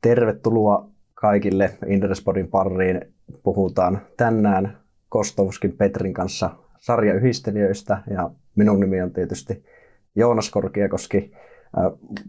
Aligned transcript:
Tervetuloa 0.00 0.88
kaikille 1.14 1.70
Indrespodin 1.86 2.48
pariin. 2.48 3.00
Puhutaan 3.42 4.00
tänään 4.16 4.78
Kostovskin 5.08 5.72
Petrin 5.76 6.14
kanssa 6.14 6.50
sarjayhdistelijöistä 6.78 8.02
ja 8.10 8.30
minun 8.56 8.80
nimi 8.80 9.02
on 9.02 9.10
tietysti 9.10 9.64
Joonas 10.14 10.50
Korkiakoski. 10.50 11.32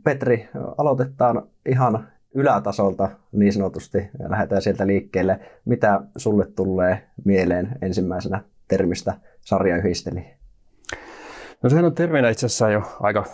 Petri, 0.04 0.50
aloitetaan 0.78 1.44
ihan 1.66 2.08
ylätasolta 2.36 3.10
niin 3.32 3.54
sanotusti 3.54 3.98
ja 4.20 4.32
lähdetään 4.32 4.62
sieltä 4.62 4.88
liikkeelle. 4.88 5.40
Mitä 5.66 6.02
sulle 6.18 6.48
tulee 6.56 7.08
mieleen 7.26 7.70
ensimmäisenä 7.82 8.44
termistä 8.68 9.14
sarjayhdistelijä? 9.42 10.38
No 11.64 11.70
sehän 11.70 11.86
on 11.86 11.96
terminä 11.96 12.30
itse 12.30 12.46
asiassa 12.46 12.70
jo 12.70 12.82
aika, 13.00 13.26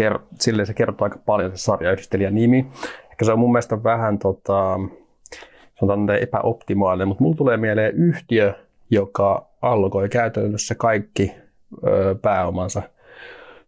ker- 0.00 0.22
silleen 0.40 0.66
se 0.66 0.74
kertoo 0.74 1.04
aika 1.04 1.18
paljon 1.26 1.50
se 1.50 1.56
sarjayhdistelijän 1.56 2.34
nimi. 2.34 2.70
Ehkä 3.12 3.24
se 3.24 3.32
on 3.32 3.38
mun 3.38 3.52
mielestä 3.52 3.82
vähän 3.82 4.18
tota, 4.18 4.80
sanotaan 5.80 6.22
epäoptimaalinen, 6.22 7.08
mutta 7.08 7.22
mulla 7.24 7.36
tulee 7.36 7.56
mieleen 7.56 7.94
yhtiö, 7.94 8.54
joka 8.90 9.46
allokoi 9.62 10.08
käytännössä 10.08 10.74
kaikki 10.74 11.34
ö, 11.86 12.14
pääomansa 12.22 12.82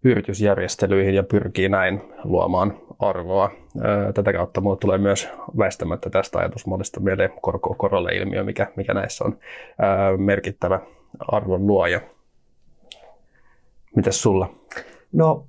yritysjärjestelyihin 0.05 1.15
ja 1.15 1.23
pyrkii 1.23 1.69
näin 1.69 2.03
luomaan 2.25 2.79
arvoa. 2.99 3.51
Tätä 4.15 4.33
kautta 4.33 4.61
mulle 4.61 4.77
tulee 4.77 4.99
myös 4.99 5.29
väistämättä 5.59 6.11
tästä 6.11 6.39
ajatusmallista 6.39 7.01
mieleen 7.01 7.31
korko 7.41 7.75
korolle 7.75 8.11
ilmiö, 8.13 8.45
mikä, 8.45 8.67
mikä 8.77 8.95
näissä 8.95 9.25
on 9.25 9.39
merkittävä 10.17 10.81
arvon 11.29 11.67
luoja. 11.67 12.01
Mitäs 13.97 14.23
sulla? 14.23 14.53
No 15.13 15.47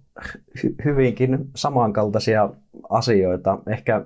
hy- 0.57 0.85
hyvinkin 0.85 1.49
samankaltaisia 1.55 2.49
asioita. 2.89 3.59
Ehkä 3.67 4.05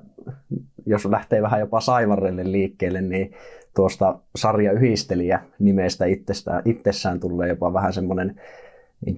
jos 0.86 1.06
lähtee 1.06 1.42
vähän 1.42 1.60
jopa 1.60 1.82
Saivarelle 1.82 2.52
liikkeelle, 2.52 3.02
niin 3.02 3.32
tuosta 3.76 4.20
sarjayhdistelijä 4.36 5.40
nimestä 5.60 6.06
itsestään, 6.06 6.62
itsessään 6.66 7.20
tulee 7.20 7.50
jopa 7.50 7.74
vähän 7.74 7.94
semmoinen 7.94 8.42
niin 9.06 9.18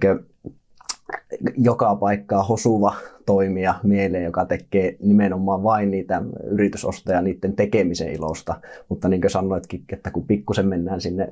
joka 1.56 1.96
paikkaa 1.96 2.42
hosuva 2.42 2.94
toimija 3.26 3.74
mieleen, 3.82 4.24
joka 4.24 4.44
tekee 4.44 4.96
nimenomaan 5.02 5.62
vain 5.62 5.90
niitä 5.90 6.22
yritysostoja 6.44 7.22
niiden 7.22 7.56
tekemisen 7.56 8.12
ilosta. 8.12 8.60
Mutta 8.88 9.08
niin 9.08 9.20
kuin 9.20 9.30
sanoitkin, 9.30 9.84
että 9.92 10.10
kun 10.10 10.26
pikkusen 10.26 10.66
mennään 10.66 11.00
sinne 11.00 11.28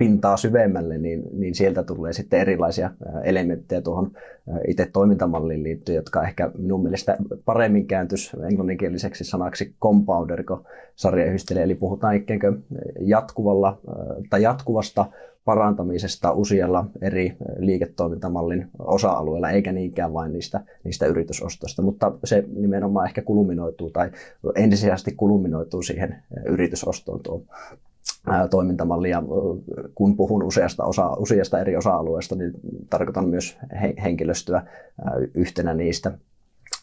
pintaa 0.00 0.36
syvemmälle, 0.36 0.98
niin, 0.98 1.22
niin 1.32 1.54
sieltä 1.54 1.82
tulee 1.82 2.12
sitten 2.12 2.40
erilaisia 2.40 2.90
elementtejä 3.24 3.80
tuohon 3.80 4.10
itse 4.68 4.86
toimintamalliin 4.92 5.62
liittyen, 5.62 5.96
jotka 5.96 6.22
ehkä 6.22 6.50
minun 6.58 6.82
mielestä 6.82 7.16
paremmin 7.44 7.86
kääntys 7.86 8.36
englanninkieliseksi 8.50 9.24
sanaksi 9.24 9.74
compounder, 9.82 10.44
kun 10.44 10.64
sarja 10.96 11.24
yhdistelee. 11.24 11.62
Eli 11.62 11.74
puhutaan 11.74 12.14
ikään 12.14 12.40
kuin 12.40 12.64
jatkuvalla, 13.00 13.80
tai 14.30 14.42
jatkuvasta 14.42 15.06
parantamisesta 15.44 16.32
useilla 16.32 16.84
eri 17.02 17.36
liiketoimintamallin 17.58 18.68
osa-alueilla, 18.78 19.50
eikä 19.50 19.72
niinkään 19.72 20.12
vain 20.12 20.32
niistä, 20.32 20.60
niistä 20.84 21.06
yritysostoista. 21.06 21.82
Mutta 21.82 22.12
se 22.24 22.44
nimenomaan 22.56 23.06
ehkä 23.06 23.22
kulminoituu 23.22 23.90
tai 23.90 24.10
ensisijaisesti 24.54 25.14
kulminoituu 25.16 25.82
siihen 25.82 26.16
yritysostoon 26.46 27.20
tuo 27.22 27.42
toimintamalli. 28.50 29.10
Ja 29.10 29.22
kun 29.94 30.16
puhun 30.16 30.42
useasta, 30.42 30.84
osa, 30.84 31.10
useasta 31.18 31.58
eri 31.58 31.76
osa-alueesta, 31.76 32.36
niin 32.36 32.52
tarkoitan 32.90 33.28
myös 33.28 33.58
henkilöstöä 34.02 34.62
yhtenä 35.34 35.74
niistä. 35.74 36.12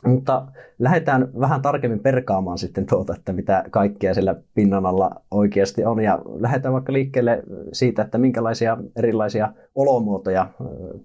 Mutta 0.05 0.47
lähdetään 0.79 1.29
vähän 1.39 1.61
tarkemmin 1.61 1.99
perkaamaan 1.99 2.57
sitten 2.57 2.85
tuota, 2.85 3.15
että 3.15 3.33
mitä 3.33 3.63
kaikkea 3.69 4.13
siellä 4.13 4.35
pinnan 4.53 4.85
alla 4.85 5.21
oikeasti 5.31 5.85
on. 5.85 5.99
Ja 5.99 6.21
lähdetään 6.39 6.73
vaikka 6.73 6.93
liikkeelle 6.93 7.43
siitä, 7.73 8.01
että 8.01 8.17
minkälaisia 8.17 8.77
erilaisia 8.95 9.53
olomuotoja, 9.75 10.47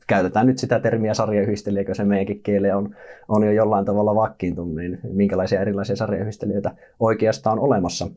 käytetään 0.06 0.46
nyt 0.46 0.58
sitä 0.58 0.80
termiä 0.80 1.14
sarjayhdistelijä, 1.14 1.94
se 1.94 2.04
meidänkin 2.04 2.42
kieli 2.42 2.70
on, 2.70 2.96
on 3.28 3.44
jo 3.44 3.52
jollain 3.52 3.84
tavalla 3.84 4.14
vakkiintunut, 4.14 4.74
niin 4.74 5.00
minkälaisia 5.12 5.60
erilaisia 5.60 5.96
sarjayhdistelijöitä 5.96 6.70
oikeastaan 7.00 7.58
on 7.58 7.64
olemassa. 7.64 8.08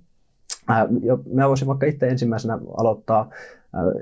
Mä 1.34 1.48
voisin 1.50 1.68
vaikka 1.68 1.86
itse 1.86 2.08
ensimmäisenä 2.08 2.60
aloittaa 2.78 3.30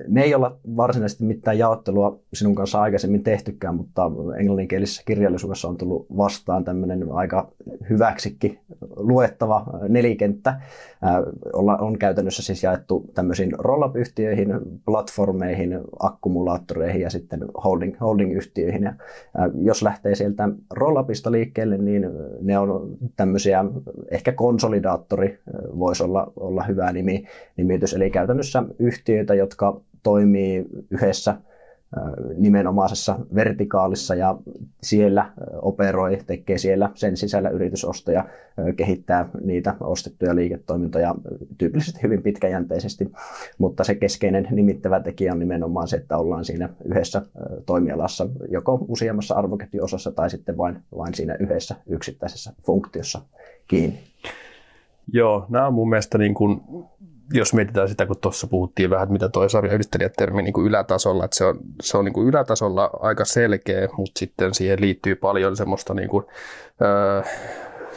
me 0.07 0.23
ei 0.23 0.35
olla 0.35 0.57
varsinaisesti 0.78 1.23
mitään 1.23 1.57
jaottelua 1.57 2.19
sinun 2.34 2.56
kanssa 2.56 2.81
aikaisemmin 2.81 3.23
tehtykään, 3.23 3.75
mutta 3.75 4.11
englanninkielisessä 4.39 5.03
kirjallisuudessa 5.06 5.67
on 5.67 5.78
tullut 5.78 6.06
vastaan 6.17 6.63
tämmöinen 6.63 7.11
aika 7.11 7.51
hyväksikin 7.89 8.59
luettava 8.95 9.66
nelikenttä. 9.89 10.61
On 11.79 11.97
käytännössä 11.97 12.44
siis 12.44 12.63
jaettu 12.63 13.06
tämmöisiin 13.13 13.51
roll-up-yhtiöihin, 13.57 14.50
platformeihin, 14.85 15.79
akkumulaattoreihin 16.00 17.01
ja 17.01 17.09
sitten 17.09 17.45
holding, 17.63 18.00
holding-yhtiöihin. 18.01 18.84
Ja 18.84 18.94
jos 19.55 19.84
lähtee 19.84 20.16
sieltä 20.16 20.50
roll-upista 20.73 21.31
liikkeelle, 21.31 21.78
niin 21.78 22.09
ne 22.41 22.59
on 22.59 22.97
tämmöisiä, 23.16 23.66
ehkä 24.11 24.31
konsolidaattori 24.31 25.40
voisi 25.79 26.03
olla, 26.03 26.34
olla 26.35 26.63
hyvä 26.63 26.91
nimi, 26.91 27.25
nimitys, 27.57 27.94
eli 27.94 28.11
käytännössä 28.11 28.63
yhtiöitä, 28.79 29.34
jotka 29.34 29.62
jotka 29.66 29.81
toimii 30.03 30.66
yhdessä 30.90 31.35
nimenomaisessa 32.38 33.19
vertikaalissa 33.35 34.16
ja 34.16 34.38
siellä 34.84 35.31
operoi, 35.62 36.18
tekee 36.28 36.57
siellä 36.57 36.90
sen 36.96 37.18
sisällä 37.18 37.50
yritysostoja, 37.50 38.25
kehittää 38.75 39.29
niitä 39.44 39.75
ostettuja 39.79 40.35
liiketoimintoja 40.35 41.16
tyypillisesti 41.57 42.03
hyvin 42.03 42.23
pitkäjänteisesti, 42.23 43.12
mutta 43.57 43.84
se 43.84 43.96
keskeinen 43.96 44.47
nimittävä 44.52 45.00
tekijä 45.00 45.34
on 45.34 45.40
nimenomaan 45.40 45.88
se, 45.88 45.97
että 45.97 46.18
ollaan 46.18 46.46
siinä 46.46 46.69
yhdessä 46.85 47.22
toimialassa 47.66 48.29
joko 48.50 48.85
useammassa 48.88 49.35
arvoketjuosassa 49.35 50.12
tai 50.12 50.29
sitten 50.29 50.57
vain, 50.57 50.79
vain 50.97 51.13
siinä 51.13 51.35
yhdessä 51.40 51.75
yksittäisessä 51.88 52.53
funktiossa 52.66 53.22
kiinni. 53.68 54.00
Joo, 55.12 55.46
nämä 55.50 55.68
on 55.68 55.73
mun 55.73 55.90
mielestä 55.90 56.18
niin 56.18 56.34
kuin 56.34 56.62
jos 57.34 57.54
mietitään 57.54 57.90
sitä, 57.90 58.06
kun 58.06 58.18
tuossa 58.22 58.48
puhuttiin 58.48 58.90
vähän, 58.90 59.12
mitä 59.12 59.30
tuo 59.30 59.50
sarjayhdistelijätermi 59.50 60.42
niin 60.42 60.54
kuin 60.54 60.68
ylätasolla, 60.68 61.26
että 61.26 61.38
se 61.38 61.46
on, 61.46 61.60
se 61.82 61.98
on 61.98 62.06
niin 62.06 62.14
kuin 62.14 62.28
ylätasolla 62.28 62.90
aika 63.00 63.26
selkeä, 63.26 63.88
mutta 63.98 64.20
sitten 64.20 64.54
siihen 64.54 64.82
liittyy 64.82 65.16
paljon 65.16 65.56
semmoista 65.56 65.94
niin 65.94 66.10
kuin, 66.10 66.26
öö, 66.82 67.22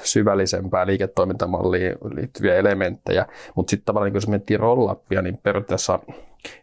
syvällisempää 0.03 0.87
liiketoimintamalliin 0.87 1.95
liittyviä 2.15 2.55
elementtejä, 2.55 3.27
mutta 3.55 3.71
sitten 3.71 3.87
tavallaan 3.87 4.13
niin 4.13 4.17
jos 4.17 4.29
miettii 4.29 4.57
rollappia, 4.57 5.23
niin 5.23 5.39
periaatteessa 5.43 5.99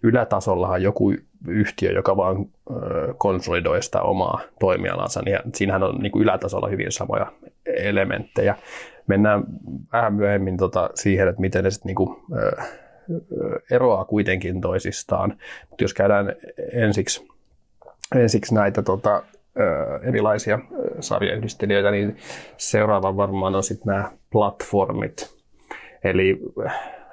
ylätasollahan 0.03 0.83
joku 0.83 1.13
yhtiö, 1.47 1.91
joka 1.91 2.17
vaan 2.17 2.45
konsolidoi 3.17 3.83
sitä 3.83 4.01
omaa 4.01 4.41
toimialansa, 4.59 5.21
niin 5.21 5.39
siinähän 5.55 5.83
on 5.83 5.95
niin 5.99 6.11
ylätasolla 6.15 6.67
hyvin 6.67 6.91
samoja 6.91 7.31
elementtejä 7.65 8.55
mennään 9.07 9.43
vähän 9.93 10.13
myöhemmin 10.13 10.57
tota 10.57 10.89
siihen, 10.95 11.27
että 11.27 11.41
miten 11.41 11.63
ne 11.63 11.71
sitten 11.71 11.87
niinku, 11.87 12.19
äh, 12.59 12.67
eroaa 13.71 14.05
kuitenkin 14.05 14.61
toisistaan. 14.61 15.37
Mutta 15.69 15.83
jos 15.83 15.93
käydään 15.93 16.35
ensiksi, 16.73 17.27
ensiksi 18.15 18.55
näitä 18.55 18.81
tota, 18.81 19.15
äh, 19.15 20.07
erilaisia 20.07 20.59
sarjayhdistelijöitä, 20.99 21.91
niin 21.91 22.17
seuraava 22.57 23.17
varmaan 23.17 23.55
on 23.55 23.63
sitten 23.63 23.93
nämä 23.93 24.11
platformit. 24.31 25.33
Eli 26.03 26.39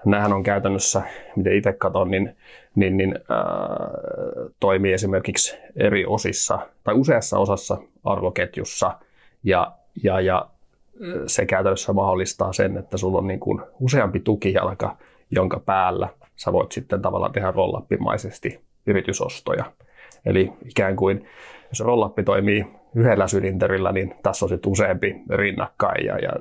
nämähän 0.04 0.32
on 0.32 0.42
käytännössä, 0.42 1.02
miten 1.36 1.52
itse 1.52 1.72
katson, 1.72 2.10
niin, 2.10 2.36
niin, 2.74 2.96
niin 2.96 3.14
äh, 3.16 4.52
toimii 4.60 4.92
esimerkiksi 4.92 5.56
eri 5.76 6.06
osissa 6.06 6.58
tai 6.84 6.94
useassa 6.94 7.38
osassa 7.38 7.78
arvoketjussa 8.04 8.98
ja, 9.44 9.72
ja, 10.02 10.20
ja 10.20 10.48
se 11.26 11.46
käytännössä 11.46 11.92
mahdollistaa 11.92 12.52
sen, 12.52 12.76
että 12.76 12.96
sulla 12.96 13.18
on 13.18 13.26
niin 13.26 13.40
kuin 13.40 13.60
useampi 13.80 14.20
tukijalka, 14.20 14.96
jonka 15.30 15.60
päällä 15.60 16.08
sä 16.36 16.52
voit 16.52 16.72
sitten 16.72 17.02
tavallaan 17.02 17.32
tehdä 17.32 17.50
rollappimaisesti 17.50 18.60
yritysostoja. 18.86 19.64
Eli 20.26 20.52
ikään 20.64 20.96
kuin, 20.96 21.26
jos 21.68 21.80
rollappi 21.80 22.22
toimii 22.22 22.66
yhdellä 22.94 23.26
sylinterillä, 23.26 23.92
niin 23.92 24.14
tässä 24.22 24.44
on 24.44 24.48
sitten 24.48 24.72
useampi 24.72 25.16
rinnakkain 25.30 26.06
ja, 26.06 26.18
ja 26.18 26.32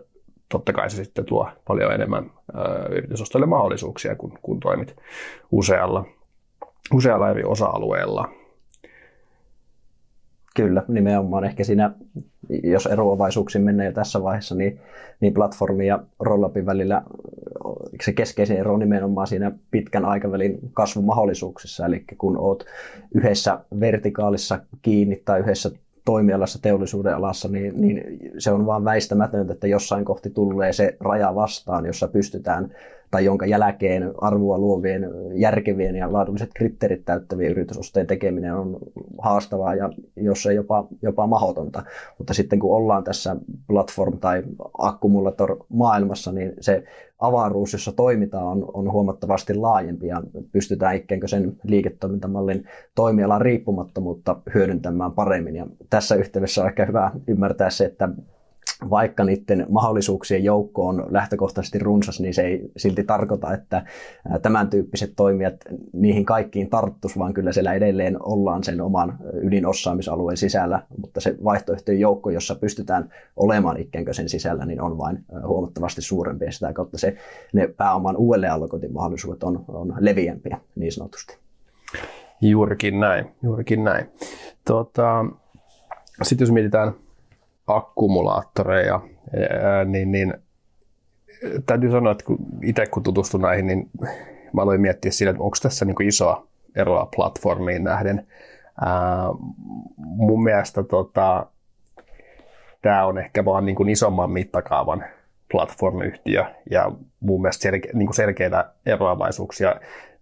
totta 0.49 0.73
kai 0.73 0.89
se 0.89 1.03
sitten 1.03 1.25
tuo 1.25 1.49
paljon 1.67 1.93
enemmän 1.93 2.31
ö, 2.55 2.95
yritysostoille 2.95 3.47
mahdollisuuksia, 3.47 4.15
kun, 4.15 4.39
kun 4.41 4.59
toimit 4.59 4.95
usealla, 5.51 6.05
usealla 6.93 7.29
eri 7.29 7.43
osa-alueella. 7.43 8.29
Kyllä, 10.59 10.83
nimenomaan. 10.87 11.43
Ehkä 11.43 11.63
siinä, 11.63 11.91
jos 12.63 12.85
eroavaisuuksiin 12.85 13.63
mennään 13.63 13.87
jo 13.87 13.93
tässä 13.93 14.23
vaiheessa, 14.23 14.55
niin, 14.55 14.79
niin 15.19 15.33
platformi 15.33 15.87
ja 15.87 16.03
rollupin 16.19 16.65
välillä 16.65 17.01
se 18.03 18.13
keskeisin 18.13 18.57
ero 18.57 18.73
on 18.73 18.79
nimenomaan 18.79 19.27
siinä 19.27 19.51
pitkän 19.71 20.05
aikavälin 20.05 20.59
kasvumahdollisuuksissa, 20.73 21.85
eli 21.85 22.03
kun 22.17 22.37
oot 22.37 22.65
yhdessä 23.15 23.59
vertikaalissa 23.79 24.59
kiinni 24.81 25.21
tai 25.25 25.39
yhdessä 25.39 25.71
toimialassa, 26.05 26.61
teollisuuden 26.61 27.15
alassa, 27.15 27.47
niin, 27.47 27.81
niin 27.81 28.19
se 28.37 28.51
on 28.51 28.65
vaan 28.65 28.85
väistämätöntä, 28.85 29.53
että 29.53 29.67
jossain 29.67 30.05
kohti 30.05 30.29
tulee 30.29 30.73
se 30.73 30.97
raja 30.99 31.35
vastaan, 31.35 31.85
jossa 31.85 32.07
pystytään 32.07 32.75
tai 33.11 33.25
jonka 33.25 33.45
jälkeen 33.45 34.13
arvoa 34.21 34.57
luovien, 34.57 35.09
järkevien 35.33 35.95
ja 35.95 36.13
laadulliset 36.13 36.49
kriteerit 36.55 37.05
täyttävien 37.05 37.51
yritysostojen 37.51 38.07
tekeminen 38.07 38.55
on 38.55 38.77
haastavaa 39.17 39.75
ja 39.75 39.89
jos 40.15 40.45
ei 40.45 40.55
jopa, 40.55 40.87
jopa 41.01 41.27
mahdotonta. 41.27 41.83
Mutta 42.17 42.33
sitten 42.33 42.59
kun 42.59 42.75
ollaan 42.75 43.03
tässä 43.03 43.35
platform- 43.71 44.19
tai 44.19 44.43
akkumulator-maailmassa, 44.77 46.31
niin 46.31 46.53
se 46.61 46.83
avaruus, 47.19 47.73
jossa 47.73 47.91
toimitaan, 47.91 48.47
on, 48.47 48.71
on 48.73 48.91
huomattavasti 48.91 49.55
laajempi 49.55 50.07
ja 50.07 50.23
pystytään 50.51 50.95
ikään 50.95 51.19
kuin 51.19 51.29
sen 51.29 51.57
liiketoimintamallin 51.63 52.65
toimialan 52.95 53.41
riippumattomuutta 53.41 54.41
hyödyntämään 54.53 55.11
paremmin. 55.11 55.55
Ja 55.55 55.67
tässä 55.89 56.15
yhteydessä 56.15 56.61
on 56.61 56.67
ehkä 56.67 56.85
hyvä 56.85 57.11
ymmärtää 57.27 57.69
se, 57.69 57.85
että 57.85 58.09
vaikka 58.89 59.23
niiden 59.23 59.65
mahdollisuuksien 59.69 60.43
joukko 60.43 60.87
on 60.87 61.05
lähtökohtaisesti 61.09 61.79
runsas, 61.79 62.19
niin 62.19 62.33
se 62.33 62.41
ei 62.41 62.71
silti 62.77 63.03
tarkoita, 63.03 63.53
että 63.53 63.85
tämän 64.41 64.69
tyyppiset 64.69 65.13
toimijat 65.15 65.55
niihin 65.93 66.25
kaikkiin 66.25 66.69
tarttus, 66.69 67.17
vaan 67.17 67.33
kyllä 67.33 67.51
siellä 67.51 67.73
edelleen 67.73 68.17
ollaan 68.23 68.63
sen 68.63 68.81
oman 68.81 69.17
ydinosaamisalueen 69.43 70.37
sisällä, 70.37 70.83
mutta 70.97 71.21
se 71.21 71.35
vaihtoehtojen 71.43 71.99
joukko, 71.99 72.29
jossa 72.29 72.55
pystytään 72.55 73.09
olemaan 73.35 73.79
ikään 73.79 74.05
sen 74.11 74.29
sisällä, 74.29 74.65
niin 74.65 74.81
on 74.81 74.97
vain 74.97 75.25
huomattavasti 75.47 76.01
suurempi 76.01 76.45
ja 76.45 76.51
sitä 76.51 76.73
kautta 76.73 76.97
se, 76.97 77.15
ne 77.53 77.67
pääoman 77.67 78.17
uudelleenallokointimahdollisuudet 78.17 79.43
on, 79.43 79.65
on 79.67 79.93
leviämpiä 79.99 80.57
niin 80.75 80.91
sanotusti. 80.91 81.37
Juurikin 82.41 82.99
näin, 82.99 83.25
juurikin 83.43 83.83
näin. 83.83 84.09
Tuota, 84.67 85.25
Sitten 86.21 86.45
jos 86.45 86.51
mietitään 86.51 86.93
akkumulaattoreja, 87.75 88.99
niin, 89.85 90.11
niin 90.11 90.33
täytyy 91.65 91.91
sanoa, 91.91 92.11
että 92.11 92.25
kun 92.25 92.37
itse 92.63 92.85
kun 92.85 93.03
tutustun 93.03 93.41
näihin, 93.41 93.67
niin 93.67 93.89
mä 94.53 94.61
aloin 94.61 94.81
miettiä 94.81 95.11
siinä, 95.11 95.29
että 95.29 95.43
onko 95.43 95.57
tässä 95.61 95.85
niin 95.85 96.07
isoa 96.07 96.47
eroa 96.75 97.09
platformiin 97.15 97.83
nähden. 97.83 98.27
Ää, 98.85 99.27
mun 99.97 100.43
mielestä 100.43 100.83
tota, 100.83 101.45
tämä 102.81 103.05
on 103.05 103.17
ehkä 103.17 103.45
vaan 103.45 103.65
niin 103.65 103.75
kuin 103.75 103.89
isomman 103.89 104.31
mittakaavan 104.31 105.05
platformyhtiö 105.51 106.45
ja 106.71 106.91
mun 107.19 107.41
mielestä 107.41 107.61
selke, 107.61 107.89
niin 107.93 108.07
kuin 108.07 108.15
selkeitä 108.15 108.71
eroavaisuuksia 108.85 109.75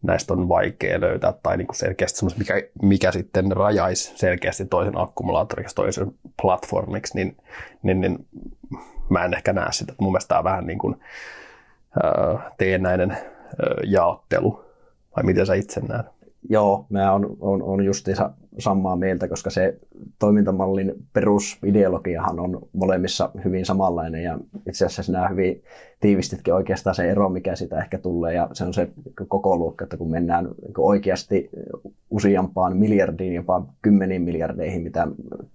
näistä 0.08 0.34
on 0.34 0.50
vaikea 0.50 1.02
löytää 1.02 1.34
tai 1.44 1.58
niin 1.58 1.68
kuin 1.68 1.76
selkeästi 1.76 2.26
mikä, 2.38 2.54
mikä 2.82 3.12
sitten 3.12 3.52
rajaisi 3.52 4.14
selkeästi 4.16 4.66
toisen 4.66 4.98
akkumulaattoriksi, 4.98 5.76
toisen 5.76 6.12
platformiksi, 6.42 7.16
niin, 7.16 7.38
niin, 7.84 8.02
niin 8.02 8.28
mä 9.10 9.26
en 9.26 9.34
ehkä 9.34 9.54
näe 9.54 9.72
sitä. 9.72 9.94
Mun 10.00 10.12
mielestä 10.12 10.28
tämä 10.28 10.44
vähän 10.44 10.68
niin 10.68 10.80
kuin 10.80 10.96
äh, 12.06 12.52
teennäinen 12.58 13.12
äh, 13.12 13.20
jaottelu, 13.86 14.66
vai 15.16 15.24
miten 15.24 15.46
sä 15.46 15.54
itse 15.54 15.82
näet? 15.82 16.06
Joo, 16.50 16.86
mä 16.90 17.14
on, 17.14 17.38
on, 17.40 17.64
on 17.64 17.86
justiinsa 17.86 18.30
samaa 18.60 18.96
mieltä, 18.96 19.28
koska 19.28 19.50
se 19.50 19.78
toimintamallin 20.20 20.96
perusideologiahan 21.14 22.40
on 22.40 22.68
molemmissa 22.74 23.30
hyvin 23.46 23.66
samanlainen 23.66 24.24
ja 24.24 24.38
itse 24.68 24.86
asiassa 24.86 25.12
nämä 25.12 25.28
hyvin 25.28 25.64
tiivistitkin 26.00 26.54
oikeastaan 26.54 26.96
se 26.96 27.12
ero, 27.12 27.30
mikä 27.30 27.56
sitä 27.56 27.80
ehkä 27.80 27.98
tulee 27.98 28.34
ja 28.34 28.50
se 28.54 28.64
on 28.64 28.74
se 28.74 28.90
koko 29.28 29.58
luokka, 29.58 29.84
että 29.84 29.98
kun 29.98 30.12
mennään 30.12 30.48
oikeasti 30.78 31.50
useampaan 32.10 32.78
miljardiin, 32.78 33.34
jopa 33.34 33.66
kymmeniin 33.82 34.22
miljardeihin, 34.22 34.82
mitä 34.82 35.08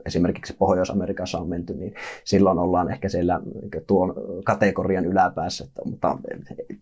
esimerkiksi 0.06 0.56
Pohjois-Amerikassa 0.58 1.38
on 1.38 1.49
menty, 1.49 1.75
niin 1.75 1.94
silloin 2.25 2.58
ollaan 2.58 2.90
ehkä 2.90 3.08
siellä 3.08 3.40
tuon 3.87 4.14
kategorian 4.44 5.04
yläpäässä, 5.04 5.64
mutta 5.84 6.19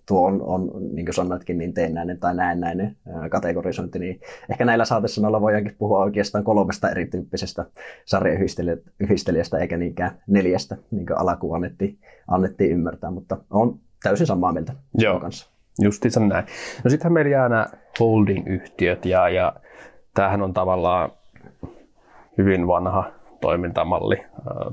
tuo 0.06 0.26
on, 0.26 0.42
on 0.42 0.70
niin 0.92 1.06
kuin 1.06 1.14
sanoitkin, 1.14 1.58
niin 1.58 1.74
teennäinen 1.74 2.18
tai 2.18 2.34
näennäinen 2.34 2.96
kategorisointi, 3.30 3.98
niin 3.98 4.20
ehkä 4.50 4.64
näillä 4.64 4.84
saatesanoilla 4.84 5.40
voidaankin 5.40 5.76
puhua 5.78 6.02
oikeastaan 6.10 6.44
kolmesta 6.44 6.90
erityyppisestä 6.90 7.66
sarjayhdistelijästä 8.04 9.58
eikä 9.58 9.76
niinkään 9.76 10.18
neljästä, 10.26 10.76
niin 10.90 11.06
kuin 11.06 11.18
alakuun 11.18 11.56
annettiin, 11.56 11.98
annettiin 12.28 12.70
ymmärtää, 12.70 13.10
mutta 13.10 13.36
on 13.50 13.78
täysin 14.02 14.26
samaa 14.26 14.52
mieltä 14.52 14.72
Joo. 14.98 15.20
kanssa. 15.20 15.50
Justiinsa 15.82 16.20
näin. 16.20 16.44
No 16.84 16.90
sittenhän 16.90 17.12
meillä 17.12 17.30
jää 17.30 17.48
nämä 17.48 17.66
holding-yhtiöt 18.00 19.04
ja, 19.04 19.28
ja 19.28 19.52
tämähän 20.14 20.42
on 20.42 20.52
tavallaan 20.52 21.12
hyvin 22.38 22.66
vanha 22.66 23.12
toimintamalli. 23.40 24.16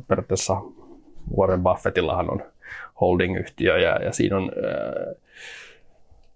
Periaatteessa 0.08 0.62
Warren 1.38 1.64
Buffettillahan 1.64 2.32
on 2.32 2.44
holding-yhtiö 3.02 3.78
ja, 3.78 4.04
ja 4.04 4.12
siinä 4.12 4.38
on 4.38 4.44
äh, 4.44 5.16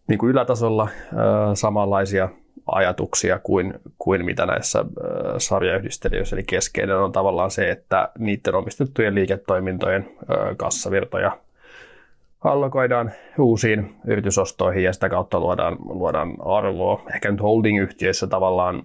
niin 0.07 0.19
kuin 0.19 0.29
ylätasolla 0.29 0.83
äh, 0.83 1.19
samanlaisia 1.53 2.29
ajatuksia 2.67 3.39
kuin, 3.39 3.73
kuin 3.99 4.25
mitä 4.25 4.45
näissä 4.45 4.79
äh, 4.79 4.85
sarjayhdistelijöissä. 5.37 6.35
Eli 6.35 6.43
keskeinen 6.43 6.97
on 6.97 7.11
tavallaan 7.11 7.51
se, 7.51 7.69
että 7.69 8.09
niiden 8.19 8.55
omistettujen 8.55 9.15
liiketoimintojen 9.15 10.01
äh, 10.01 10.57
kassavirtoja 10.57 11.37
allokoidaan 12.43 13.11
uusiin 13.39 13.95
yritysostoihin 14.07 14.83
ja 14.83 14.93
sitä 14.93 15.09
kautta 15.09 15.39
luodaan, 15.39 15.77
luodaan 15.79 16.35
arvoa. 16.45 17.03
Ehkä 17.15 17.31
nyt 17.31 17.41
holding-yhtiöissä 17.41 18.27
tavallaan 18.27 18.83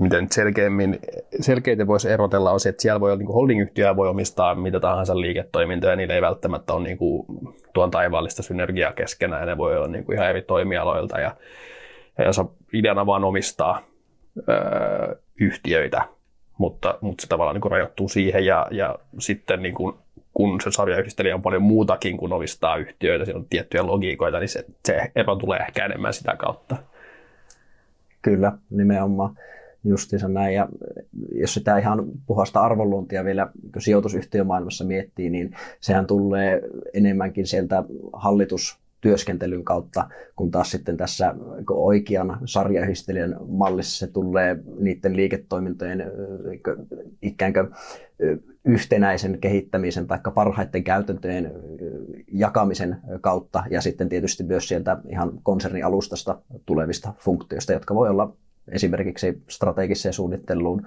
miten 0.00 0.26
selkeämmin, 0.30 0.98
selkeitä 1.40 1.86
voisi 1.86 2.08
erotella 2.08 2.50
on 2.50 2.60
se, 2.60 2.68
että 2.68 2.82
siellä 2.82 3.00
voi 3.00 3.10
olla 3.10 3.18
niin 3.18 3.32
holding-yhtiöä 3.32 3.96
voi 3.96 4.08
omistaa 4.08 4.54
mitä 4.54 4.80
tahansa 4.80 5.20
liiketoimintoja, 5.20 5.92
ja 5.92 5.96
niillä 5.96 6.14
ei 6.14 6.22
välttämättä 6.22 6.72
ole 6.72 6.82
niin 6.82 6.98
kuin, 6.98 7.26
tuon 7.74 7.90
taivaallista 7.90 8.42
synergiaa 8.42 8.92
keskenään, 8.92 9.42
ja 9.42 9.46
ne 9.46 9.56
voi 9.56 9.76
olla 9.76 9.88
niin 9.88 10.04
kuin 10.04 10.16
ihan 10.16 10.30
eri 10.30 10.42
toimialoilta, 10.42 11.20
ja, 11.20 11.36
ja 12.18 12.24
jos 12.24 12.40
ideana 12.72 13.06
vaan 13.06 13.24
omistaa 13.24 13.82
öö, 14.48 15.16
yhtiöitä, 15.40 16.04
mutta, 16.58 16.98
mutta 17.00 17.22
se 17.22 17.28
tavallaan 17.28 17.60
niin 17.60 17.70
rajoittuu 17.70 18.08
siihen, 18.08 18.46
ja, 18.46 18.66
ja 18.70 18.98
sitten 19.18 19.62
niin 19.62 19.74
kuin, 19.74 19.94
kun 20.34 20.60
se 20.60 20.70
sarjayhdistelijä 20.70 21.34
on 21.34 21.42
paljon 21.42 21.62
muutakin 21.62 22.16
kuin 22.16 22.32
omistaa 22.32 22.76
yhtiöitä, 22.76 23.24
siinä 23.24 23.38
on 23.38 23.46
tiettyjä 23.50 23.86
logiikoita, 23.86 24.38
niin 24.38 24.48
se, 24.48 24.64
se 24.84 25.12
ero 25.16 25.36
tulee 25.36 25.58
ehkä 25.58 25.84
enemmän 25.84 26.14
sitä 26.14 26.36
kautta. 26.36 26.76
Kyllä, 28.22 28.52
nimenomaan 28.70 29.38
justiinsa 29.84 30.28
näin. 30.28 30.54
Ja 30.54 30.68
jos 31.32 31.54
sitä 31.54 31.78
ihan 31.78 32.04
puhasta 32.26 32.60
arvonluontia 32.60 33.24
vielä 33.24 33.50
sijoitusyhtiömaailmassa 33.78 34.84
miettii, 34.84 35.30
niin 35.30 35.56
sehän 35.80 36.06
tulee 36.06 36.62
enemmänkin 36.94 37.46
sieltä 37.46 37.84
hallitus 38.12 38.78
työskentelyn 39.06 39.64
kautta, 39.64 40.08
kun 40.36 40.50
taas 40.50 40.70
sitten 40.70 40.96
tässä 40.96 41.34
oikean 41.70 42.38
sarjayhdistelijän 42.44 43.36
mallissa 43.48 44.06
se 44.06 44.12
tulee 44.12 44.58
niiden 44.78 45.16
liiketoimintojen 45.16 46.04
ikään 47.22 47.52
kuin 47.52 47.68
yhtenäisen 48.64 49.38
kehittämisen 49.38 50.06
tai 50.06 50.18
parhaiten 50.34 50.84
käytäntöjen 50.84 51.52
jakamisen 52.32 52.96
kautta 53.20 53.64
ja 53.70 53.80
sitten 53.80 54.08
tietysti 54.08 54.44
myös 54.44 54.68
sieltä 54.68 54.96
ihan 55.08 55.32
konsernialustasta 55.42 56.38
tulevista 56.66 57.12
funktioista, 57.18 57.72
jotka 57.72 57.94
voi 57.94 58.08
olla 58.08 58.36
esimerkiksi 58.68 59.42
strategiseen 59.48 60.12
suunnitteluun, 60.12 60.86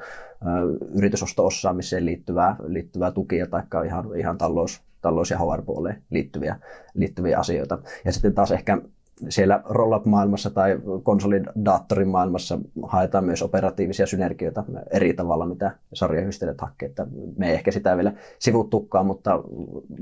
yritysosto-osaamiseen 0.95 2.05
liittyvää, 2.05 2.55
liittyvää 2.67 3.11
tukia 3.11 3.47
tai 3.47 3.63
ihan, 3.85 4.05
ihan 4.17 4.37
talous, 4.37 4.88
talous- 5.01 5.31
ja 5.31 5.37
HR-puoleen 5.37 6.01
liittyviä, 6.09 6.55
liittyviä 6.93 7.39
asioita. 7.39 7.77
Ja 8.05 8.11
sitten 8.11 8.33
taas 8.33 8.51
ehkä 8.51 8.81
siellä 9.29 9.61
roll-up-maailmassa 9.65 10.49
tai 10.49 10.79
konsolidaattorin 11.03 12.07
maailmassa 12.07 12.59
haetaan 12.83 13.25
myös 13.25 13.41
operatiivisia 13.41 14.05
synergioita 14.05 14.63
eri 14.91 15.13
tavalla, 15.13 15.45
mitä 15.45 15.71
sarjayhdistelijät 15.93 16.61
hakee. 16.61 16.89
Että 16.89 17.07
me 17.37 17.47
ei 17.47 17.53
ehkä 17.53 17.71
sitä 17.71 17.97
vielä 17.97 18.13
sivuttukaan, 18.39 19.05
mutta 19.05 19.43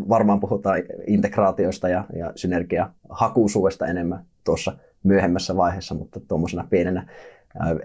varmaan 0.10 0.40
puhutaan 0.40 0.84
integraatioista 1.08 1.90
ja, 1.90 2.04
ja 2.16 2.32
synergiahakuisuudesta 2.36 3.86
enemmän 3.88 4.26
tuossa 4.44 4.78
myöhemmässä 5.04 5.58
vaiheessa, 5.58 5.96
mutta 5.96 6.20
tuommoisena 6.28 6.68
pienenä 6.70 7.08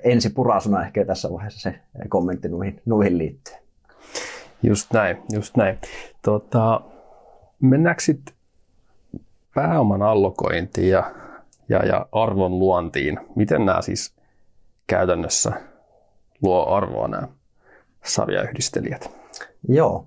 ensi 0.03 0.31
purasuna 0.31 0.83
ehkä 0.83 1.05
tässä 1.05 1.33
vaiheessa 1.33 1.71
se 1.71 1.75
kommentti 2.09 2.49
nuihin, 2.49 2.81
nuihin 2.85 3.19
liittyen. 3.19 3.59
Just 4.63 4.93
näin, 4.93 5.17
just 5.33 5.57
näin. 5.57 5.79
Tota, 6.23 6.81
mennäänkö 7.63 8.03
sitten 8.03 8.35
pääoman 9.55 10.03
allokointiin 10.03 10.89
ja, 10.89 11.15
ja, 11.69 11.87
ja 11.87 12.07
arvon 12.13 12.59
luontiin? 12.59 13.21
Miten 13.37 13.67
nämä 13.67 13.83
siis 13.83 14.15
käytännössä 14.87 15.53
luo 16.43 16.67
arvoa 16.67 17.09
nämä 17.09 17.29
sarjayhdistelijät? 18.05 19.11
Joo, 19.69 20.07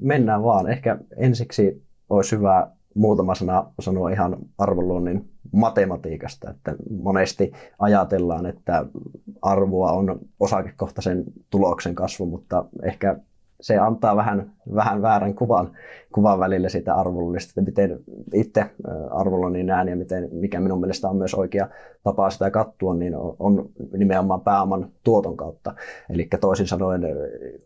mennään 0.00 0.42
vaan. 0.42 0.70
Ehkä 0.70 0.98
ensiksi 1.16 1.82
olisi 2.10 2.36
hyvä 2.36 2.70
muutama 2.94 3.34
sana 3.34 3.72
sanoa 3.80 4.10
ihan 4.10 4.36
arvonluonnin 4.58 5.30
matematiikasta, 5.52 6.50
että 6.50 6.74
monesti 6.90 7.52
ajatellaan, 7.78 8.46
että 8.46 8.86
arvoa 9.42 9.92
on 9.92 10.18
osakekohtaisen 10.40 11.24
tuloksen 11.50 11.94
kasvu, 11.94 12.26
mutta 12.26 12.64
ehkä 12.82 13.16
se 13.60 13.78
antaa 13.78 14.16
vähän, 14.16 14.52
vähän 14.74 15.02
väärän 15.02 15.34
kuvan, 15.34 15.72
kuvan 16.14 16.38
välillä 16.38 16.68
sitä 16.68 16.94
arvollista, 16.94 17.50
että 17.50 17.70
miten 17.70 18.00
itse 18.34 18.70
arvollani 19.10 19.62
näen 19.62 19.88
ja 19.88 19.96
miten, 19.96 20.28
mikä 20.32 20.60
minun 20.60 20.80
mielestä 20.80 21.08
on 21.08 21.16
myös 21.16 21.34
oikea 21.34 21.68
tapa 22.04 22.30
sitä 22.30 22.50
kattua, 22.50 22.94
niin 22.94 23.14
on 23.38 23.68
nimenomaan 23.96 24.40
pääoman 24.40 24.90
tuoton 25.04 25.36
kautta. 25.36 25.74
Eli 26.10 26.28
toisin 26.40 26.66
sanoen 26.66 27.02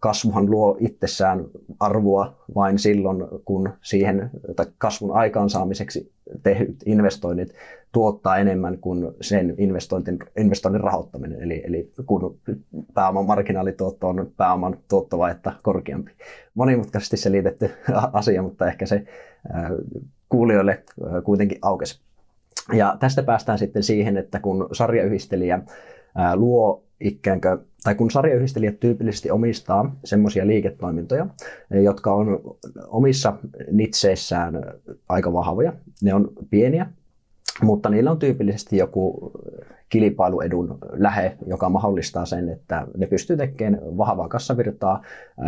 kasvuhan 0.00 0.50
luo 0.50 0.76
itsessään 0.80 1.44
arvoa 1.80 2.34
vain 2.54 2.78
silloin, 2.78 3.24
kun 3.44 3.70
siihen 3.82 4.30
kasvun 4.78 5.16
aikaansaamiseksi 5.16 6.12
tehdyt 6.42 6.76
investoinnit 6.86 7.54
tuottaa 7.92 8.36
enemmän 8.36 8.78
kuin 8.78 9.12
sen 9.20 9.54
investointin, 9.58 10.18
investoinnin 10.36 10.80
rahoittaminen. 10.80 11.42
Eli, 11.42 11.62
eli 11.66 11.92
kun 12.06 12.38
pääoman 12.94 13.26
marginaalituotto 13.26 14.08
on 14.08 14.32
pääoman 14.36 14.78
tuottovaihetta 14.88 15.52
korkeampi. 15.62 16.10
Monimutkaisesti 16.54 17.16
selitetty 17.16 17.70
asia, 18.12 18.42
mutta 18.42 18.66
ehkä 18.66 18.86
se 18.86 19.04
kuulijoille 20.28 20.82
kuitenkin 21.24 21.58
aukesi. 21.62 22.00
Ja 22.72 22.96
tästä 23.00 23.22
päästään 23.22 23.58
sitten 23.58 23.82
siihen, 23.82 24.16
että 24.16 24.40
kun 24.40 24.68
sarjayhdistelijä 24.72 25.60
luo 26.34 26.84
ikään 27.00 27.40
kuin, 27.40 27.58
tai 27.84 27.94
kun 27.94 28.10
sarjayhdistelijät 28.10 28.80
tyypillisesti 28.80 29.30
omistaa 29.30 29.96
semmoisia 30.04 30.46
liiketoimintoja, 30.46 31.26
jotka 31.70 32.14
on 32.14 32.40
omissa 32.86 33.32
nitseissään 33.70 34.64
aika 35.08 35.32
vahvoja, 35.32 35.72
ne 36.02 36.14
on 36.14 36.32
pieniä, 36.50 36.86
mutta 37.62 37.88
niillä 37.88 38.10
on 38.10 38.18
tyypillisesti 38.18 38.76
joku 38.76 39.32
kilpailuedun 39.88 40.78
lähe, 40.92 41.36
joka 41.46 41.68
mahdollistaa 41.68 42.26
sen, 42.26 42.48
että 42.48 42.86
ne 42.96 43.06
pystyy 43.06 43.36
tekemään 43.36 43.82
vahvaa 43.98 44.28
kassavirtaa 44.28 45.02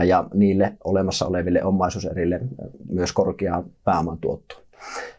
ja 0.05 0.29
niille 0.35 0.73
olemassa 0.85 1.27
oleville 1.27 1.65
omaisuuserille 1.65 2.41
myös 2.89 3.13
korkeaa 3.13 3.65
pääoman 3.85 4.19
tuottoa. 4.19 4.59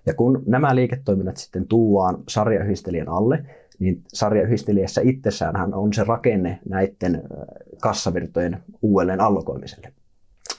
Ja 0.06 0.14
kun 0.14 0.44
nämä 0.46 0.76
liiketoiminnat 0.76 1.38
sitten 1.38 1.68
tuuaan 1.68 2.18
sarjayhdistelijän 2.30 3.10
alle, 3.10 3.46
niin 3.80 4.04
sarjayhdistelijässä 4.08 5.02
itsessään 5.02 5.74
on 5.74 5.94
se 5.94 6.04
rakenne 6.04 6.60
näiden 6.70 7.24
kassavirtojen 7.82 8.58
uudelleen 8.82 9.22
allokoimiselle. 9.22 9.92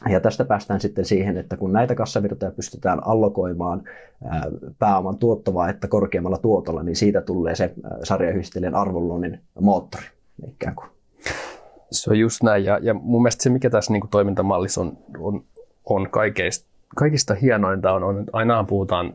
Ja 0.08 0.20
tästä 0.20 0.44
päästään 0.44 0.80
sitten 0.80 1.04
siihen, 1.04 1.36
että 1.36 1.56
kun 1.56 1.72
näitä 1.72 1.94
kassavirtoja 1.94 2.50
pystytään 2.50 3.06
allokoimaan 3.06 3.82
pääoman 4.78 5.18
tuottavaa 5.18 5.68
että 5.68 5.88
korkeammalla 5.88 6.38
tuotolla, 6.38 6.82
niin 6.82 6.96
siitä 6.96 7.20
tulee 7.20 7.54
se 7.54 7.74
sarjayhdistelijän 8.02 8.74
arvonluonnin 8.74 9.40
moottori 9.60 10.04
ikään 10.48 10.74
kuin. 10.74 10.88
Se 11.90 12.10
on 12.10 12.18
just 12.18 12.42
näin, 12.42 12.64
ja, 12.64 12.78
ja 12.82 12.94
mun 12.94 13.22
mielestä 13.22 13.42
se, 13.42 13.50
mikä 13.50 13.70
tässä 13.70 13.92
niin 13.92 14.00
kuin 14.00 14.10
toimintamallissa 14.10 14.80
on, 14.80 14.98
on, 15.18 15.44
on 15.84 16.10
kaikista, 16.10 16.66
kaikista 16.96 17.34
hienointa, 17.34 17.92
on, 17.92 18.02
on 18.02 18.24
ainahan 18.32 18.66
puhutaan 18.66 19.14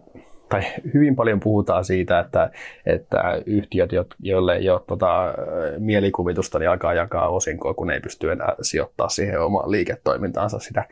tai 0.52 0.62
hyvin 0.94 1.16
paljon 1.16 1.40
puhutaan 1.40 1.86
siitä, 1.86 2.20
että, 2.20 2.52
että 2.86 3.42
yhtiöt, 3.46 3.90
joille 4.20 4.56
ei 4.56 4.70
ole 4.70 4.82
tota, 4.88 5.34
mielikuvitusta, 5.78 6.60
niin 6.60 6.70
alkaa 6.70 6.94
jakaa 6.94 7.30
osinkoa, 7.30 7.74
kun 7.74 7.92
ei 7.92 8.00
pysty 8.00 8.32
enää 8.32 8.56
sijoittaa 8.62 9.10
siihen 9.10 9.42
omaan 9.42 9.72
liiketoimintaansa 9.72 10.60
sitä, 10.60 10.86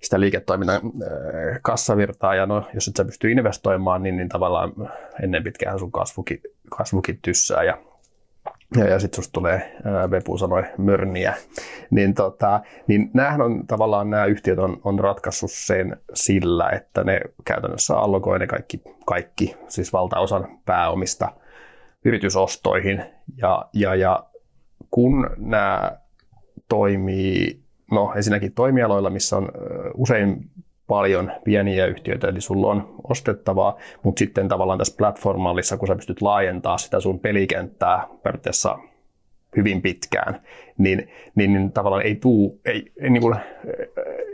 sitä 0.00 0.20
liiketoiminnan 0.20 0.80
kassavirtaa. 1.62 2.34
Ja 2.34 2.46
no, 2.46 2.68
jos 2.74 2.88
et 2.88 2.96
sä 2.96 3.04
pysty 3.04 3.30
investoimaan, 3.30 4.02
niin, 4.02 4.16
niin 4.16 4.28
tavallaan 4.28 4.72
ennen 5.22 5.42
pitkään 5.42 5.78
sun 5.78 5.92
kasvukin, 5.92 6.40
kasvukin 6.70 7.18
tyssää 7.22 7.62
ja 7.62 7.78
ja, 8.76 8.88
ja 8.88 8.98
sitten 8.98 9.16
susta 9.16 9.32
tulee, 9.32 9.76
ää, 9.84 10.10
Vepu 10.10 10.38
sanoi, 10.38 10.62
mörniä, 10.78 11.34
niin, 11.90 12.14
tota, 12.14 12.60
niin 12.86 13.10
näähän 13.14 13.40
on 13.40 13.66
tavallaan, 13.66 14.10
nämä 14.10 14.24
yhtiöt 14.24 14.58
on, 14.58 14.80
on 14.84 14.98
ratkaissut 14.98 15.50
sen 15.52 15.96
sillä, 16.14 16.70
että 16.70 17.04
ne 17.04 17.20
käytännössä 17.44 17.96
allokoi 17.96 18.38
ne 18.38 18.46
kaikki, 18.46 18.82
kaikki 19.06 19.56
siis 19.68 19.92
valtaosan 19.92 20.58
pääomista 20.64 21.32
yritysostoihin, 22.04 23.04
ja, 23.36 23.68
ja, 23.72 23.94
ja 23.94 24.24
kun 24.90 25.30
nämä 25.36 25.92
toimii, 26.68 27.62
no 27.90 28.12
ensinnäkin 28.16 28.52
toimialoilla, 28.52 29.10
missä 29.10 29.36
on 29.36 29.48
usein 29.94 30.50
paljon 30.92 31.32
pieniä 31.44 31.86
yhtiöitä, 31.86 32.28
eli 32.28 32.40
sulla 32.40 32.66
on 32.66 32.94
ostettavaa, 33.08 33.76
mutta 34.02 34.18
sitten 34.18 34.48
tavallaan 34.48 34.78
tässä 34.78 34.94
platformallissa, 34.98 35.76
kun 35.76 35.88
sä 35.88 35.94
pystyt 35.94 36.22
laajentaa 36.22 36.78
sitä 36.78 37.00
sun 37.00 37.18
pelikenttää 37.18 38.06
periaatteessa 38.22 38.78
hyvin 39.56 39.82
pitkään, 39.82 40.40
niin, 40.78 41.08
niin, 41.34 41.52
niin 41.52 41.72
tavallaan 41.72 42.02
ei, 42.02 42.14
tuu, 42.14 42.60
ei, 42.64 42.92
ei, 43.00 43.10
niin 43.10 43.20
kuin, 43.20 43.36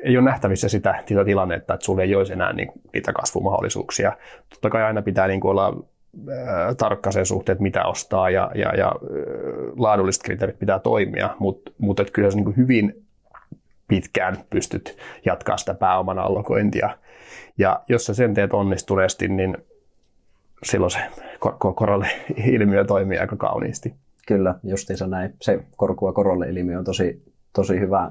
ei 0.02 0.16
ole 0.16 0.24
nähtävissä 0.24 0.68
sitä, 0.68 1.02
sitä 1.06 1.24
tilannetta, 1.24 1.74
että 1.74 1.84
sulla 1.84 2.02
ei 2.02 2.14
olisi 2.14 2.32
enää 2.32 2.52
niin 2.52 2.68
kuin, 2.68 2.82
niitä 2.92 3.12
kasvumahdollisuuksia. 3.12 4.12
Totta 4.48 4.70
kai 4.70 4.82
aina 4.82 5.02
pitää 5.02 5.28
niin 5.28 5.40
kuin, 5.40 5.50
olla 5.50 5.82
ää, 6.36 6.74
tarkka 6.74 7.12
sen 7.12 7.26
suhteen, 7.26 7.54
että 7.54 7.62
mitä 7.62 7.84
ostaa 7.84 8.30
ja, 8.30 8.50
ja, 8.54 8.74
ja 8.76 8.92
laadulliset 9.76 10.22
kriteerit 10.22 10.58
pitää 10.58 10.78
toimia, 10.78 11.36
mutta 11.38 11.70
mut, 11.78 12.00
et 12.00 12.10
kyllä 12.10 12.30
se 12.30 12.36
niin 12.36 12.44
kuin 12.44 12.56
hyvin 12.56 13.07
pitkään 13.88 14.36
pystyt 14.50 14.96
jatkaa 15.24 15.56
sitä 15.56 15.74
pääoman 15.74 16.18
allokointia. 16.18 16.98
Ja 17.58 17.80
jos 17.88 18.06
sä 18.06 18.14
sen 18.14 18.34
teet 18.34 18.52
onnistuneesti, 18.52 19.28
niin 19.28 19.56
silloin 20.62 20.90
se 20.90 20.98
korolle 21.74 22.08
ilmiö 22.46 22.84
toimii 22.84 23.18
aika 23.18 23.36
kauniisti. 23.36 23.94
Kyllä, 24.26 24.54
justiinsa 24.64 25.06
näin. 25.06 25.34
Se 25.40 25.64
korkua 25.76 26.12
korolle 26.12 26.48
ilmiö 26.48 26.78
on 26.78 26.84
tosi, 26.84 27.22
tosi 27.52 27.80
hyvä 27.80 28.10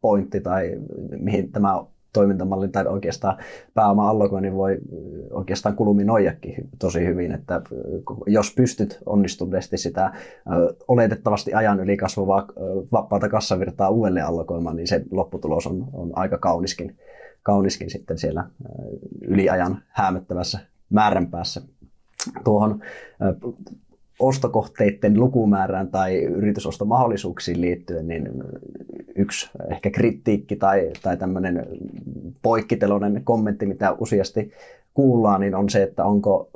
pointti 0.00 0.40
tai 0.40 0.72
mihin 1.18 1.52
tämä 1.52 1.82
toimintamalli 2.16 2.68
tai 2.68 2.86
oikeastaan 2.86 3.36
pääoma 3.74 4.10
allokoinnin 4.10 4.54
voi 4.54 4.78
oikeastaan 5.30 5.76
kulminoijakin 5.76 6.68
tosi 6.78 7.06
hyvin, 7.06 7.32
että 7.32 7.62
jos 8.26 8.54
pystyt 8.54 8.98
onnistuneesti 9.06 9.78
sitä 9.78 10.12
oletettavasti 10.88 11.54
ajan 11.54 11.80
yli 11.80 11.96
kasvavaa 11.96 12.46
vapaata 12.92 13.28
kassavirtaa 13.28 13.90
uudelleen 13.90 14.26
allokoimaan, 14.26 14.76
niin 14.76 14.86
se 14.86 15.02
lopputulos 15.10 15.66
on, 15.66 15.88
on 15.92 16.12
aika 16.14 16.38
kauniskin, 16.38 16.96
kauniskin 17.42 17.90
sitten 17.90 18.18
siellä 18.18 18.44
yliajan 19.22 19.82
häämöttävässä 19.88 20.58
määränpäässä. 20.90 21.62
Tuohon 22.44 22.80
ostokohteiden 24.18 25.20
lukumäärään 25.20 25.88
tai 25.88 26.22
yritysostomahdollisuuksiin 26.22 27.60
liittyen, 27.60 28.08
niin 28.08 28.28
yksi 29.14 29.50
ehkä 29.70 29.90
kritiikki 29.90 30.56
tai, 30.56 30.90
tai 31.02 31.16
tämmöinen 31.16 31.66
poikkiteloinen 32.42 33.24
kommentti, 33.24 33.66
mitä 33.66 33.92
useasti 33.92 34.52
kuullaan, 34.94 35.40
niin 35.40 35.54
on 35.54 35.70
se, 35.70 35.82
että 35.82 36.04
onko 36.04 36.50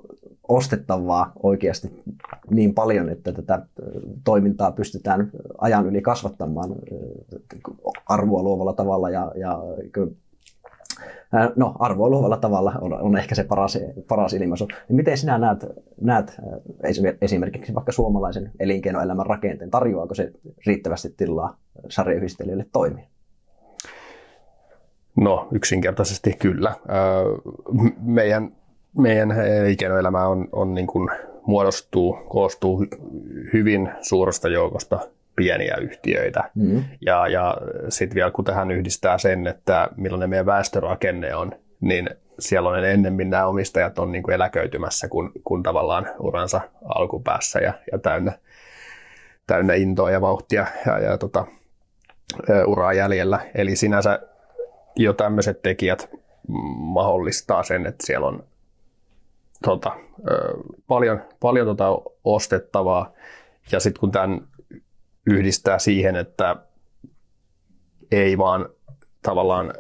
ostettavaa 0.49 1.33
oikeasti 1.43 2.03
niin 2.51 2.75
paljon, 2.75 3.09
että 3.09 3.33
tätä 3.33 3.67
toimintaa 4.25 4.73
pystytään 4.73 5.31
ajan 5.59 5.87
yli 5.87 6.03
kasvattamaan 6.03 6.71
arvoa 8.07 8.43
luovalla 8.43 8.73
tavalla 8.73 9.11
ja, 9.11 9.33
ja 9.37 9.59
no, 11.57 11.75
arvoa 11.79 12.09
luovalla 12.09 12.37
tavalla 12.37 12.75
on, 12.81 12.93
on 12.93 13.17
ehkä 13.17 13.35
se 13.35 13.45
paras, 13.45 13.79
paras 14.09 14.33
ilmaisu. 14.33 14.69
Niin 14.89 14.97
miten 14.97 15.19
sinä 15.19 15.39
näet, 15.39 15.67
näet 16.01 16.37
esimerkiksi 17.21 17.75
vaikka 17.75 17.93
suomalaisen 17.93 18.51
elinkeinoelämän 18.61 19.27
rakenteen? 19.27 19.71
Tarjoaako 19.71 20.15
se 20.15 20.33
riittävästi 20.67 21.15
tilaa 21.17 21.57
sarjayhdistelijöille 21.89 22.67
toimia? 22.73 23.05
No, 25.17 25.49
yksinkertaisesti 25.53 26.33
kyllä. 26.39 26.75
Meidän, 28.01 28.53
meidän 28.99 29.31
elinkeinoelämä 29.31 30.27
on, 30.27 30.49
on 30.53 30.75
niin 30.75 30.87
kuin 30.87 31.09
muodostuu, 31.47 32.19
koostuu 32.29 32.87
hyvin 33.53 33.91
suuresta 34.01 34.49
joukosta 34.49 34.99
pieniä 35.37 35.77
yhtiöitä. 35.77 36.51
Mm. 36.55 36.85
Ja, 37.01 37.29
ja 37.29 37.57
sitten 37.89 38.15
vielä 38.15 38.31
kun 38.31 38.45
tähän 38.45 38.71
yhdistää 38.71 39.19
sen, 39.19 39.47
että 39.47 39.89
millainen 39.97 40.31
meidän 40.31 40.47
väestörakenne 40.47 41.35
on, 41.35 41.53
niin 41.81 42.11
siellä 42.39 42.69
on 42.69 42.85
ennemmin 42.85 43.31
nämä 43.31 43.47
omistajat 43.47 43.99
on 43.99 44.13
niin 44.13 44.23
kuin 44.23 44.35
eläköitymässä 44.35 45.09
kuin, 45.09 45.31
kuin 45.45 45.63
tavallaan 45.63 46.07
uransa 46.19 46.61
alkupäässä 46.85 47.59
ja, 47.59 47.73
ja 47.93 47.99
täynnä, 47.99 48.33
täynnä 49.47 49.75
intoa 49.75 50.11
ja 50.11 50.21
vauhtia 50.21 50.67
ja, 50.87 50.99
ja 50.99 51.19
tota, 51.19 51.47
uraa 52.67 52.93
jäljellä. 52.93 53.41
Eli 53.55 53.77
sinänsä 53.77 54.19
jo 54.97 55.13
tämmöiset 55.13 55.63
tekijät 55.63 56.11
mahdollistaa 56.77 57.63
sen, 57.63 57.87
että 57.87 58.07
siellä 58.07 58.27
on 58.27 58.45
tota, 59.65 59.97
paljon, 60.87 61.21
paljon 61.41 61.67
tota 61.67 61.87
ostettavaa. 62.25 63.13
Ja 63.73 63.81
sitten 63.81 64.01
kun 64.01 64.11
tämän 64.11 64.41
yhdistää 65.27 65.79
siihen, 65.79 66.17
että 66.17 66.57
ei 68.13 68.39
vaan 68.39 68.69
tavallaan 69.23 69.75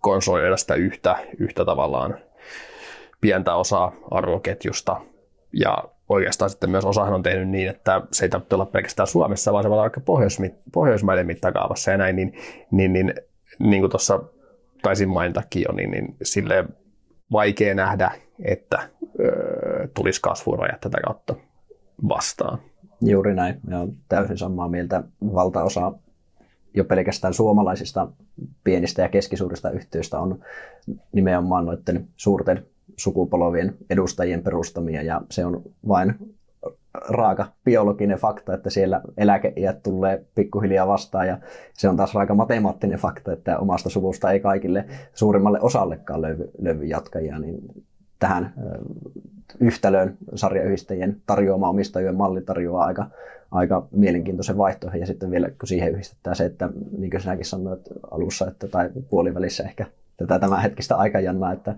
konsolidoida 0.00 0.56
sitä 0.56 0.74
yhtä, 0.74 1.16
yhtä 1.38 1.64
tavallaan 1.64 2.18
pientä 3.20 3.54
osaa 3.54 3.92
arvoketjusta 4.10 5.00
ja 5.52 5.84
oikeastaan 6.08 6.50
sitten 6.50 6.70
myös 6.70 6.84
osahan 6.84 7.14
on 7.14 7.22
tehnyt 7.22 7.48
niin, 7.48 7.68
että 7.68 8.02
se 8.12 8.24
ei 8.24 8.28
tarvitse 8.28 8.54
olla 8.54 8.66
pelkästään 8.66 9.06
Suomessa, 9.06 9.52
vaan 9.52 9.64
se 9.64 9.68
voi 9.68 9.74
olla 9.74 9.82
vaikka 9.82 10.00
Pohjoismaiden 10.72 11.26
mittakaavassa 11.26 11.90
ja 11.90 11.96
näin, 11.96 12.16
niin, 12.16 12.32
niin, 12.70 12.92
niin, 12.92 13.14
niin 13.58 13.82
kuin 13.82 13.90
tuossa 13.90 14.20
taisin 14.82 15.08
mainitakin 15.08 15.62
jo, 15.68 15.74
niin, 15.74 15.90
niin 15.90 16.16
sille 16.22 16.64
vaikea 17.32 17.74
nähdä, 17.74 18.10
että 18.44 18.88
ö, 19.20 19.88
tulisi 19.94 20.20
kasvurajat 20.20 20.80
tätä 20.80 20.98
kautta 21.06 21.34
vastaan. 22.08 22.58
Juuri 23.10 23.34
näin. 23.34 23.60
Ja 23.70 23.78
on 23.78 23.92
täysin 24.08 24.38
samaa 24.38 24.68
mieltä. 24.68 25.04
Valtaosa 25.34 25.92
jo 26.74 26.84
pelkästään 26.84 27.34
suomalaisista 27.34 28.08
pienistä 28.64 29.02
ja 29.02 29.08
keskisuurista 29.08 29.70
yhtiöistä 29.70 30.18
on 30.18 30.38
nimenomaan 31.12 31.66
noiden 31.66 32.08
suurten 32.16 32.66
sukupolvien 32.96 33.76
edustajien 33.90 34.42
perustamia 34.42 35.02
ja 35.02 35.20
se 35.30 35.46
on 35.46 35.62
vain 35.88 36.14
raaka 36.94 37.46
biologinen 37.64 38.18
fakta, 38.18 38.54
että 38.54 38.70
siellä 38.70 39.00
eläkeiät 39.16 39.82
tulee 39.82 40.24
pikkuhiljaa 40.34 40.86
vastaan 40.86 41.28
ja 41.28 41.38
se 41.72 41.88
on 41.88 41.96
taas 41.96 42.14
raaka 42.14 42.34
matemaattinen 42.34 42.98
fakta, 42.98 43.32
että 43.32 43.58
omasta 43.58 43.90
suvusta 43.90 44.30
ei 44.30 44.40
kaikille 44.40 44.84
suurimmalle 45.14 45.60
osallekaan 45.60 46.22
löydy, 46.22 46.50
löydy 46.58 46.84
jatkajia, 46.84 47.38
niin 47.38 47.58
tähän 48.24 48.54
yhtälöön 49.60 50.16
sarjayhdistäjien 50.34 51.22
tarjoama 51.26 51.68
omistajien 51.68 52.14
malli 52.14 52.40
tarjoaa 52.40 52.84
aika, 52.84 53.06
aika 53.50 53.88
mielenkiintoisen 53.90 54.58
vaihtoehdon. 54.58 55.00
Ja 55.00 55.06
sitten 55.06 55.30
vielä 55.30 55.48
kun 55.48 55.68
siihen 55.68 55.92
yhdistetään 55.92 56.36
se, 56.36 56.44
että 56.44 56.68
niin 56.98 57.10
kuin 57.10 57.20
sinäkin 57.20 57.44
sanoit 57.44 57.80
alussa 58.10 58.48
että, 58.48 58.68
tai 58.68 58.90
puolivälissä 59.10 59.64
ehkä 59.64 59.86
tätä 60.16 60.38
tämänhetkistä 60.38 60.96
aikajannaa, 60.96 61.52
että 61.52 61.74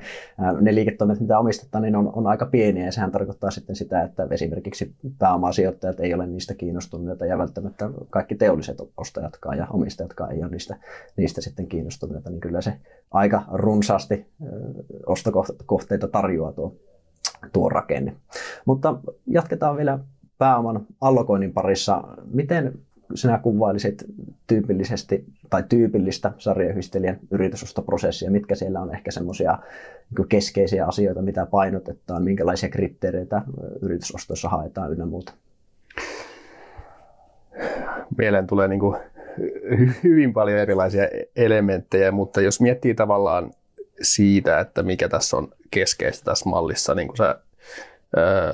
ne 0.61 0.75
liiketoimet, 0.75 1.21
mitä 1.21 1.39
omistetaan, 1.39 1.83
niin 1.83 1.97
on, 1.97 2.13
on 2.15 2.27
aika 2.27 2.47
pieniä 2.47 2.85
ja 2.85 2.93
sehän 2.93 3.13
tarkoittaa 3.13 3.51
sitten 3.51 3.77
sitä, 3.77 4.03
että 4.03 4.27
esimerkiksi 4.31 4.95
pääomasijoittajat 5.19 6.01
ei 6.01 6.15
ole 6.15 6.27
niistä 6.27 6.55
kiinnostuneita 6.55 7.27
ja 7.27 7.39
välttämättä 7.39 7.91
kaikki 8.11 8.35
teolliset 8.35 8.79
ostajatkaan 8.97 9.59
ja 9.59 9.67
omistajatkaan 9.71 10.33
ei 10.33 10.43
ole 10.43 10.51
niistä, 10.51 10.77
niistä 11.17 11.41
sitten 11.41 11.67
kiinnostuneita, 11.67 12.31
niin 12.31 12.41
kyllä 12.41 12.61
se 12.61 12.73
aika 13.11 13.43
runsaasti 13.53 14.27
ostokohteita 15.07 16.09
tarjoaa 16.09 16.53
tuo, 16.53 16.75
tuo 17.53 17.69
rakenne. 17.69 18.17
Mutta 18.65 18.99
jatketaan 19.27 19.77
vielä 19.77 19.99
pääoman 20.39 20.87
allokoinnin 21.01 21.53
parissa. 21.53 22.05
Miten 22.33 22.79
sinä 23.15 23.39
kuvailisit 23.39 24.05
tyypillisesti 24.47 25.25
tai 25.51 25.63
tyypillistä 25.69 26.33
sarjayhdistelijän 26.39 27.19
yritysostoprosessia, 27.31 28.31
mitkä 28.31 28.55
siellä 28.55 28.81
on 28.81 28.95
ehkä 28.95 29.11
semmoisia 29.11 29.59
niin 30.19 30.29
keskeisiä 30.29 30.87
asioita, 30.87 31.23
mitä 31.23 31.47
painotetaan, 31.47 32.25
minkälaisia 32.25 32.69
kriteereitä 32.69 33.43
yritysostoissa 33.83 34.49
haetaan 34.49 34.93
ynnä 34.93 35.07
muuta? 35.07 35.33
Mieleen 38.19 38.47
tulee 38.47 38.69
niin 38.69 38.81
kuin 38.81 38.97
hyvin 40.05 40.33
paljon 40.33 40.59
erilaisia 40.59 41.09
elementtejä, 41.37 42.13
mutta 42.13 42.41
jos 42.41 42.61
miettii 42.61 42.95
tavallaan 42.95 43.51
siitä, 44.03 44.61
että 44.61 44.83
mikä 44.83 45.09
tässä 45.09 45.37
on 45.37 45.49
keskeistä 45.71 46.25
tässä 46.25 46.49
mallissa, 46.49 46.95
niin 46.95 47.09
kuin 47.09 47.17
sä 47.17 47.39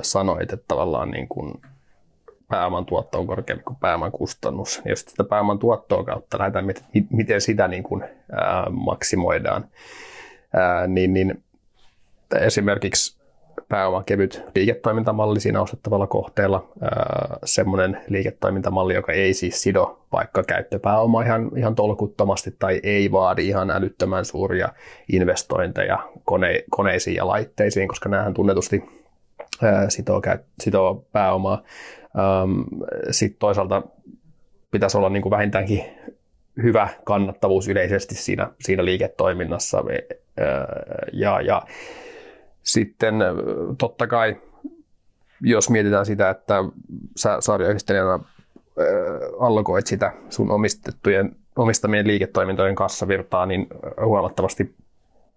sanoit, 0.03 0.53
että 0.53 0.65
tavallaan 0.69 1.11
niin 1.11 1.29
kuin 1.29 1.53
pääoman 2.53 2.87
tuotto 2.87 3.19
on 3.19 3.27
korkeampi 3.27 3.65
kuin 3.65 3.77
pääoman 3.81 4.13
kustannus. 4.13 4.83
Ja 4.85 4.91
jos 4.91 5.01
sitä 5.01 5.25
pääoman 5.25 5.59
tuottoa 5.59 6.05
kautta 6.05 6.39
lähdetään, 6.39 6.67
miten 7.11 7.41
sitä 7.41 7.69
niin 7.69 7.83
kuin, 7.83 8.05
ää, 8.33 8.71
maksimoidaan, 8.71 9.65
ää, 10.55 10.87
niin, 10.87 11.15
niin 11.15 11.43
esimerkiksi 12.41 13.23
pääoma 13.69 14.03
kevyt 14.03 14.43
liiketoimintamalli 14.55 15.41
siinä 15.41 15.63
ostettavalla 15.63 16.07
kohteella, 16.07 16.69
semmoinen 17.45 18.01
liiketoimintamalli, 18.09 18.95
joka 18.95 19.13
ei 19.13 19.35
siis 19.35 19.63
sido 19.63 20.07
vaikka 20.13 20.43
käyttöpääoma 20.43 21.23
ihan, 21.23 21.51
ihan 21.57 21.75
tolkuttomasti 21.75 22.57
tai 22.59 22.81
ei 22.83 23.13
vaadi 23.13 23.49
ihan 23.49 23.71
älyttömän 23.71 24.25
suuria 24.25 24.69
investointeja 25.13 25.99
kone, 26.25 26.65
koneisiin 26.71 27.17
ja 27.17 27.27
laitteisiin, 27.27 27.89
koska 27.89 28.09
näähän 28.09 28.35
tunnetusti 28.35 28.85
ää, 29.63 29.91
sitoo, 29.91 30.23
sitoo 30.61 31.05
pääomaa. 31.13 31.63
Sitten 33.11 33.39
toisaalta 33.39 33.83
pitäisi 34.71 34.97
olla 34.97 35.09
niin 35.09 35.23
kuin 35.23 35.31
vähintäänkin 35.31 35.85
hyvä 36.63 36.89
kannattavuus 37.05 37.69
yleisesti 37.69 38.15
siinä, 38.15 38.51
siinä 38.61 38.85
liiketoiminnassa. 38.85 39.85
Ja, 41.13 41.41
ja 41.41 41.63
sitten 42.63 43.15
totta 43.79 44.07
kai, 44.07 44.37
jos 45.41 45.71
mietitään 45.71 46.07
sitä, 46.07 46.31
että 46.31 46.65
sä 47.17 47.37
sarjayhdistelijänä 47.41 48.19
allokoit 49.41 49.87
sitä 49.87 50.13
sun 50.29 50.51
omistettujen, 50.51 51.37
omistamien 51.57 52.07
liiketoimintojen 52.07 52.75
kassavirtaa, 52.75 53.47
niin 53.47 53.67
huomattavasti 54.05 54.75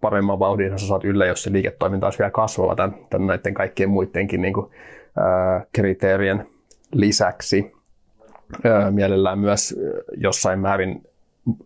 paremman 0.00 0.38
vauhdin 0.38 0.78
sä 0.78 0.86
saat 0.86 1.04
yllä, 1.04 1.26
jos 1.26 1.42
se 1.42 1.52
liiketoiminta 1.52 2.06
olisi 2.06 2.18
vielä 2.18 2.30
kasvava 2.30 2.76
tämän, 2.76 2.94
tämän 3.10 3.26
näiden 3.26 3.54
kaikkien 3.54 3.90
muidenkin 3.90 4.42
niin 4.42 4.54
kuin, 4.54 4.70
ää, 5.16 5.64
kriteerien 5.72 6.46
lisäksi 6.92 7.72
mielellään 8.90 9.38
myös 9.38 9.74
jossain 10.16 10.58
määrin 10.58 11.02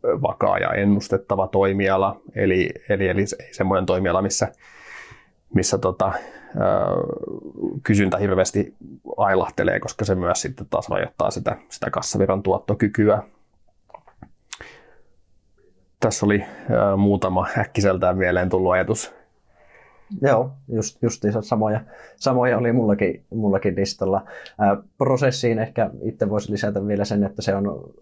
vakaa 0.03 0.59
ja 0.59 0.73
ennustettava 0.73 1.49
toimiala, 1.49 2.21
eli, 2.35 2.71
eli, 2.89 3.09
eli 3.09 3.25
semmoinen 3.53 3.87
toimiala, 3.87 4.23
missä, 4.23 4.53
missä 5.55 5.79
tota, 5.79 6.13
kysyntä 7.83 8.17
hirveästi 8.17 8.75
ailahtelee, 9.17 9.81
koska 9.81 10.05
se 10.05 10.15
myös 10.15 10.43
sitten 10.43 10.67
taas 10.71 10.89
rajoittaa 10.89 11.31
sitä, 11.31 11.57
sitä 11.69 11.91
kassaviran 11.91 12.43
tuottokykyä. 12.43 13.23
Tässä 16.01 16.27
oli 16.27 16.45
muutama 16.97 17.47
äkkiseltään 17.59 18.19
mieleen 18.19 18.49
tullut 18.49 18.73
ajatus 18.73 19.20
Joo, 20.23 20.51
just, 20.69 21.03
justiinsa 21.03 21.43
samoja, 21.43 21.81
samoja 22.17 22.59
oli 22.59 22.73
mullakin, 22.73 23.25
mullakin 23.35 23.77
listalla. 23.77 24.25
Ää, 24.59 24.77
prosessiin 24.99 25.59
ehkä 25.59 25.91
itse 26.03 26.31
voisi 26.31 26.53
lisätä 26.53 26.87
vielä 26.87 27.05
sen, 27.05 27.25
että 27.25 27.43
se 27.43 27.55
on 27.55 27.93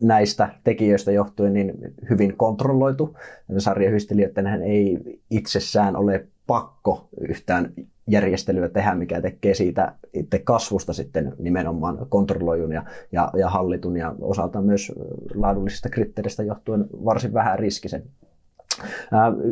näistä 0.00 0.48
tekijöistä 0.64 1.12
johtuen 1.12 1.52
niin 1.52 1.74
hyvin 2.10 2.36
kontrolloitu. 2.36 3.16
Sarjayhdistelijöiden 3.58 4.62
ei 4.62 4.98
itsessään 5.30 5.96
ole 5.96 6.26
pakko 6.46 7.08
yhtään 7.20 7.72
järjestelyä 8.06 8.68
tehdä, 8.68 8.94
mikä 8.94 9.20
tekee 9.20 9.54
siitä 9.54 9.94
itse 10.12 10.38
kasvusta 10.38 10.92
sitten 10.92 11.32
nimenomaan 11.38 12.06
kontrolloijun 12.08 12.72
ja, 12.72 12.84
ja, 13.12 13.30
ja 13.38 13.48
hallitun 13.48 13.96
ja 13.96 14.14
osaltaan 14.20 14.64
myös 14.64 14.92
laadullisista 15.34 15.88
kriteereistä 15.88 16.42
johtuen 16.42 16.84
varsin 17.04 17.34
vähän 17.34 17.58
riskisen 17.58 18.02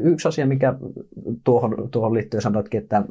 Yksi 0.03 0.29
asia, 0.29 0.47
mikä 0.47 0.75
tuohon, 1.45 1.89
tuohon 1.91 2.15
liittyy, 2.15 2.41
sanoitkin, 2.41 2.83
että 2.83 3.03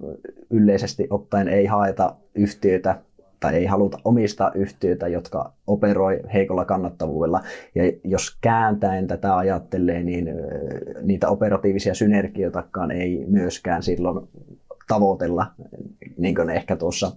yleisesti 0.49 1.07
ottaen 1.09 1.47
ei 1.47 1.65
haeta 1.65 2.15
yhtiöitä 2.35 2.99
tai 3.39 3.55
ei 3.55 3.65
haluta 3.65 3.99
omistaa 4.03 4.51
yhtiöitä, 4.55 5.07
jotka 5.07 5.53
operoi 5.67 6.19
heikolla 6.33 6.65
kannattavuudella. 6.65 7.41
Ja 7.75 7.83
jos 8.03 8.37
kääntäen 8.41 9.07
tätä 9.07 9.37
ajattelee, 9.37 10.03
niin 10.03 10.29
niitä 11.01 11.29
operatiivisia 11.29 11.93
synergioitakaan 11.93 12.91
ei 12.91 13.25
myöskään 13.27 13.83
silloin 13.83 14.27
tavoitella, 14.89 15.52
niin 16.17 16.36
kuin 16.36 16.49
ehkä 16.49 16.75
tuossa 16.75 17.12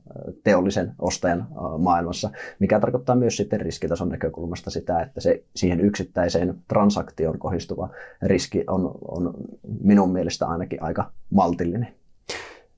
teollisen 0.45 0.95
ostajan 0.99 1.49
maailmassa, 1.79 2.31
mikä 2.59 2.81
tarkoittaa 2.81 3.17
myös 3.17 3.37
sitten 3.37 3.61
riskitason 3.61 4.09
näkökulmasta 4.09 4.71
sitä, 4.71 5.01
että 5.01 5.21
se 5.21 5.45
siihen 5.57 5.81
yksittäiseen 5.81 6.55
transaktioon 6.69 7.39
kohdistuva 7.39 7.89
riski 8.23 8.65
on, 8.67 8.95
on 9.09 9.35
minun 9.83 10.13
mielestä 10.13 10.47
ainakin 10.47 10.83
aika 10.83 11.11
maltillinen. 11.31 11.89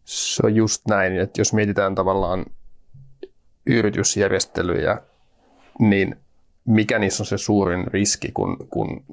Se 0.05 0.43
on 0.47 0.55
just 0.55 0.83
näin, 0.89 1.21
että 1.21 1.41
jos 1.41 1.53
mietitään 1.53 1.95
tavallaan 1.95 2.47
yritysjärjestelyjä, 3.67 4.99
niin 5.79 6.17
mikä 6.65 6.99
niissä 6.99 7.23
on 7.23 7.27
se 7.27 7.39
suurin 7.39 7.87
riski, 7.87 8.31
kun, 8.35 8.57
kun 8.71 9.05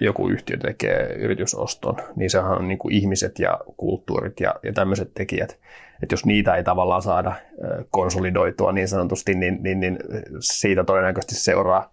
joku 0.00 0.28
yhtiö 0.28 0.56
tekee 0.56 1.12
yritysoston, 1.12 1.96
niin 2.16 2.30
sehän 2.30 2.58
on 2.58 2.68
niin 2.68 2.78
kuin 2.78 2.94
ihmiset 2.94 3.38
ja 3.38 3.58
kulttuurit 3.76 4.40
ja, 4.40 4.54
ja 4.62 4.72
tämmöiset 4.72 5.14
tekijät. 5.14 5.58
Että 6.02 6.12
jos 6.12 6.26
niitä 6.26 6.54
ei 6.54 6.64
tavallaan 6.64 7.02
saada 7.02 7.32
konsolidoitua 7.90 8.72
niin 8.72 8.88
sanotusti, 8.88 9.34
niin, 9.34 9.58
niin, 9.62 9.80
niin 9.80 9.98
siitä 10.40 10.84
todennäköisesti 10.84 11.34
seuraa 11.34 11.92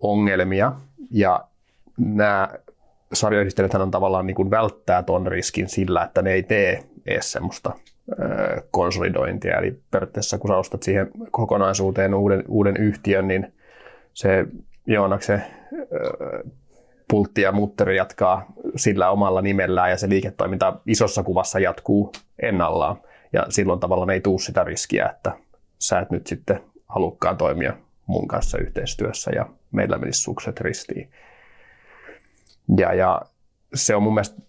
ongelmia. 0.00 0.72
Ja 1.10 1.44
nämä 1.98 2.48
sarjayhdistelijäthän 3.12 3.82
on 3.82 3.90
tavallaan 3.90 4.26
niin 4.26 4.34
kuin 4.34 4.50
välttää 4.50 5.02
ton 5.02 5.26
riskin 5.26 5.68
sillä, 5.68 6.02
että 6.02 6.22
ne 6.22 6.32
ei 6.32 6.42
tee 6.42 6.84
edes 7.06 7.32
semmoista 7.32 7.72
konsolidointia. 8.70 9.58
Eli 9.58 9.80
periaatteessa 9.90 10.38
kun 10.38 10.50
sä 10.50 10.56
ostat 10.56 10.82
siihen 10.82 11.10
kokonaisuuteen 11.30 12.14
uuden, 12.14 12.44
uuden 12.48 12.76
yhtiön, 12.76 13.28
niin 13.28 13.52
se 14.18 14.46
Joonaksen 14.86 15.44
pultti 17.08 17.42
ja 17.42 17.52
mutteri 17.52 17.96
jatkaa 17.96 18.46
sillä 18.76 19.10
omalla 19.10 19.42
nimellään 19.42 19.90
ja 19.90 19.96
se 19.96 20.08
liiketoiminta 20.08 20.80
isossa 20.86 21.22
kuvassa 21.22 21.58
jatkuu 21.58 22.12
ennallaan. 22.42 22.96
Ja 23.32 23.46
silloin 23.48 23.80
tavallaan 23.80 24.10
ei 24.10 24.20
tule 24.20 24.38
sitä 24.38 24.64
riskiä, 24.64 25.08
että 25.08 25.32
sä 25.78 25.98
et 25.98 26.10
nyt 26.10 26.26
sitten 26.26 26.60
halukkaan 26.86 27.36
toimia 27.36 27.72
mun 28.06 28.28
kanssa 28.28 28.58
yhteistyössä 28.58 29.30
ja 29.34 29.46
meillä 29.72 29.98
menisi 29.98 30.22
sukset 30.22 30.60
ristiin. 30.60 31.10
Ja, 32.78 32.94
ja 32.94 33.22
se 33.74 33.94
on 33.94 34.02
mun 34.02 34.14
mielestä 34.14 34.42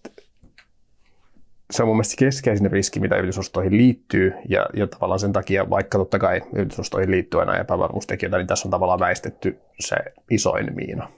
se 1.70 1.82
on 1.82 1.88
mun 1.88 1.96
mielestä 1.96 2.18
keskeisin 2.18 2.70
riski, 2.70 3.00
mitä 3.00 3.16
yritysostoihin 3.16 3.76
liittyy, 3.76 4.32
ja, 4.48 4.66
ja 4.74 4.86
tavallaan 4.86 5.20
sen 5.20 5.32
takia, 5.32 5.70
vaikka 5.70 5.98
totta 5.98 6.18
kai 6.18 6.42
yritysostoihin 6.52 7.10
liittyy 7.10 7.40
aina 7.40 7.58
epävarmuustekijöitä, 7.58 8.36
niin 8.36 8.46
tässä 8.46 8.68
on 8.68 8.70
tavallaan 8.70 9.00
väistetty 9.00 9.58
se 9.80 9.96
isoin 10.30 10.74
miina. 10.74 11.08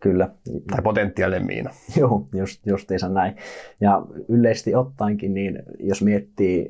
Kyllä. 0.00 0.28
Tai 0.70 0.82
potentiaalinen 0.82 1.46
miina. 1.46 1.70
Joo, 2.00 2.26
just, 2.32 2.66
justiinsa 2.66 3.08
näin. 3.08 3.36
Ja 3.80 4.02
yleisesti 4.28 4.74
ottaenkin, 4.74 5.34
niin 5.34 5.62
jos 5.78 6.02
miettii 6.02 6.68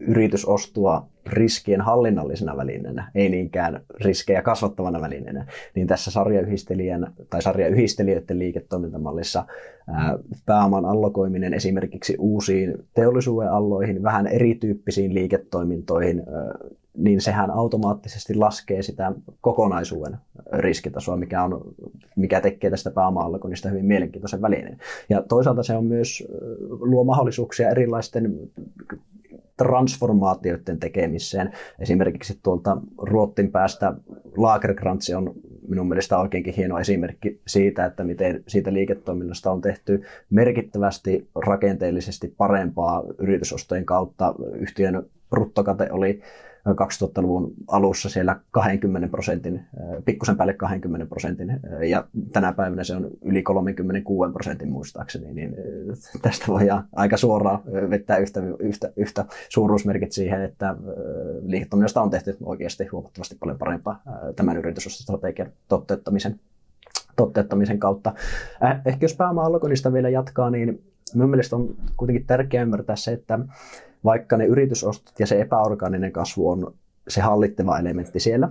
yritysostua 0.00 1.06
riskien 1.26 1.80
hallinnallisena 1.80 2.56
välineenä, 2.56 3.10
ei 3.14 3.28
niinkään 3.28 3.80
riskejä 4.04 4.42
kasvattavana 4.42 5.00
välineenä, 5.00 5.46
niin 5.74 5.86
tässä 5.86 6.10
sarjayhdistelijän 6.10 7.12
tai 7.30 7.42
sarjayhdistelijöiden 7.42 8.38
liiketoimintamallissa 8.38 9.44
ää, 9.88 10.18
pääoman 10.46 10.84
allokoiminen 10.84 11.54
esimerkiksi 11.54 12.16
uusiin 12.18 12.74
teollisuuden 12.94 13.50
alloihin, 13.50 14.02
vähän 14.02 14.26
erityyppisiin 14.26 15.14
liiketoimintoihin, 15.14 16.18
ää, 16.18 16.54
niin 16.96 17.20
sehän 17.20 17.50
automaattisesti 17.50 18.34
laskee 18.34 18.82
sitä 18.82 19.12
kokonaisuuden 19.40 20.16
riskitasoa, 20.52 21.16
mikä, 21.16 21.42
on, 21.42 21.60
mikä 22.16 22.40
tekee 22.40 22.70
tästä 22.70 22.90
pääoma-allokoinnista 22.90 23.68
hyvin 23.68 23.84
mielenkiintoisen 23.84 24.42
välineen. 24.42 24.78
Ja 25.08 25.22
toisaalta 25.22 25.62
se 25.62 25.76
on 25.76 25.84
myös 25.84 26.24
luo 26.68 27.04
mahdollisuuksia 27.04 27.70
erilaisten 27.70 28.50
transformaatioiden 29.56 30.80
tekemiseen. 30.80 31.52
Esimerkiksi 31.78 32.38
tuolta 32.42 32.76
Ruottin 32.98 33.50
päästä 33.50 33.94
Lagerkrantz 34.36 35.10
on 35.10 35.34
minun 35.68 35.88
mielestä 35.88 36.18
oikeinkin 36.18 36.54
hieno 36.54 36.78
esimerkki 36.78 37.40
siitä, 37.46 37.84
että 37.84 38.04
miten 38.04 38.44
siitä 38.48 38.72
liiketoiminnasta 38.72 39.50
on 39.50 39.60
tehty 39.60 40.02
merkittävästi 40.30 41.28
rakenteellisesti 41.46 42.34
parempaa 42.38 43.02
yritysostojen 43.18 43.84
kautta. 43.84 44.34
Yhtiön 44.54 45.06
bruttokate 45.30 45.88
oli 45.90 46.20
2000-luvun 46.68 47.52
alussa 47.68 48.08
siellä 48.08 48.40
20 48.50 49.08
prosentin, 49.08 49.64
pikkusen 50.04 50.36
päälle 50.36 50.54
20 50.54 51.06
prosentin, 51.06 51.60
ja 51.88 52.04
tänä 52.32 52.52
päivänä 52.52 52.84
se 52.84 52.96
on 52.96 53.10
yli 53.22 53.42
36 53.42 54.32
prosentin 54.32 54.68
muistaakseni, 54.68 55.32
niin 55.32 55.56
tästä 56.22 56.46
voidaan 56.48 56.88
aika 56.92 57.16
suoraan 57.16 57.60
vettää 57.90 58.16
yhtä, 58.16 58.40
yhtä, 58.58 58.92
yhtä 58.96 59.24
suuruusmerkit 59.48 60.12
siihen, 60.12 60.42
että 60.42 60.76
liiketoiminnasta 61.42 62.02
on 62.02 62.10
tehty 62.10 62.36
oikeasti 62.44 62.86
huomattavasti 62.86 63.36
paljon 63.40 63.58
parempaa 63.58 64.02
tämän 64.36 64.56
yritysostostrategian 64.56 65.52
toteuttamisen 65.68 66.40
toteuttamisen 67.16 67.78
kautta. 67.78 68.14
Ehkä 68.84 69.04
jos 69.04 69.16
pääoma 69.16 69.92
vielä 69.92 70.08
jatkaa, 70.08 70.50
niin 70.50 70.82
minun 71.14 71.30
mielestä 71.30 71.56
on 71.56 71.76
kuitenkin 71.96 72.26
tärkeää 72.26 72.62
ymmärtää 72.62 72.96
se, 72.96 73.12
että 73.12 73.38
vaikka 74.04 74.36
ne 74.36 74.46
yritysostot 74.46 75.20
ja 75.20 75.26
se 75.26 75.40
epäorgaaninen 75.40 76.12
kasvu 76.12 76.50
on 76.50 76.74
se 77.08 77.20
hallittava 77.20 77.78
elementti 77.78 78.20
siellä, 78.20 78.48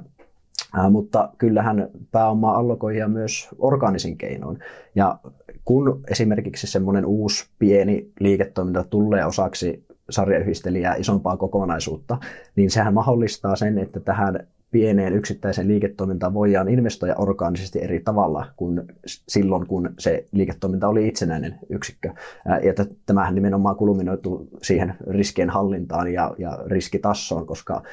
Ää, 0.74 0.90
mutta 0.90 1.30
kyllähän 1.38 1.90
pääomaa 2.12 2.58
allokoijia 2.58 3.08
myös 3.08 3.50
orgaanisin 3.58 4.18
keinoin. 4.18 4.60
Ja 4.96 5.20
kun 5.66 6.04
esimerkiksi 6.12 6.68
semmoinen 6.68 7.06
uusi 7.06 7.48
pieni 7.60 8.12
liiketoiminta 8.20 8.84
tulee 8.84 9.26
osaksi 9.26 9.86
sarjayhdistelijää 10.10 10.96
isompaa 10.96 11.38
kokonaisuutta, 11.38 12.18
niin 12.56 12.72
sehän 12.72 12.94
mahdollistaa 12.94 13.56
sen, 13.56 13.78
että 13.78 14.00
tähän 14.00 14.48
pieneen 14.74 15.14
yksittäiseen 15.14 15.68
liiketoimintaan 15.68 16.34
voidaan 16.34 16.70
investoida 16.70 17.16
orgaanisesti 17.18 17.84
eri 17.84 18.00
tavalla 18.00 18.46
kuin 18.56 18.82
silloin, 19.08 19.68
kun 19.68 19.90
se 20.00 20.26
liiketoiminta 20.32 20.88
oli 20.88 21.08
itsenäinen 21.08 21.60
yksikkö. 21.70 22.10
Ja 22.46 22.74
tämähän 23.06 23.36
nimenomaan 23.36 23.76
kulminoituu 23.76 24.48
siihen 24.62 24.94
riskien 25.08 25.50
hallintaan 25.50 26.14
ja, 26.14 26.36
ja 26.38 26.60
riskitassoon, 26.66 27.46
koska 27.46 27.84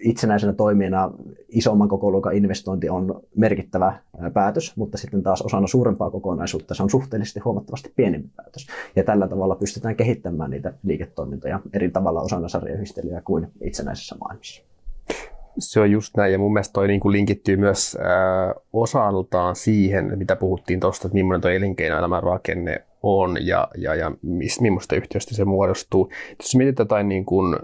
itsenäisenä 0.00 0.52
toimijana 0.52 1.10
isomman 1.48 1.88
kokoluokan 1.88 2.36
investointi 2.36 2.88
on 2.88 3.20
merkittävä 3.36 3.98
päätös, 4.32 4.76
mutta 4.76 4.98
sitten 4.98 5.22
taas 5.22 5.42
osana 5.42 5.66
suurempaa 5.66 6.10
kokonaisuutta 6.10 6.74
se 6.74 6.82
on 6.82 6.90
suhteellisesti 6.90 7.40
huomattavasti 7.40 7.92
pienempi 7.96 8.28
päätös. 8.36 8.66
Ja 8.96 9.04
tällä 9.04 9.28
tavalla 9.28 9.54
pystytään 9.54 9.96
kehittämään 9.96 10.50
niitä 10.50 10.72
liiketoimintoja 10.82 11.60
eri 11.72 11.90
tavalla 11.90 12.22
osana 12.22 12.48
sarjayhdistelyä 12.48 13.22
kuin 13.24 13.48
itsenäisessä 13.60 14.16
maailmassa. 14.20 14.71
Se 15.58 15.80
on 15.80 15.90
just 15.90 16.16
näin, 16.16 16.32
ja 16.32 16.38
mun 16.38 16.52
mielestä 16.52 16.72
toi 16.72 16.88
niin 16.88 17.00
kuin 17.00 17.12
linkittyy 17.12 17.56
myös 17.56 17.96
äh, 18.00 18.62
osaltaan 18.72 19.56
siihen, 19.56 20.18
mitä 20.18 20.36
puhuttiin 20.36 20.80
tuosta, 20.80 21.08
että 21.08 21.14
millainen 21.14 21.40
tuo 21.40 21.50
elinkeinoelämän 21.50 22.22
rakenne 22.22 22.84
on 23.02 23.46
ja, 23.46 23.68
ja, 23.76 23.94
ja 23.94 24.12
mis, 24.22 24.60
millaista 24.60 24.96
yhtiöstä 24.96 25.34
se 25.34 25.44
muodostuu. 25.44 26.10
Jos 26.38 26.56
mietitään 26.56 26.84
jotain 26.84 27.08
niin 27.08 27.24
kuin 27.24 27.56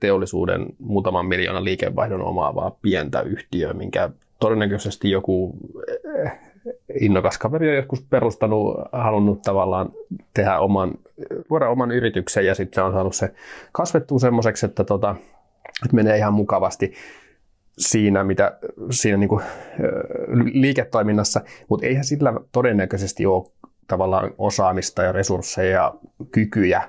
teollisuuden 0.00 0.66
muutaman 0.78 1.26
miljoonan 1.26 1.64
liikevaihdon 1.64 2.22
omaavaa 2.22 2.76
pientä 2.82 3.20
yhtiöä, 3.20 3.72
minkä 3.72 4.10
todennäköisesti 4.40 5.10
joku 5.10 5.56
äh, 6.24 6.38
innokas 7.00 7.38
kaveri 7.38 7.68
on 7.68 7.76
joskus 7.76 8.02
perustanut, 8.10 8.76
halunnut 8.92 9.42
tavallaan 9.42 9.92
tehdä 10.34 10.58
oman, 10.58 10.92
luoda 11.50 11.68
oman 11.68 11.90
yrityksen 11.90 12.46
ja 12.46 12.54
sitten 12.54 12.74
se 12.74 12.82
on 12.82 12.92
saanut 12.92 13.14
se 13.14 13.34
kasvettua 13.72 14.18
semmoiseksi, 14.18 14.66
että, 14.66 14.84
tota, 14.84 15.14
että 15.84 15.96
menee 15.96 16.16
ihan 16.16 16.34
mukavasti 16.34 16.92
siinä, 17.78 18.24
mitä, 18.24 18.58
siinä 18.90 19.16
niin 19.16 19.28
kuin, 19.28 19.44
liiketoiminnassa, 20.52 21.40
mutta 21.68 21.86
eihän 21.86 22.04
sillä 22.04 22.32
todennäköisesti 22.52 23.26
ole 23.26 23.44
tavallaan 23.88 24.34
osaamista 24.38 25.02
ja 25.02 25.12
resursseja 25.12 25.70
ja 25.70 25.94
kykyjä 26.32 26.82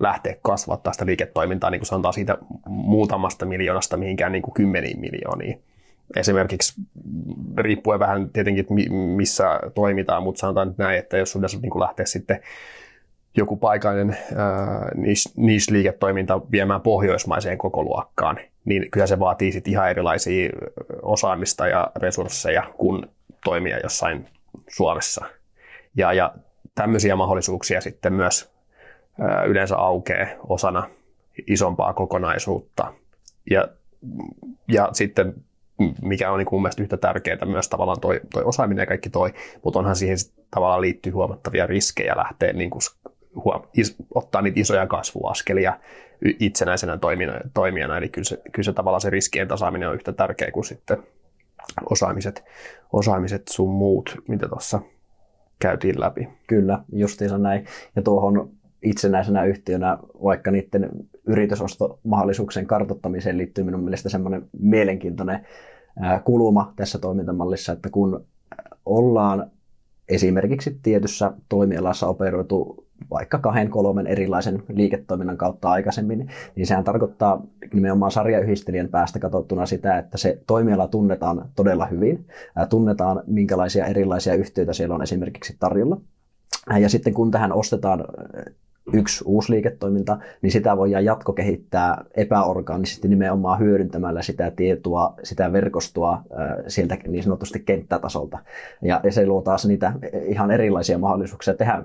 lähteä 0.00 0.36
kasvattaa 0.42 0.92
sitä 0.92 1.06
liiketoimintaa, 1.06 1.70
niin 1.70 1.80
kuin 1.80 1.86
sanotaan 1.86 2.14
siitä 2.14 2.38
muutamasta 2.66 3.46
miljoonasta 3.46 3.96
mihinkään 3.96 4.32
niin 4.32 4.42
kuin 4.42 4.54
kymmeniin 4.54 5.00
miljooniin. 5.00 5.62
Esimerkiksi 6.16 6.82
riippuen 7.58 8.00
vähän 8.00 8.30
tietenkin, 8.30 8.66
missä 9.16 9.60
toimitaan, 9.74 10.22
mutta 10.22 10.40
sanotaan 10.40 10.68
nyt 10.68 10.78
näin, 10.78 10.98
että 10.98 11.16
jos 11.18 11.32
sinun 11.32 11.62
niin 11.62 11.80
lähteä 11.80 12.06
sitten 12.06 12.40
joku 13.36 13.56
paikallinen 13.56 14.16
niche-liiketoiminta 15.36 16.40
viemään 16.50 16.80
pohjoismaiseen 16.80 17.58
koko 17.58 17.82
luokkaan, 17.82 18.38
niin 18.64 18.90
kyllä 18.90 19.06
se 19.06 19.18
vaatii 19.18 19.52
sit 19.52 19.68
ihan 19.68 19.90
erilaisia 19.90 20.50
osaamista 21.02 21.68
ja 21.68 21.90
resursseja 21.96 22.62
kuin 22.76 23.06
toimia 23.44 23.78
jossain 23.78 24.28
Suomessa. 24.68 25.24
Ja, 25.96 26.12
ja 26.12 26.34
tämmöisiä 26.74 27.16
mahdollisuuksia 27.16 27.80
sitten 27.80 28.12
myös 28.12 28.52
yleensä 29.46 29.76
aukeaa 29.76 30.28
osana 30.48 30.90
isompaa 31.46 31.92
kokonaisuutta. 31.92 32.94
Ja, 33.50 33.68
ja 34.68 34.88
sitten 34.92 35.34
mikä 36.02 36.30
on 36.30 36.38
niin 36.38 36.48
mun 36.52 36.62
mielestä 36.62 36.82
yhtä 36.82 36.96
tärkeää 36.96 37.44
myös 37.44 37.68
tavallaan 37.68 38.00
toi, 38.00 38.20
toi 38.34 38.42
osaaminen 38.44 38.82
ja 38.82 38.86
kaikki 38.86 39.10
toi, 39.10 39.32
mutta 39.64 39.78
onhan 39.78 39.96
siihen 39.96 40.16
tavallaan 40.50 40.80
liittyy 40.80 41.12
huomattavia 41.12 41.66
riskejä 41.66 42.16
lähteä 42.16 42.52
niin 42.52 42.70
kuin 42.70 42.82
huom- 43.34 43.68
is, 43.74 43.96
ottaa 44.14 44.42
niitä 44.42 44.60
isoja 44.60 44.86
kasvuaskelia 44.86 45.78
itsenäisenä 46.40 46.98
toimijana, 47.54 47.96
eli 47.98 48.08
kyllä 48.08 48.24
se, 48.24 48.42
kyllä 48.52 48.64
se 48.64 48.72
tavallaan 48.72 49.00
se 49.00 49.10
riskien 49.10 49.48
tasaaminen 49.48 49.88
on 49.88 49.94
yhtä 49.94 50.12
tärkeä 50.12 50.50
kuin 50.50 50.64
sitten 50.64 50.98
osaamiset, 51.90 52.44
osaamiset 52.92 53.48
sun 53.48 53.70
muut, 53.70 54.16
mitä 54.28 54.48
tuossa 54.48 54.80
käytiin 55.58 56.00
läpi. 56.00 56.28
Kyllä, 56.46 56.78
justiinsa 56.92 57.38
näin. 57.38 57.66
Ja 57.96 58.02
tuohon 58.02 58.50
itsenäisenä 58.82 59.44
yhtiönä, 59.44 59.98
vaikka 60.24 60.50
niiden 60.50 60.90
yritysostomahdollisuuksien 61.26 62.66
kartoittamiseen 62.66 63.38
liittyy 63.38 63.64
minun 63.64 63.84
mielestä 63.84 64.08
semmoinen 64.08 64.48
mielenkiintoinen 64.60 65.46
kuluma 66.24 66.72
tässä 66.76 66.98
toimintamallissa, 66.98 67.72
että 67.72 67.88
kun 67.90 68.26
ollaan 68.86 69.50
esimerkiksi 70.08 70.78
tietyssä 70.82 71.32
toimialassa 71.48 72.06
operoitu 72.06 72.86
vaikka 73.10 73.38
kahden, 73.38 73.70
kolmen 73.70 74.06
erilaisen 74.06 74.62
liiketoiminnan 74.68 75.36
kautta 75.36 75.70
aikaisemmin, 75.70 76.28
niin 76.56 76.66
sehän 76.66 76.84
tarkoittaa 76.84 77.42
nimenomaan 77.72 78.12
sarjayhdistelijän 78.12 78.88
päästä 78.88 79.18
katsottuna 79.18 79.66
sitä, 79.66 79.98
että 79.98 80.18
se 80.18 80.42
toimiala 80.46 80.88
tunnetaan 80.88 81.48
todella 81.56 81.86
hyvin, 81.86 82.26
tunnetaan 82.68 83.22
minkälaisia 83.26 83.86
erilaisia 83.86 84.34
yhtiöitä 84.34 84.72
siellä 84.72 84.94
on 84.94 85.02
esimerkiksi 85.02 85.56
tarjolla. 85.58 86.00
Ja 86.80 86.88
sitten 86.88 87.14
kun 87.14 87.30
tähän 87.30 87.52
ostetaan 87.52 88.04
yksi 88.92 89.24
uusi 89.26 89.52
liiketoiminta, 89.52 90.18
niin 90.42 90.50
sitä 90.50 90.76
voidaan 90.76 91.04
jatkokehittää 91.04 92.04
epäorgaanisesti 92.14 93.08
nimenomaan 93.08 93.60
hyödyntämällä 93.60 94.22
sitä 94.22 94.50
tietoa, 94.50 95.14
sitä 95.22 95.52
verkostoa 95.52 96.22
sieltä 96.68 96.98
niin 97.08 97.22
sanotusti 97.22 97.60
kenttätasolta. 97.60 98.38
Ja, 98.82 99.00
se 99.10 99.26
luo 99.26 99.42
taas 99.42 99.66
niitä 99.66 99.92
ihan 100.26 100.50
erilaisia 100.50 100.98
mahdollisuuksia 100.98 101.54
tehdä 101.54 101.82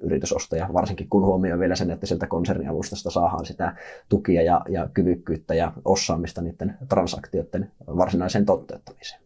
yritysostoja, 0.00 0.68
varsinkin 0.72 1.08
kun 1.08 1.24
huomioon 1.24 1.60
vielä 1.60 1.74
sen, 1.74 1.90
että 1.90 2.06
sieltä 2.06 2.26
konsernialustasta 2.26 3.10
saadaan 3.10 3.46
sitä 3.46 3.76
tukia 4.08 4.42
ja, 4.42 4.60
ja 4.68 4.88
kyvykkyyttä 4.94 5.54
ja 5.54 5.72
osaamista 5.84 6.42
niiden 6.42 6.78
transaktioiden 6.88 7.70
varsinaiseen 7.86 8.46
toteuttamiseen. 8.46 9.22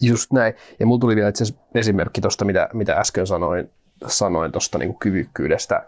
Just 0.00 0.32
näin. 0.32 0.54
Ja 0.80 0.86
mulla 0.86 1.00
tuli 1.00 1.16
vielä 1.16 1.28
itse 1.28 1.44
esimerkki 1.74 2.20
tuosta, 2.20 2.44
mitä, 2.44 2.68
mitä 2.72 2.94
äsken 2.94 3.26
sanoin, 3.26 3.70
sanoin 4.06 4.52
tuosta 4.52 4.78
niin 4.78 4.98
kyvykkyydestä 4.98 5.82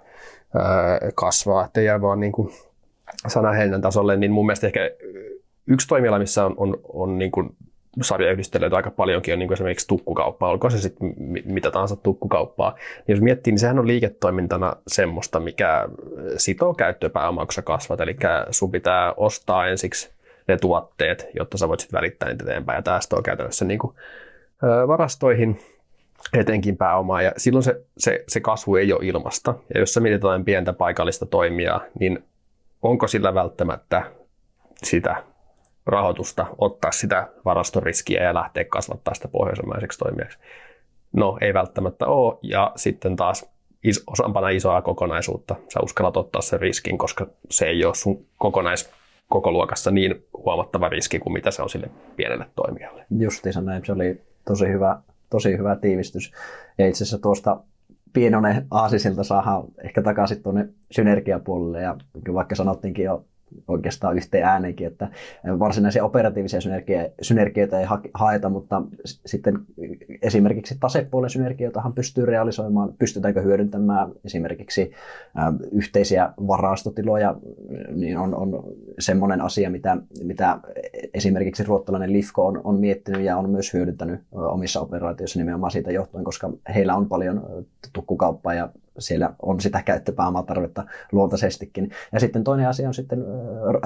kasvaa, 1.15 1.65
että 1.65 1.81
jää 1.81 2.01
vaan 2.01 2.21
niin 2.21 2.33
kuin 2.33 2.53
sanahelinän 3.27 3.81
tasolle, 3.81 4.17
niin 4.17 4.33
mun 4.33 4.47
mielestä 4.47 4.67
ehkä 4.67 4.91
yksi 5.67 5.89
toimiala, 5.89 6.19
missä 6.19 6.45
on, 6.45 6.55
on, 6.57 6.81
on 6.93 7.19
niin 7.19 7.31
kuin 7.31 7.57
sarjayhdistelijöitä 8.03 8.77
aika 8.77 8.91
paljonkin 8.91 9.33
on 9.33 9.39
niin 9.39 9.49
kuin 9.49 9.55
esimerkiksi 9.55 9.87
tukkukauppa, 9.87 10.49
olkoon 10.49 10.71
se 10.71 10.79
sitten 10.79 11.15
mitä 11.45 11.71
tahansa 11.71 11.97
tukkukauppaa. 11.97 12.75
Niin 13.07 13.15
jos 13.15 13.21
miettii, 13.21 13.51
niin 13.51 13.59
sehän 13.59 13.79
on 13.79 13.87
liiketoimintana 13.87 14.77
semmoista, 14.87 15.41
mikä 15.41 15.89
sitoo 16.37 16.75
käyttöpääomaa, 16.75 17.47
kun 17.47 17.53
sä 17.53 17.63
kasvat. 17.63 18.01
Eli 18.01 18.17
sun 18.51 18.71
pitää 18.71 19.15
ostaa 19.17 19.67
ensiksi 19.67 20.11
ne 20.49 20.57
tuotteet, 20.57 21.27
jotta 21.35 21.59
sä 21.59 21.69
voit 21.69 21.81
sitten 21.81 21.99
välittää 21.99 22.29
niitä 22.29 22.45
eteenpäin. 22.45 22.77
Ja 22.77 22.83
tämä 22.83 22.99
on 23.13 23.23
käytännössä 23.23 23.65
niin 23.65 23.79
kuin, 23.79 23.95
varastoihin 24.89 25.61
etenkin 26.33 26.77
pääomaa, 26.77 27.23
ja 27.23 27.33
silloin 27.37 27.62
se, 27.62 27.85
se, 27.99 28.25
se 28.29 28.41
kasvu 28.41 28.77
ei 28.77 28.93
ole 28.93 29.07
ilmasta. 29.07 29.55
Ja 29.75 29.81
jos 29.81 29.95
sä 29.95 30.01
mietit 30.01 30.23
jotain 30.23 30.45
pientä 30.45 30.73
paikallista 30.73 31.27
toimijaa, 31.27 31.81
niin 32.01 32.25
onko 32.83 33.07
sillä 33.07 33.35
välttämättä 33.35 34.03
sitä 34.83 35.25
rahoitusta 35.87 36.47
ottaa 36.59 36.93
sitä 36.93 37.29
varastoriskiä 37.45 38.23
ja 38.23 38.35
lähteä 38.35 38.65
kasvattaa 38.65 39.15
sitä 39.15 39.29
pohjoismaiseksi 39.29 39.99
toimijaksi? 39.99 40.39
No, 41.12 41.39
ei 41.41 41.55
välttämättä 41.55 42.07
ole. 42.07 42.39
Ja 42.43 42.73
sitten 42.77 43.17
taas 43.17 43.51
is, 43.85 44.05
osampana 44.07 44.49
isoa 44.49 44.83
kokonaisuutta 44.83 45.57
sä 45.69 45.81
uskallat 45.83 46.17
ottaa 46.17 46.43
sen 46.43 46.61
riskin, 46.61 46.99
koska 46.99 47.27
se 47.51 47.67
ei 47.67 47.85
ole 47.85 47.95
sun 47.95 48.27
kokonais 48.39 48.91
koko 49.29 49.53
luokassa 49.53 49.91
niin 49.91 50.27
huomattava 50.45 50.89
riski 50.89 51.19
kuin 51.19 51.33
mitä 51.33 51.51
se 51.51 51.62
on 51.62 51.71
sille 51.71 51.91
pienelle 52.17 52.47
toimijalle. 52.57 53.05
Justiinsa 53.19 53.61
näin. 53.61 53.85
Se 53.87 53.93
oli 53.93 54.21
tosi 54.45 54.69
hyvä, 54.69 54.99
tosi 55.31 55.59
hyvä 55.59 55.77
tiivistys. 55.77 56.33
Ja 56.79 56.89
itse 56.89 57.05
asiassa 57.05 57.19
tuosta 57.19 57.61
pienoinen 58.12 58.67
aasisilta 58.71 59.25
saadaan 59.25 59.65
ehkä 59.85 60.03
takaisin 60.03 60.43
tuonne 60.43 60.69
synergiapuolelle. 60.91 61.83
Ja 61.83 61.97
vaikka 62.35 62.55
sanottiinkin 62.55 63.05
jo 63.05 63.25
oikeastaan 63.69 64.17
yhteen 64.17 64.45
ääneenkin, 64.45 64.87
että 64.87 65.09
varsinaisia 65.59 66.05
operatiivisia 66.05 66.61
synergioita 67.23 67.81
ei 67.81 67.87
haeta, 68.15 68.49
mutta 68.49 68.83
sitten 69.27 69.59
esimerkiksi 70.23 70.77
tasepuolen 70.81 71.31
synergioitahan 71.31 71.93
pystyy 71.93 72.27
realisoimaan, 72.27 72.95
pystytäänkö 72.99 73.43
hyödyntämään 73.43 74.13
esimerkiksi 74.25 74.93
yhteisiä 75.73 76.33
varastotiloja, 76.47 77.37
niin 77.95 78.19
on, 78.19 78.35
on 78.35 78.65
semmoinen 78.99 79.41
asia, 79.41 79.71
mitä, 79.71 79.97
mitä 80.23 80.59
esimerkiksi 81.15 81.65
ruottalainen 81.65 82.13
Lifko 82.13 82.47
on, 82.47 82.61
on 82.65 82.81
miettinyt 82.81 83.23
ja 83.23 83.37
on 83.37 83.51
myös 83.51 83.73
hyödyntänyt 83.73 84.21
omissa 84.33 84.81
operaatioissa 84.81 85.39
nimenomaan 85.39 85.71
siitä 85.71 85.93
johtuen, 85.93 86.25
koska 86.25 86.51
heillä 86.75 86.97
on 86.97 87.09
paljon 87.09 87.65
tukkukauppaa 87.93 88.55
ja 88.55 88.69
siellä 88.99 89.35
on 89.43 89.61
sitä 89.61 89.83
tarvetta 90.47 90.85
luontaisestikin. 91.13 91.91
Ja 92.13 92.21
sitten 92.21 92.45
toinen 92.45 92.69
asia 92.69 92.89
on 92.89 92.95
sitten 92.95 93.25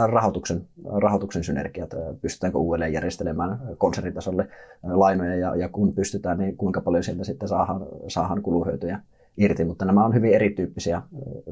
rahoituksen, 0.06 0.66
rahoituksen 0.84 1.44
synergiat. 1.44 1.90
Pystytäänkö 2.22 2.58
uudelleen 2.58 2.92
järjestelemään 2.92 3.60
konsernitasolle 3.78 4.48
lainoja 4.82 5.36
ja, 5.36 5.56
ja 5.56 5.68
kun 5.68 5.94
pystytään, 5.94 6.38
niin 6.38 6.56
kuinka 6.56 6.80
paljon 6.80 7.04
sieltä 7.04 7.24
sitten 7.24 7.48
saadaan, 7.48 7.86
saadaan 8.08 8.42
kuluhyötyjä 8.42 9.00
irti, 9.36 9.64
mutta 9.64 9.84
nämä 9.84 10.04
on 10.04 10.14
hyvin 10.14 10.34
erityyppisiä, 10.34 11.02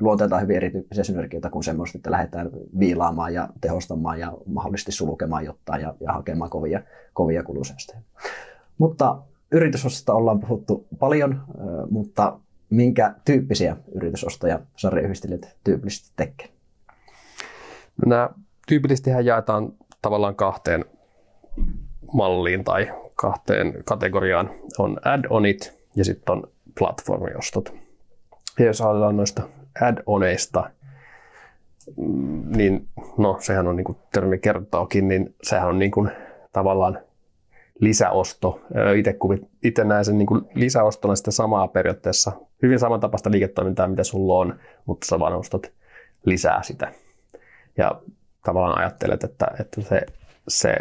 luonteeltaan 0.01 0.43
hyvin 0.43 0.57
erityyppisiä 0.57 1.05
synergioita 1.05 1.51
kuin 1.51 1.65
semmoista, 1.65 1.99
että 1.99 2.11
lähdetään 2.11 2.51
viilaamaan 2.79 3.35
ja 3.35 3.49
tehostamaan 3.61 4.21
ja 4.21 4.33
mahdollisesti 4.47 4.93
sulkemaan 4.93 5.45
jotain 5.45 5.83
ja, 5.83 5.95
ja 6.01 6.13
hakemaan 6.13 6.51
kovia, 6.51 6.83
kovia 7.13 7.43
kulusäästöjä. 7.43 8.01
Mutta 8.79 9.19
yritysosasta 9.53 10.15
ollaan 10.15 10.41
puhuttu 10.41 10.87
paljon, 10.99 11.41
mutta 11.91 12.39
minkä 12.71 13.15
tyyppisiä 13.25 13.77
yritysostoja 13.95 14.61
sarjayhdistelijät 14.77 15.57
tyypillisesti 15.65 16.13
tekee? 16.17 16.49
No 17.97 18.09
nämä 18.09 18.31
tyypillisesti 18.69 19.11
jaetaan 19.25 19.73
tavallaan 20.03 20.35
kahteen 20.35 20.85
malliin 22.13 22.65
tai 22.65 22.93
kahteen 23.15 23.75
kategoriaan. 23.85 24.51
On 24.79 24.97
add-onit 25.05 25.79
ja 25.97 26.05
sitten 26.05 26.33
on 26.33 26.43
platformiostot. 26.79 27.75
Ja 28.59 28.65
jos 28.65 28.81
aloitetaan 28.81 29.17
noista 29.17 29.43
add-oneista, 29.81 30.71
mm, 31.97 32.57
niin 32.57 32.89
no 33.19 33.37
sehän 33.41 33.67
on 33.67 33.77
niin 33.77 33.85
kuin 33.85 33.99
termi 34.13 34.39
kertookin, 34.39 35.09
niin 35.09 35.35
sehän 35.43 35.69
on 35.69 35.79
niin 35.79 35.91
kuin 35.91 36.11
tavallaan 36.53 36.99
lisäosto. 37.81 38.61
Itse, 39.63 39.85
näen 39.85 40.05
sen 40.05 40.19
niin 40.19 40.29
lisäostona 40.55 41.17
sitä 41.17 41.31
samaa 41.31 41.69
periaatteessa, 41.69 42.33
hyvin 42.63 42.79
samantapaista 42.79 43.31
liiketoimintaa, 43.31 43.89
mitä 43.89 44.05
sulla 44.05 44.35
on, 44.35 44.59
mutta 44.87 45.07
sä 45.07 45.19
vaan 45.19 45.33
ostat 45.33 45.73
lisää 46.27 46.63
sitä. 46.63 46.93
Ja 47.77 48.03
tavallaan 48.45 48.79
ajattelet, 48.79 49.25
että, 49.25 49.47
että 49.61 49.81
se, 49.81 50.07
se 50.49 50.75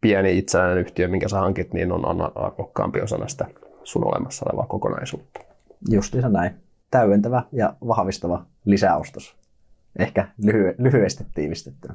pieni 0.00 0.38
itsenäinen 0.38 0.78
yhtiö, 0.78 1.08
minkä 1.08 1.28
sä 1.28 1.38
hankit, 1.38 1.72
niin 1.72 1.92
on, 1.92 2.06
on 2.06 2.36
arvokkaampi 2.36 3.00
osana 3.00 3.28
sitä 3.28 3.46
sun 3.84 4.06
olemassa 4.06 4.46
olevaa 4.48 4.66
kokonaisuutta. 4.66 5.40
Justiinsa 5.90 6.28
näin. 6.28 6.54
Täydentävä 6.90 7.42
ja 7.52 7.74
vahvistava 7.86 8.46
lisäostos. 8.64 9.36
Ehkä 9.98 10.28
lyhy- 10.44 10.74
lyhyesti 10.78 11.24
tiivistettynä. 11.34 11.94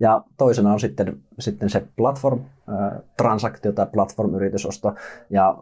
Ja 0.00 0.24
toisena 0.36 0.72
on 0.72 0.80
sitten, 0.80 1.16
sitten 1.38 1.70
se 1.70 1.82
platform-transaktio 1.96 3.72
tai 3.72 3.86
platform-yritysosto, 3.92 4.94
ja 5.30 5.58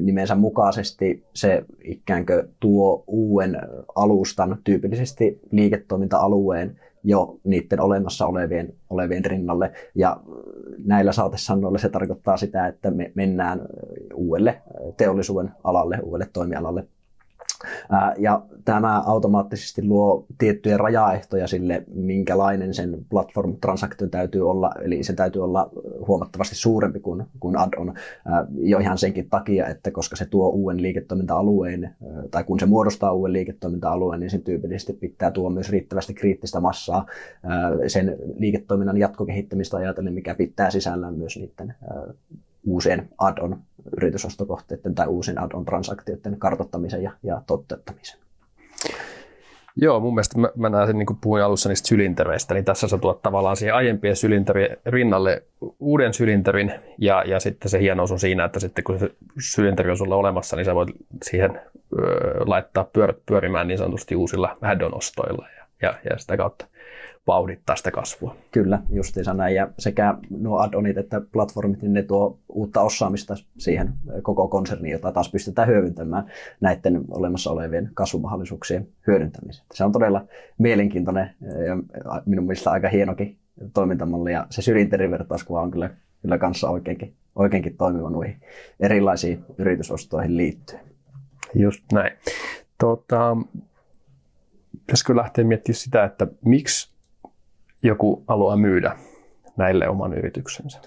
nimensä 0.00 0.34
mukaisesti 0.34 1.24
se 1.34 1.64
ikään 1.84 2.26
kuin 2.26 2.42
tuo 2.60 3.04
uuden 3.06 3.58
alustan, 3.94 4.58
tyypillisesti 4.64 5.40
liiketoiminta-alueen, 5.50 6.80
jo 7.04 7.38
niiden 7.44 7.80
olemassa 7.80 8.26
olevien, 8.26 8.74
olevien 8.90 9.24
rinnalle. 9.24 9.72
Ja 9.94 10.20
näillä 10.84 11.12
saatesanoilla 11.12 11.78
se 11.78 11.88
tarkoittaa 11.88 12.36
sitä, 12.36 12.66
että 12.66 12.90
me 12.90 13.12
mennään 13.14 13.60
uudelle 14.14 14.62
teollisuuden 14.96 15.50
alalle, 15.64 15.98
uudelle 16.02 16.30
toimialalle 16.32 16.86
ja 18.18 18.42
tämä 18.64 19.02
automaattisesti 19.06 19.84
luo 19.84 20.26
tiettyjä 20.38 20.76
rajaehtoja 20.76 21.46
sille, 21.46 21.84
minkälainen 21.94 22.74
sen 22.74 23.06
platform-transaktion 23.10 24.10
täytyy 24.10 24.50
olla, 24.50 24.72
eli 24.82 25.02
se 25.02 25.12
täytyy 25.12 25.44
olla 25.44 25.70
huomattavasti 26.06 26.54
suurempi 26.54 27.00
kuin, 27.00 27.24
kuin 27.40 27.56
add-on, 27.56 27.94
jo 28.58 28.78
ihan 28.78 28.98
senkin 28.98 29.30
takia, 29.30 29.66
että 29.66 29.90
koska 29.90 30.16
se 30.16 30.26
tuo 30.26 30.48
uuden 30.48 30.82
liiketoiminta-alueen, 30.82 31.96
tai 32.30 32.44
kun 32.44 32.60
se 32.60 32.66
muodostaa 32.66 33.12
uuden 33.12 33.32
liiketoiminta-alueen, 33.32 34.20
niin 34.20 34.30
sen 34.30 34.42
tyypillisesti 34.42 34.92
pitää 34.92 35.30
tuo 35.30 35.50
myös 35.50 35.70
riittävästi 35.70 36.14
kriittistä 36.14 36.60
massaa 36.60 37.06
sen 37.86 38.16
liiketoiminnan 38.38 38.96
jatkokehittämistä 38.96 39.76
ajatellen, 39.76 40.14
mikä 40.14 40.34
pitää 40.34 40.70
sisällään 40.70 41.14
myös 41.14 41.36
niiden 41.36 41.74
uusien 42.66 43.08
add-on 43.18 43.58
yritysostokohteiden 43.96 44.94
tai 44.94 45.06
uusien 45.06 45.38
add-on 45.38 45.64
transaktioiden 45.64 46.38
kartottamisen 46.38 47.02
ja, 47.02 47.12
ja 47.22 47.42
toteuttamisen. 47.46 48.18
Joo, 49.76 50.00
mun 50.00 50.14
mielestä 50.14 50.38
mä, 50.38 50.50
mä 50.56 50.68
näen 50.68 50.86
sen, 50.86 50.98
niin 50.98 51.06
kuin 51.06 51.18
puhuin 51.20 51.42
alussa 51.42 51.68
niistä 51.68 51.88
sylintereistä, 51.88 52.54
niin 52.54 52.64
tässä 52.64 52.88
sä 52.88 52.98
tuot 52.98 53.22
tavallaan 53.22 53.56
siihen 53.56 53.74
aiempien 53.74 54.16
sylinterien 54.16 54.76
rinnalle 54.86 55.42
uuden 55.80 56.14
sylinterin, 56.14 56.72
ja, 56.98 57.22
ja 57.26 57.40
sitten 57.40 57.70
se 57.70 57.80
hienous 57.80 58.12
on 58.12 58.18
siinä, 58.18 58.44
että 58.44 58.60
sitten 58.60 58.84
kun 58.84 58.98
se 58.98 59.10
sylinteri 59.38 59.90
on 59.90 59.96
sulla 59.96 60.16
olemassa, 60.16 60.56
niin 60.56 60.64
sä 60.64 60.74
voit 60.74 60.88
siihen 61.22 61.60
ö, 61.98 62.04
laittaa 62.46 62.84
pyörät 62.84 63.16
pyörimään 63.26 63.68
niin 63.68 63.78
sanotusti 63.78 64.16
uusilla 64.16 64.56
add-on-ostoilla, 64.62 65.46
ja, 65.58 65.64
ja, 65.82 65.94
ja 66.10 66.18
sitä 66.18 66.36
kautta 66.36 66.66
vauhdittaa 67.26 67.76
sitä 67.76 67.90
kasvua. 67.90 68.36
Kyllä, 68.50 68.82
justiinsa 68.90 69.34
näin. 69.34 69.54
Ja 69.54 69.68
sekä 69.78 70.14
nuo 70.30 70.58
add-onit 70.58 70.98
että 70.98 71.20
platformit, 71.32 71.82
niin 71.82 71.92
ne 71.92 72.02
tuo 72.02 72.38
uutta 72.48 72.80
osaamista 72.80 73.34
siihen 73.58 73.92
koko 74.22 74.48
konserniin, 74.48 74.92
jota 74.92 75.12
taas 75.12 75.30
pystytään 75.30 75.68
hyödyntämään 75.68 76.26
näiden 76.60 77.04
olemassa 77.10 77.50
olevien 77.50 77.90
kasvumahdollisuuksien 77.94 78.88
hyödyntämiseen. 79.06 79.66
Se 79.74 79.84
on 79.84 79.92
todella 79.92 80.24
mielenkiintoinen 80.58 81.30
ja 81.66 81.76
minun 82.26 82.44
mielestä 82.44 82.70
aika 82.70 82.88
hienokin 82.88 83.38
toimintamalli. 83.74 84.32
Ja 84.32 84.46
se 84.50 84.62
sylinterivertauskuva 84.62 85.62
on 85.62 85.70
kyllä, 85.70 85.90
kyllä 86.22 86.38
kanssa 86.38 86.70
oikeinkin, 86.70 87.14
oikeinkin 87.36 87.76
toimiva 87.76 88.10
noihin 88.10 88.40
erilaisiin 88.80 89.44
yritysostoihin 89.58 90.36
liittyen. 90.36 90.80
Just 91.54 91.84
näin. 91.92 92.16
Tota, 92.78 93.36
pitäisikö 94.72 95.16
lähteä 95.16 95.44
miettimään 95.44 95.76
sitä, 95.76 96.04
että 96.04 96.26
miksi 96.44 96.95
joku 97.86 98.24
haluaa 98.28 98.56
myydä 98.56 98.96
näille 99.56 99.88
oman 99.88 100.14
yrityksensä. 100.14 100.80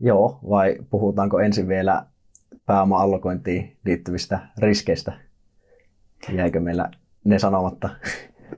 Joo, 0.00 0.38
vai 0.48 0.76
puhutaanko 0.90 1.38
ensin 1.38 1.68
vielä 1.68 2.06
pääoma-allokointiin 2.66 3.76
liittyvistä 3.84 4.38
riskeistä. 4.58 5.12
Jäikö 6.32 6.60
meillä 6.60 6.90
ne 7.24 7.38
sanomatta? 7.38 7.90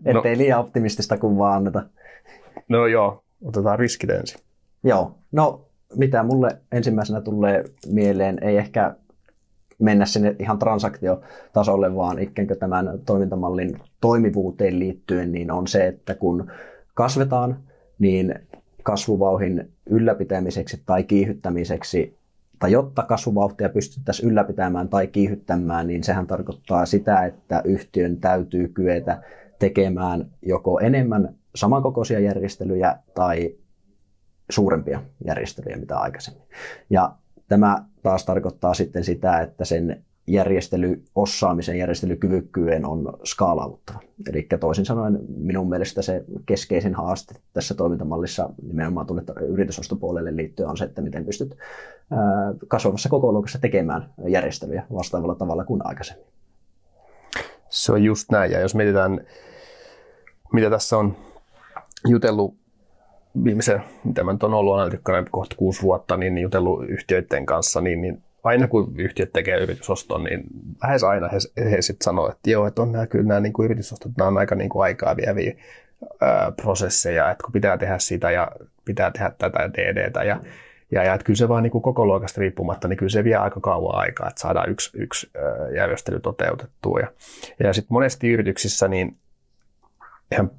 No. 0.04 0.18
Ettei 0.18 0.38
liian 0.38 0.60
optimistista 0.60 1.18
kuvaa 1.18 1.54
anneta. 1.54 1.82
No 2.68 2.86
joo, 2.86 3.24
otetaan 3.44 3.78
riskit 3.78 4.10
ensin. 4.10 4.40
Joo, 4.84 5.18
no 5.32 5.66
mitä 5.96 6.22
mulle 6.22 6.48
ensimmäisenä 6.72 7.20
tulee 7.20 7.64
mieleen, 7.86 8.38
ei 8.42 8.56
ehkä 8.56 8.94
mennä 9.78 10.06
sinne 10.06 10.36
ihan 10.38 10.58
transaktiotasolle, 10.58 11.96
vaan 11.96 12.16
kuin 12.16 12.58
tämän 12.58 12.90
toimintamallin 13.06 13.78
toimivuuteen 14.00 14.78
liittyen, 14.78 15.32
niin 15.32 15.50
on 15.50 15.66
se, 15.66 15.86
että 15.86 16.14
kun 16.14 16.50
kasvetaan, 16.94 17.65
niin 17.98 18.34
kasvuvauhin 18.82 19.72
ylläpitämiseksi 19.90 20.82
tai 20.86 21.04
kiihyttämiseksi, 21.04 22.18
tai 22.58 22.72
jotta 22.72 23.02
kasvuvauhtia 23.02 23.68
pystyttäisiin 23.68 24.30
ylläpitämään 24.30 24.88
tai 24.88 25.06
kiihyttämään, 25.06 25.86
niin 25.86 26.04
sehän 26.04 26.26
tarkoittaa 26.26 26.86
sitä, 26.86 27.24
että 27.24 27.62
yhtiön 27.64 28.16
täytyy 28.16 28.68
kyetä 28.68 29.22
tekemään 29.58 30.30
joko 30.42 30.80
enemmän 30.80 31.34
samankokoisia 31.54 32.20
järjestelyjä 32.20 32.98
tai 33.14 33.54
suurempia 34.50 35.02
järjestelyjä 35.24 35.76
mitä 35.76 35.98
aikaisemmin. 35.98 36.42
Ja 36.90 37.12
tämä 37.48 37.84
taas 38.02 38.24
tarkoittaa 38.24 38.74
sitten 38.74 39.04
sitä, 39.04 39.40
että 39.40 39.64
sen 39.64 40.04
järjestelyosaamisen, 40.26 41.78
järjestelykyvykkyyden 41.78 42.84
on 42.84 43.18
skaalauttava. 43.24 44.00
Eli 44.30 44.46
toisin 44.60 44.86
sanoen 44.86 45.18
minun 45.36 45.68
mielestä 45.68 46.02
se 46.02 46.24
keskeisin 46.46 46.94
haaste 46.94 47.34
tässä 47.52 47.74
toimintamallissa 47.74 48.50
nimenomaan 48.62 49.06
tuonne 49.06 49.24
yritysostopuolelle 49.48 50.36
liittyen 50.36 50.68
on 50.68 50.76
se, 50.76 50.84
että 50.84 51.02
miten 51.02 51.24
pystyt 51.24 51.56
kasvavassa 52.68 53.08
kokoluokassa 53.08 53.58
tekemään 53.58 54.10
järjestelyjä 54.28 54.86
vastaavalla 54.92 55.34
tavalla 55.34 55.64
kuin 55.64 55.86
aikaisemmin. 55.86 56.26
Se 57.68 57.92
on 57.92 58.04
just 58.04 58.30
näin. 58.30 58.52
Ja 58.52 58.60
jos 58.60 58.74
mietitään, 58.74 59.20
mitä 60.52 60.70
tässä 60.70 60.96
on 60.98 61.16
jutellut 62.08 62.54
viimeisen, 63.44 63.82
mitä 64.04 64.24
mä 64.24 64.32
nyt 64.32 64.42
on 64.42 64.54
ollut 64.54 64.74
analytikkana 64.74 65.26
kohta 65.30 65.56
kuusi 65.56 65.82
vuotta, 65.82 66.16
niin 66.16 66.38
jutellut 66.38 66.88
yhtiöiden 66.88 67.46
kanssa, 67.46 67.80
niin, 67.80 68.02
niin 68.02 68.22
aina 68.46 68.68
kun 68.68 68.94
yhtiöt 68.96 69.32
tekee 69.32 69.62
yritysoston, 69.62 70.24
niin 70.24 70.40
lähes 70.82 71.04
aina 71.04 71.28
he, 71.28 71.70
he 71.70 71.82
sitten 71.82 72.04
sanoo, 72.04 72.30
että 72.30 72.50
joo, 72.50 72.66
että 72.66 72.82
on 72.82 72.92
nämä 72.92 73.06
kyllä 73.06 73.24
nämä 73.24 73.40
niin 73.40 73.52
kuin 73.52 73.64
yritysostot, 73.64 74.12
nämä 74.18 74.28
on 74.28 74.38
aika 74.38 74.54
niin 74.54 74.68
kuin 74.68 74.82
aikaa 74.82 75.16
vieviä 75.16 75.54
ää, 76.20 76.52
prosesseja, 76.62 77.30
että 77.30 77.44
kun 77.44 77.52
pitää 77.52 77.78
tehdä 77.78 77.98
sitä 77.98 78.30
ja 78.30 78.50
pitää 78.84 79.10
tehdä 79.10 79.30
tätä 79.38 79.70
DDtä 79.72 80.24
ja 80.24 80.40
ja, 80.92 81.04
ja 81.04 81.14
että 81.14 81.24
kyllä 81.24 81.36
se 81.36 81.48
vaan 81.48 81.62
niin 81.62 81.70
kuin 81.70 81.82
koko 81.82 82.06
luokasta 82.06 82.40
riippumatta, 82.40 82.88
niin 82.88 82.96
kyllä 82.96 83.10
se 83.10 83.24
vie 83.24 83.36
aika 83.36 83.60
kauan 83.60 83.94
aikaa, 83.94 84.28
että 84.28 84.40
saadaan 84.40 84.70
yksi, 84.70 84.98
yksi 84.98 85.30
järjestely 85.76 86.20
toteutettua. 86.20 87.00
Ja, 87.00 87.08
ja 87.58 87.72
sitten 87.72 87.94
monesti 87.94 88.28
yrityksissä, 88.28 88.88
niin 88.88 89.16
ihan, 90.32 90.50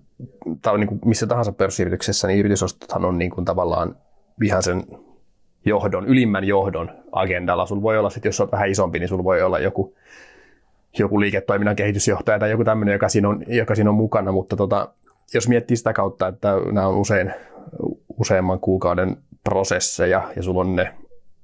tai 0.62 0.78
niin 0.78 0.88
kuin 0.88 1.02
missä 1.06 1.28
tahansa 1.28 1.52
pörssiyrityksessä, 1.52 2.28
niin 2.28 2.40
yritysostothan 2.40 3.06
on 3.06 3.18
niin 3.18 3.32
kuin 3.32 3.46
tavallaan 3.46 3.96
ihan 4.44 4.64
sen 4.64 4.84
johdon, 5.66 6.06
ylimmän 6.06 6.44
johdon 6.44 6.92
agendalla. 7.12 7.66
Sulla 7.66 7.82
voi 7.82 7.98
olla 7.98 8.10
sitten, 8.10 8.30
jos 8.30 8.42
on 8.42 8.52
vähän 8.52 8.70
isompi, 8.70 9.00
niin 9.00 9.10
sulla 9.10 9.24
voi 9.24 9.42
olla 9.42 9.60
joku, 9.60 9.96
joku 11.00 11.20
liiketoiminnan 11.20 11.76
kehitysjohtaja 11.76 12.40
tai 12.40 12.52
joku 12.52 12.64
tämmöinen, 12.64 12.94
joka 12.94 13.10
siinä 13.10 13.30
on, 13.30 13.44
joka 13.48 13.76
siinä 13.76 13.90
on 13.90 13.96
mukana, 13.96 14.32
mutta 14.32 14.56
tota, 14.56 14.90
jos 15.34 15.48
miettii 15.48 15.78
sitä 15.78 15.94
kautta, 15.94 16.28
että 16.28 16.54
nämä 16.72 16.88
on 16.88 16.98
usein 16.98 17.34
useamman 18.20 18.60
kuukauden 18.60 19.18
prosesseja 19.44 20.32
ja 20.36 20.44
sulla 20.44 20.62
on 20.62 20.76
ne 20.76 20.94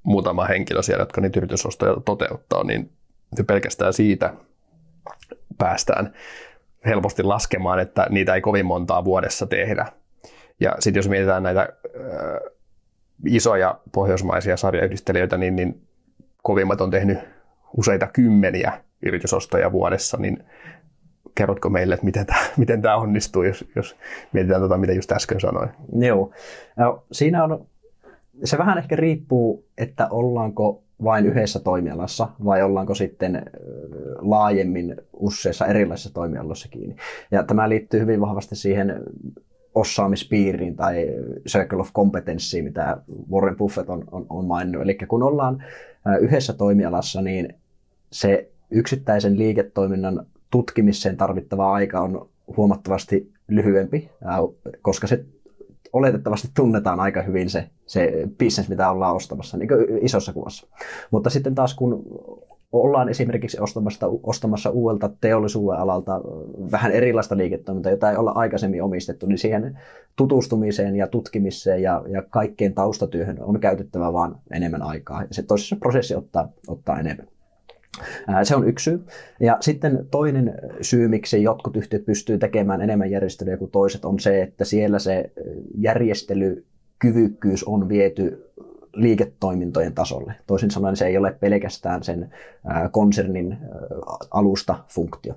muutama 0.03 0.45
henkilö 0.45 0.81
siellä, 0.81 1.01
jotka 1.01 1.21
niitä 1.21 1.39
yritysostoja 1.39 1.95
toteuttaa, 2.05 2.63
niin 2.63 2.91
pelkästään 3.47 3.93
siitä 3.93 4.33
päästään 5.57 6.13
helposti 6.85 7.23
laskemaan, 7.23 7.79
että 7.79 8.07
niitä 8.09 8.35
ei 8.35 8.41
kovin 8.41 8.65
montaa 8.65 9.05
vuodessa 9.05 9.45
tehdä. 9.45 9.85
Ja 10.59 10.75
sitten 10.79 10.99
jos 10.99 11.09
mietitään 11.09 11.43
näitä 11.43 11.69
isoja 13.25 13.79
pohjoismaisia 13.91 14.57
sarjayhdistelijöitä, 14.57 15.37
niin, 15.37 15.55
niin 15.55 15.81
kovimmat 16.43 16.81
on 16.81 16.91
tehnyt 16.91 17.17
useita 17.77 18.07
kymmeniä 18.07 18.83
yritysostoja 19.05 19.71
vuodessa, 19.71 20.17
niin 20.17 20.43
kerrotko 21.35 21.69
meille, 21.69 21.93
että 21.93 22.05
miten 22.05 22.25
tämä, 22.25 22.39
miten 22.57 22.81
tämä 22.81 22.95
onnistuu, 22.95 23.43
jos, 23.43 23.65
jos 23.75 23.95
mietitään 24.33 24.61
tota, 24.61 24.77
mitä 24.77 24.93
just 24.93 25.11
äsken 25.11 25.39
sanoin? 25.39 25.69
Joo. 25.99 26.31
No, 26.77 27.03
siinä 27.11 27.43
on, 27.43 27.65
se 28.43 28.57
vähän 28.57 28.77
ehkä 28.77 28.95
riippuu, 28.95 29.65
että 29.77 30.07
ollaanko 30.07 30.83
vain 31.03 31.25
yhdessä 31.25 31.59
toimialassa 31.59 32.27
vai 32.45 32.63
ollaanko 32.63 32.95
sitten 32.95 33.45
laajemmin 34.17 34.95
useissa 35.13 35.65
erilaisissa 35.65 36.13
toimialoissa 36.13 36.69
kiinni. 36.69 36.95
Ja 37.31 37.43
tämä 37.43 37.69
liittyy 37.69 37.99
hyvin 37.99 38.21
vahvasti 38.21 38.55
siihen 38.55 39.03
osaamispiiriin 39.75 40.75
tai 40.75 41.07
circle 41.47 41.79
of 41.79 41.93
competence, 41.93 42.61
mitä 42.61 42.97
Warren 43.31 43.57
Buffett 43.57 43.89
on, 43.89 44.03
on, 44.11 44.25
on 44.29 44.45
maininnut. 44.45 44.81
Eli 44.81 44.95
kun 44.95 45.23
ollaan 45.23 45.63
yhdessä 46.21 46.53
toimialassa, 46.53 47.21
niin 47.21 47.53
se 48.11 48.51
yksittäisen 48.71 49.39
liiketoiminnan 49.39 50.25
tutkimiseen 50.51 51.17
tarvittava 51.17 51.73
aika 51.73 52.01
on 52.01 52.29
huomattavasti 52.57 53.33
lyhyempi, 53.47 54.09
koska 54.81 55.07
se 55.07 55.25
oletettavasti 55.93 56.47
tunnetaan 56.53 56.99
aika 56.99 57.21
hyvin 57.21 57.49
se, 57.49 57.69
se 57.85 58.11
business, 58.39 58.69
mitä 58.69 58.91
ollaan 58.91 59.15
ostamassa 59.15 59.57
niin 59.57 59.69
isossa 60.01 60.33
kuvassa. 60.33 60.67
Mutta 61.11 61.29
sitten 61.29 61.55
taas 61.55 61.73
kun 61.73 62.03
ollaan 62.73 63.09
esimerkiksi 63.09 63.59
ostamassa, 63.59 64.09
ostamassa 64.23 64.69
uudelta 64.69 65.09
teollisuuden 65.21 65.79
alalta 65.79 66.21
vähän 66.71 66.91
erilaista 66.91 67.37
liiketoimintaa, 67.37 67.91
jota 67.91 68.11
ei 68.11 68.17
olla 68.17 68.31
aikaisemmin 68.31 68.83
omistettu, 68.83 69.25
niin 69.25 69.37
siihen 69.37 69.79
tutustumiseen 70.15 70.95
ja 70.95 71.07
tutkimiseen 71.07 71.81
ja, 71.81 72.03
ja 72.07 72.21
kaikkeen 72.21 72.73
taustatyöhön 72.73 73.37
on 73.41 73.59
käytettävä 73.59 74.13
vaan 74.13 74.35
enemmän 74.51 74.81
aikaa. 74.81 75.21
Ja 75.21 75.27
se 75.31 75.43
toisessa 75.43 75.75
prosessi 75.75 76.15
ottaa, 76.15 76.49
ottaa 76.67 76.99
enemmän. 76.99 77.27
Se 78.43 78.55
on 78.55 78.67
yksi 78.67 78.83
syy. 78.83 79.03
Ja 79.39 79.57
sitten 79.59 80.07
toinen 80.11 80.53
syy, 80.81 81.07
miksi 81.07 81.43
jotkut 81.43 81.75
yhtiöt 81.75 82.05
pystyy 82.05 82.37
tekemään 82.37 82.81
enemmän 82.81 83.11
järjestelyjä 83.11 83.57
kuin 83.57 83.71
toiset, 83.71 84.05
on 84.05 84.19
se, 84.19 84.41
että 84.41 84.65
siellä 84.65 84.99
se 84.99 85.31
järjestelykyvykkyys 85.77 87.63
on 87.63 87.89
viety 87.89 88.49
liiketoimintojen 88.93 89.93
tasolle. 89.93 90.33
Toisin 90.47 90.71
sanoen 90.71 90.95
se 90.95 91.05
ei 91.05 91.17
ole 91.17 91.31
pelkästään 91.31 92.03
sen 92.03 92.33
konsernin 92.91 93.57
alusta 94.31 94.75
funktio. 94.89 95.35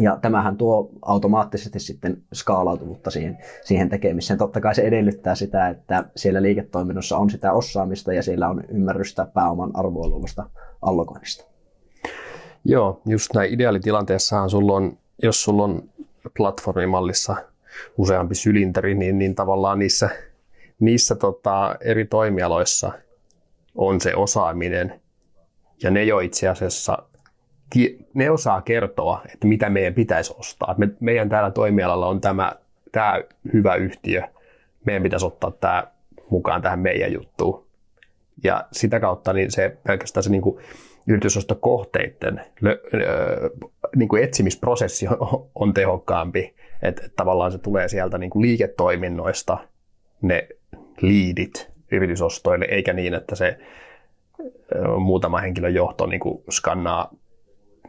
Ja 0.00 0.18
tämähän 0.22 0.56
tuo 0.56 0.90
automaattisesti 1.02 1.80
sitten 1.80 2.22
skaalautuvuutta 2.34 3.10
siihen, 3.10 3.38
siihen 3.64 3.88
tekemiseen. 3.88 4.38
Totta 4.38 4.60
kai 4.60 4.74
se 4.74 4.82
edellyttää 4.82 5.34
sitä, 5.34 5.68
että 5.68 6.04
siellä 6.16 6.42
liiketoiminnassa 6.42 7.16
on 7.16 7.30
sitä 7.30 7.52
osaamista 7.52 8.12
ja 8.12 8.22
siellä 8.22 8.48
on 8.48 8.64
ymmärrystä 8.68 9.26
pääoman 9.34 9.70
arvoa 9.74 10.08
luovasta 10.08 10.50
allokoinnista. 10.82 11.44
Joo, 12.64 13.00
just 13.06 13.34
näin 13.34 13.52
ideaalitilanteessahan 13.52 14.50
sulla 14.50 14.72
on, 14.72 14.98
jos 15.22 15.42
sulla 15.42 15.64
on 15.64 15.82
platformimallissa 16.36 17.36
useampi 17.98 18.34
sylinteri, 18.34 18.94
niin, 18.94 19.18
niin 19.18 19.34
tavallaan 19.34 19.78
niissä, 19.78 20.10
niissä 20.80 21.14
tota, 21.14 21.76
eri 21.80 22.04
toimialoissa 22.04 22.92
on 23.74 24.00
se 24.00 24.14
osaaminen 24.14 25.00
ja 25.82 25.90
ne 25.90 26.04
jo 26.04 26.20
itse 26.20 26.48
asiassa 26.48 26.98
ne 28.14 28.30
osaa 28.30 28.62
kertoa, 28.62 29.22
että 29.32 29.46
mitä 29.46 29.70
meidän 29.70 29.94
pitäisi 29.94 30.34
ostaa. 30.38 30.74
Me, 30.78 30.88
meidän 31.00 31.28
täällä 31.28 31.50
toimialalla 31.50 32.06
on 32.06 32.20
tämä, 32.20 32.52
tämä 32.92 33.20
hyvä 33.52 33.74
yhtiö, 33.74 34.22
meidän 34.84 35.02
pitäisi 35.02 35.26
ottaa 35.26 35.50
tämä 35.50 35.86
mukaan 36.30 36.62
tähän 36.62 36.78
meidän 36.78 37.12
juttuun. 37.12 37.66
Ja 38.44 38.68
sitä 38.72 39.00
kautta 39.00 39.32
niin 39.32 39.52
se 39.52 39.76
pelkästään 39.86 40.24
se 40.24 40.30
niin 40.30 40.42
kuin 40.42 40.64
yritysostokohteiden 41.06 42.40
niin 43.96 44.08
kuin 44.08 44.24
etsimisprosessi 44.24 45.08
on, 45.08 45.50
on 45.54 45.74
tehokkaampi. 45.74 46.54
Että 46.82 47.02
et 47.06 47.16
tavallaan 47.16 47.52
se 47.52 47.58
tulee 47.58 47.88
sieltä 47.88 48.18
niin 48.18 48.30
kuin 48.30 48.42
liiketoiminnoista 48.42 49.58
ne 50.22 50.48
liidit 51.00 51.70
yritysostoille, 51.92 52.66
eikä 52.70 52.92
niin, 52.92 53.14
että 53.14 53.34
se 53.34 53.58
muutama 54.98 55.40
henkilön 55.40 55.74
johto 55.74 56.06
niin 56.06 56.20
kuin 56.20 56.44
skannaa 56.50 57.10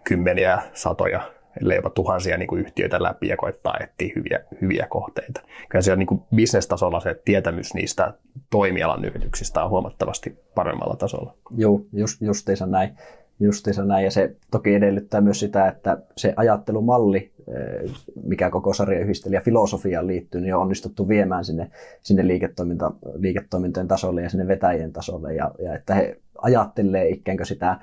kymmeniä, 0.03 0.61
satoja, 0.73 1.31
ellei 1.61 1.77
jopa 1.77 1.89
tuhansia 1.89 2.37
niin 2.37 2.47
kuin 2.47 2.61
yhtiöitä 2.61 3.03
läpi 3.03 3.27
ja 3.27 3.37
koittaa 3.37 3.77
etsiä 3.79 4.13
hyviä, 4.15 4.39
hyviä 4.61 4.87
kohteita. 4.89 5.41
Kyllä 5.69 5.81
siellä 5.81 5.97
niin 5.97 6.07
kuin 6.07 6.21
bisnestasolla 6.35 6.99
se 6.99 7.21
tietämys 7.25 7.73
niistä 7.73 8.13
toimialan 8.49 9.05
yrityksistä 9.05 9.63
on 9.63 9.69
huomattavasti 9.69 10.39
paremmalla 10.55 10.95
tasolla. 10.95 11.33
Joo, 11.57 11.81
just, 11.93 12.21
justiinsa 12.21 12.65
näin. 12.65 12.97
Justiinsa 13.39 13.85
näin. 13.85 14.05
Ja 14.05 14.11
se 14.11 14.35
toki 14.51 14.73
edellyttää 14.73 15.21
myös 15.21 15.39
sitä, 15.39 15.67
että 15.67 15.97
se 16.17 16.33
ajattelumalli, 16.35 17.31
eh, 17.47 17.91
mikä 18.23 18.49
koko 18.49 18.73
sarjayhdistelijä 18.73 19.41
filosofiaan 19.41 20.07
liittyy, 20.07 20.41
niin 20.41 20.55
on 20.55 20.61
onnistuttu 20.61 21.07
viemään 21.07 21.45
sinne, 21.45 21.71
sinne 22.01 22.27
liiketoiminta, 22.27 22.91
liiketoimintojen 23.17 23.87
tasolle 23.87 24.21
ja 24.21 24.29
sinne 24.29 24.47
vetäjien 24.47 24.93
tasolle. 24.93 25.33
Ja, 25.33 25.51
ja 25.59 25.75
että 25.75 25.95
he 25.95 26.19
ajattelee 26.37 27.09
ikään 27.09 27.37
kuin 27.37 27.47
sitä 27.47 27.79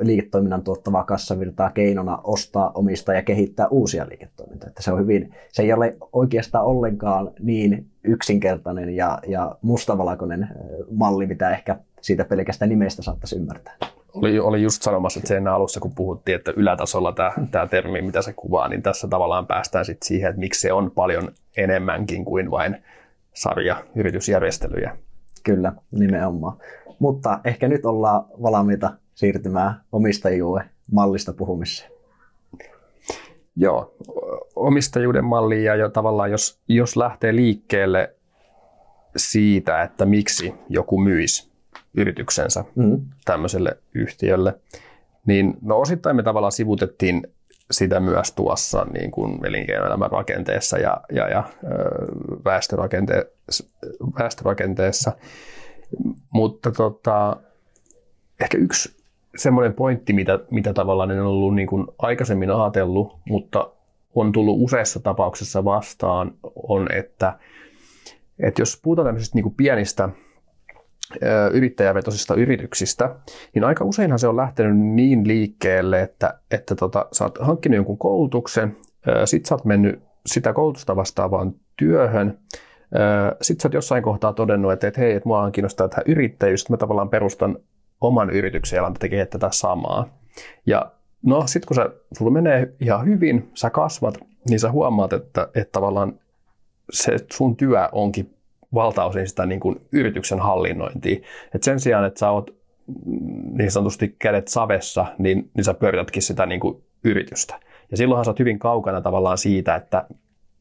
liiketoiminnan 0.00 0.62
tuottavaa 0.62 1.04
kassavirtaa 1.04 1.70
keinona 1.70 2.18
ostaa, 2.24 2.72
omistaa 2.74 3.14
ja 3.14 3.22
kehittää 3.22 3.68
uusia 3.68 4.08
liiketoimintoja. 4.08 4.68
Että 4.68 4.82
se, 4.82 4.92
on 4.92 5.00
hyvin, 5.00 5.34
se 5.52 5.62
ei 5.62 5.72
ole 5.72 5.96
oikeastaan 6.12 6.64
ollenkaan 6.64 7.30
niin 7.40 7.86
yksinkertainen 8.04 8.96
ja, 8.96 9.18
ja 9.26 9.56
mustavalkoinen 9.62 10.48
malli, 10.90 11.26
mitä 11.26 11.50
ehkä 11.50 11.76
siitä 12.00 12.24
pelkästään 12.24 12.68
nimestä 12.68 13.02
saattaisi 13.02 13.36
ymmärtää. 13.36 13.74
Oli, 14.14 14.40
oli 14.40 14.62
just 14.62 14.82
sanomassa, 14.82 15.18
että 15.18 15.28
sen 15.28 15.48
alussa, 15.48 15.80
kun 15.80 15.94
puhuttiin, 15.94 16.36
että 16.36 16.52
ylätasolla 16.56 17.12
tämä, 17.12 17.32
tämä 17.50 17.66
termi, 17.66 18.02
mitä 18.02 18.22
se 18.22 18.32
kuvaa, 18.32 18.68
niin 18.68 18.82
tässä 18.82 19.08
tavallaan 19.08 19.46
päästään 19.46 19.84
sitten 19.84 20.06
siihen, 20.06 20.28
että 20.30 20.40
miksi 20.40 20.60
se 20.60 20.72
on 20.72 20.90
paljon 20.90 21.28
enemmänkin 21.56 22.24
kuin 22.24 22.50
vain 22.50 22.84
sarja 23.34 23.84
yritysjärjestelyjä. 23.94 24.96
Kyllä, 25.42 25.72
nimenomaan. 25.90 26.56
Mutta 26.98 27.40
ehkä 27.44 27.68
nyt 27.68 27.86
ollaan 27.86 28.24
valmiita 28.42 28.90
siirtymään 29.14 29.80
omistajuuden 29.92 30.70
mallista 30.92 31.32
puhumiseen. 31.32 31.92
Joo, 33.56 33.94
omistajuuden 34.56 35.24
malli 35.24 35.64
ja 35.64 35.74
jo 35.74 35.88
tavallaan 35.88 36.30
jos, 36.30 36.60
jos 36.68 36.96
lähtee 36.96 37.36
liikkeelle 37.36 38.14
siitä, 39.16 39.82
että 39.82 40.06
miksi 40.06 40.54
joku 40.68 41.00
myisi 41.00 41.51
yrityksensä 41.94 42.64
mm. 42.74 43.00
tämmöiselle 43.24 43.78
yhtiölle, 43.94 44.54
niin 45.26 45.54
no 45.62 45.78
osittain 45.80 46.16
me 46.16 46.22
tavallaan 46.22 46.52
sivutettiin 46.52 47.26
sitä 47.70 48.00
myös 48.00 48.32
tuossa 48.32 48.86
niin 48.92 49.10
kuin 49.10 49.46
elinkeinoelämän 49.46 50.10
rakenteessa 50.10 50.78
ja, 50.78 51.00
ja, 51.12 51.28
ja 51.28 51.44
väestörakente, 52.44 53.32
väestörakenteessa. 54.18 55.12
Mutta 56.30 56.70
tota, 56.70 57.36
ehkä 58.40 58.58
yksi 58.58 59.02
semmoinen 59.36 59.74
pointti, 59.74 60.12
mitä, 60.12 60.38
mitä 60.50 60.72
tavallaan 60.72 61.10
en 61.10 61.22
ollut 61.22 61.54
niin 61.54 61.68
kuin 61.68 61.86
aikaisemmin 61.98 62.50
ajatellut, 62.50 63.16
mutta 63.28 63.70
on 64.14 64.32
tullut 64.32 64.56
useissa 64.60 65.00
tapauksissa 65.00 65.64
vastaan, 65.64 66.34
on, 66.54 66.92
että, 66.92 67.38
että 68.38 68.62
jos 68.62 68.80
puhutaan 68.82 69.06
tämmöisistä 69.06 69.36
niin 69.36 69.42
kuin 69.42 69.54
pienistä 69.54 70.08
yrittäjävetoisista 71.52 72.34
yrityksistä, 72.34 73.14
niin 73.54 73.64
aika 73.64 73.84
useinhan 73.84 74.18
se 74.18 74.28
on 74.28 74.36
lähtenyt 74.36 74.78
niin 74.78 75.28
liikkeelle, 75.28 76.00
että, 76.00 76.38
että 76.50 76.74
tota, 76.74 77.06
sä 77.12 77.24
oot 77.24 77.38
hankkinut 77.40 77.76
jonkun 77.76 77.98
koulutuksen, 77.98 78.76
sit 79.24 79.46
sä 79.46 79.54
oot 79.54 79.64
mennyt 79.64 80.02
sitä 80.26 80.52
koulutusta 80.52 80.96
vastaavaan 80.96 81.54
työhön, 81.76 82.38
sitten 83.42 83.62
sä 83.62 83.68
oot 83.68 83.74
jossain 83.74 84.02
kohtaa 84.02 84.32
todennut, 84.32 84.72
että, 84.72 84.88
että 84.88 85.00
hei, 85.00 85.12
että 85.12 85.28
mua 85.28 85.50
kiinnostaa 85.50 85.88
tähän 85.88 86.04
yrittäjyys, 86.06 86.70
mä 86.70 86.76
tavallaan 86.76 87.08
perustan 87.08 87.58
oman 88.00 88.30
yrityksen 88.30 88.76
ja 88.76 88.82
alan 88.82 88.94
tekee 88.94 89.26
tätä 89.26 89.48
samaa. 89.52 90.18
Ja 90.66 90.92
no 91.22 91.46
sitten 91.46 91.66
kun 91.68 91.74
sä, 91.74 91.90
sulla 92.18 92.30
menee 92.30 92.72
ihan 92.80 93.06
hyvin, 93.06 93.50
sä 93.54 93.70
kasvat, 93.70 94.18
niin 94.48 94.60
sä 94.60 94.70
huomaat, 94.70 95.12
että, 95.12 95.48
että 95.54 95.72
tavallaan 95.72 96.18
se 96.92 97.16
sun 97.32 97.56
työ 97.56 97.88
onkin 97.92 98.31
valtaosin 98.74 99.28
sitä 99.28 99.46
niin 99.46 99.60
kuin 99.60 99.80
yrityksen 99.92 100.40
hallinnointia. 100.40 101.20
Et 101.54 101.62
sen 101.62 101.80
sijaan, 101.80 102.04
että 102.04 102.20
sä 102.20 102.30
oot 102.30 102.50
niin 103.52 103.70
sanotusti 103.70 104.16
kädet 104.18 104.48
savessa, 104.48 105.06
niin, 105.18 105.50
niin 105.54 105.64
sä 105.64 105.74
pyöritätkin 105.74 106.22
sitä 106.22 106.46
niin 106.46 106.60
kuin 106.60 106.82
yritystä. 107.04 107.60
Ja 107.90 107.96
silloinhan 107.96 108.24
sä 108.24 108.30
oot 108.30 108.38
hyvin 108.38 108.58
kaukana 108.58 109.00
tavallaan 109.00 109.38
siitä, 109.38 109.74
että 109.74 110.06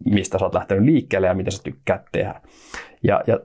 mistä 0.05 0.39
sä 0.39 0.45
oot 0.45 0.53
lähtenyt 0.53 0.85
liikkeelle 0.85 1.27
ja 1.27 1.33
mitä 1.33 1.51
sä 1.51 1.63
tykkäät 1.63 2.01
tehdä. 2.11 2.41
Ja, 3.03 3.23
ja 3.27 3.39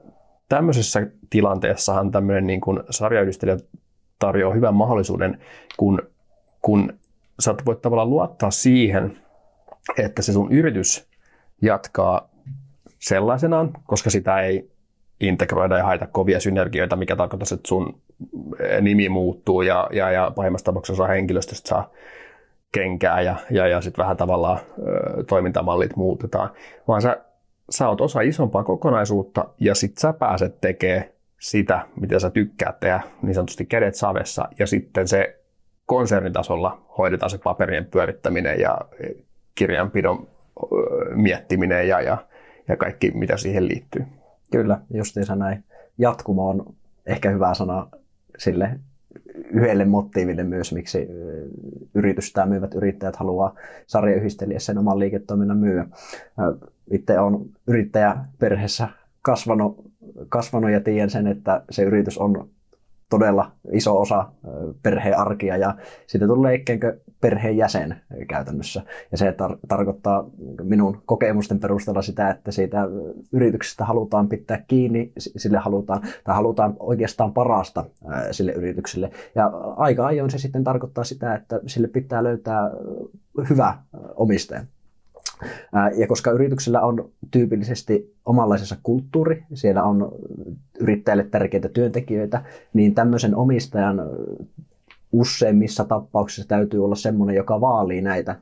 tämmöisessä 0.48 1.06
tilanteessahan 1.30 2.10
tämmöinen 2.10 2.46
niin 2.46 2.60
kuin 2.60 2.80
sarjayhdistelijä 2.90 3.56
tarjoaa 4.18 4.54
hyvän 4.54 4.74
mahdollisuuden, 4.74 5.38
kun, 5.76 6.02
kun 6.62 6.98
sä 7.40 7.54
voit 7.66 7.82
tavallaan 7.82 8.10
luottaa 8.10 8.50
siihen, 8.50 9.18
että 9.98 10.22
se 10.22 10.32
sun 10.32 10.52
yritys 10.52 11.08
jatkaa 11.62 12.28
sellaisenaan, 13.08 13.70
koska 13.86 14.10
sitä 14.10 14.40
ei 14.40 14.70
integroida 15.20 15.78
ja 15.78 15.84
haeta 15.84 16.06
kovia 16.06 16.40
synergioita, 16.40 16.96
mikä 16.96 17.16
tarkoittaa, 17.16 17.54
että 17.56 17.68
sun 17.68 18.00
nimi 18.80 19.08
muuttuu 19.08 19.62
ja, 19.62 19.88
ja, 19.92 20.10
ja 20.10 20.32
pahimmassa 20.36 20.64
tapauksessa 20.64 21.06
henkilöstöstä 21.06 21.68
saa 21.68 21.90
kenkää 22.72 23.20
ja, 23.20 23.36
ja, 23.50 23.66
ja 23.66 23.80
sitten 23.80 24.02
vähän 24.02 24.16
tavallaan 24.16 24.58
ö, 24.58 25.24
toimintamallit 25.24 25.96
muutetaan, 25.96 26.50
vaan 26.88 27.02
sä, 27.02 27.24
sä 27.70 27.88
oot 27.88 28.00
osa 28.00 28.20
isompaa 28.20 28.64
kokonaisuutta 28.64 29.44
ja 29.60 29.74
sitten 29.74 30.00
sä 30.00 30.12
pääset 30.12 30.60
tekemään 30.60 31.04
sitä, 31.40 31.86
mitä 32.00 32.18
sä 32.18 32.30
tykkäät 32.30 32.80
tehdä, 32.80 33.00
niin 33.22 33.34
sanotusti 33.34 33.66
kädet 33.66 33.94
savessa, 33.94 34.48
ja 34.58 34.66
sitten 34.66 35.08
se 35.08 35.40
konsernitasolla 35.86 36.82
hoidetaan 36.98 37.30
se 37.30 37.38
paperien 37.38 37.84
pyörittäminen 37.84 38.60
ja 38.60 38.78
kirjanpidon 39.54 40.28
miettiminen 41.14 41.88
ja, 41.88 42.00
ja, 42.00 42.18
ja 42.68 42.76
kaikki, 42.76 43.10
mitä 43.10 43.36
siihen 43.36 43.68
liittyy. 43.68 44.04
Kyllä, 44.50 44.80
justiinsa 44.94 45.36
näin. 45.36 45.64
Jatkumo 45.98 46.48
on 46.48 46.74
ehkä 47.06 47.30
hyvä 47.30 47.54
sana 47.54 47.88
sille 48.38 48.80
yhdelle 49.50 49.84
motiiville 49.84 50.44
myös, 50.44 50.72
miksi 50.72 51.08
yritystä 51.94 52.46
myyvät 52.46 52.74
yrittäjät 52.74 53.16
haluaa 53.16 53.54
sarjayhdistelijä 53.86 54.58
sen 54.58 54.78
oman 54.78 54.98
liiketoiminnan 54.98 55.58
myyä. 55.58 55.86
Itse 56.90 57.18
on 57.18 57.46
yrittäjäperheessä 57.66 58.88
kasvanut, 59.22 59.92
kasvanut 60.28 60.70
ja 60.70 60.80
tiedän 60.80 61.10
sen, 61.10 61.26
että 61.26 61.62
se 61.70 61.82
yritys 61.82 62.18
on 62.18 62.48
todella 63.10 63.52
iso 63.72 64.00
osa 64.00 64.28
perheen 64.82 65.18
arkia 65.18 65.56
ja 65.56 65.74
siitä 66.06 66.26
tulee 66.26 66.54
ikäänkö 66.54 67.00
perheen 67.20 67.56
jäsen 67.56 67.96
käytännössä. 68.28 68.82
Ja 69.12 69.18
se 69.18 69.30
tar- 69.30 69.58
tarkoittaa 69.68 70.30
minun 70.62 71.02
kokemusten 71.06 71.60
perusteella 71.60 72.02
sitä, 72.02 72.30
että 72.30 72.50
siitä 72.50 72.88
yrityksestä 73.32 73.84
halutaan 73.84 74.28
pitää 74.28 74.64
kiinni, 74.68 75.12
sille 75.18 75.58
halutaan, 75.58 76.02
tai 76.24 76.34
halutaan 76.34 76.76
oikeastaan 76.78 77.32
parasta 77.32 77.84
sille 78.30 78.52
yritykselle. 78.52 79.10
Ja 79.34 79.46
aika 79.76 80.06
ajoin 80.06 80.30
se 80.30 80.38
sitten 80.38 80.64
tarkoittaa 80.64 81.04
sitä, 81.04 81.34
että 81.34 81.60
sille 81.66 81.88
pitää 81.88 82.24
löytää 82.24 82.70
hyvä 83.50 83.78
omistaja. 84.16 84.64
Ja 85.96 86.06
koska 86.06 86.30
yrityksellä 86.30 86.80
on 86.80 87.10
tyypillisesti 87.30 88.14
omanlaisensa 88.26 88.76
kulttuuri, 88.82 89.44
siellä 89.54 89.82
on 89.82 90.12
yrittäjille 90.80 91.24
tärkeitä 91.24 91.68
työntekijöitä, 91.68 92.44
niin 92.72 92.94
tämmöisen 92.94 93.36
omistajan 93.36 94.02
useimmissa 95.12 95.84
tapauksissa 95.84 96.48
täytyy 96.48 96.84
olla 96.84 96.94
semmoinen, 96.94 97.36
joka 97.36 97.60
vaalii 97.60 98.02
näitä 98.02 98.36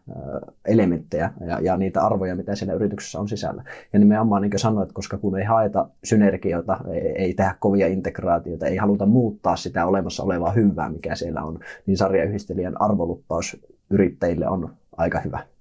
elementtejä 0.65 1.31
ja, 1.47 1.61
ja 1.61 1.77
niitä 1.77 2.03
arvoja, 2.03 2.37
mitä 2.37 2.55
siinä 2.55 2.75
yrityksessä 2.75 3.21
on 3.21 3.29
sisällä. 3.29 3.65
Ja 3.93 3.99
nimenomaan 3.99 4.43
niin 4.43 4.51
kuin 4.51 4.61
sanoit, 4.61 4.93
koska 4.93 5.19
kun 5.19 5.39
ei 5.39 5.45
haeta 5.45 5.89
synergioita, 6.05 6.79
ei, 6.93 7.01
ei 7.01 7.35
tehdä 7.35 7.55
kovia 7.61 7.87
integraatioita, 7.87 8.67
ei 8.67 8.77
haluta 8.77 9.07
muuttaa 9.07 9.57
sitä 9.57 9.87
olemassa 9.87 10.23
olevaa 10.23 10.53
hyvää, 10.53 10.91
mikä 10.91 11.15
siellä 11.15 11.43
on, 11.43 11.59
niin 11.87 11.97
sarjayhdistelijän 11.97 12.83
arvoluppaus 12.83 13.57
yrittäjille 13.91 14.49
on 14.49 14.75
aika 14.97 15.21
hyvä. 15.21 15.54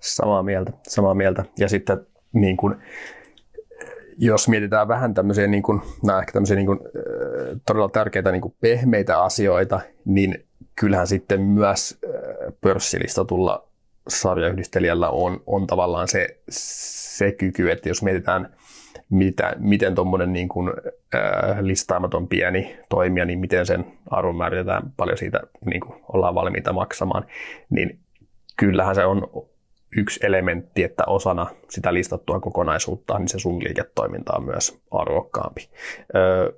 Samaa 0.00 0.42
mieltä, 0.42 0.72
samaa 0.88 1.14
mieltä. 1.14 1.44
Ja 1.58 1.68
sitten 1.68 2.06
niin 2.32 2.56
kuin, 2.56 2.76
jos 4.18 4.48
mietitään 4.48 4.88
vähän 4.88 5.14
tämmöisiä, 5.14 5.46
niin 5.46 5.62
kuin, 5.62 5.80
nämä 6.04 6.18
ehkä 6.18 6.32
tämmöisiä 6.32 6.56
niin 6.56 6.66
kuin, 6.66 6.78
todella 7.66 7.88
tärkeitä 7.88 8.32
niin 8.32 8.42
kuin 8.42 8.54
pehmeitä 8.60 9.22
asioita, 9.22 9.80
niin 10.04 10.44
kyllähän 10.80 11.06
sitten 11.06 11.40
myös 11.40 11.98
pörssilistatulla 12.60 13.68
sarjayhdistelijällä 14.08 15.10
on, 15.10 15.42
on 15.46 15.66
tavallaan 15.66 16.08
se, 16.08 16.40
se 16.48 17.32
kyky, 17.32 17.70
että 17.70 17.88
jos 17.88 18.02
mietitään, 18.02 18.54
mitä, 19.10 19.56
miten 19.58 19.94
tuommoinen 19.94 20.32
niin 20.32 20.48
kuin, 20.48 20.72
äh, 21.14 21.60
listaamaton 21.60 22.28
pieni 22.28 22.76
toimija, 22.88 23.24
niin 23.24 23.38
miten 23.38 23.66
sen 23.66 23.84
arvon 24.10 24.36
määritetään, 24.36 24.92
paljon 24.96 25.18
siitä 25.18 25.40
niin 25.64 25.80
kuin 25.80 26.00
ollaan 26.08 26.34
valmiita 26.34 26.72
maksamaan, 26.72 27.26
niin 27.70 27.98
kyllähän 28.56 28.94
se 28.94 29.04
on 29.04 29.49
yksi 29.96 30.20
elementti, 30.22 30.82
että 30.82 31.04
osana 31.06 31.46
sitä 31.68 31.94
listattua 31.94 32.40
kokonaisuutta, 32.40 33.18
niin 33.18 33.28
se 33.28 33.38
sun 33.38 33.64
liiketoiminta 33.64 34.32
on 34.36 34.44
myös 34.44 34.80
arvokkaampi. 34.90 35.70
Öö, 36.14 36.52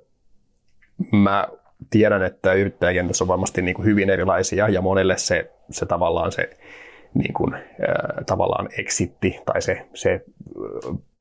mä 1.11 1.47
tiedän, 1.89 2.23
että 2.23 2.53
yrittäjäkentässä 2.53 3.23
on 3.23 3.27
varmasti 3.27 3.61
niin 3.61 3.75
kuin 3.75 3.85
hyvin 3.85 4.09
erilaisia 4.09 4.69
ja 4.69 4.81
monelle 4.81 5.17
se, 5.17 5.51
se 5.69 5.85
tavallaan 5.85 6.31
se 6.31 6.49
niin 7.13 7.33
kuin, 7.33 7.53
äh, 7.53 7.61
tavallaan 8.25 8.69
exitti 8.77 9.39
tai 9.45 9.61
se, 9.61 9.85
se 9.93 10.25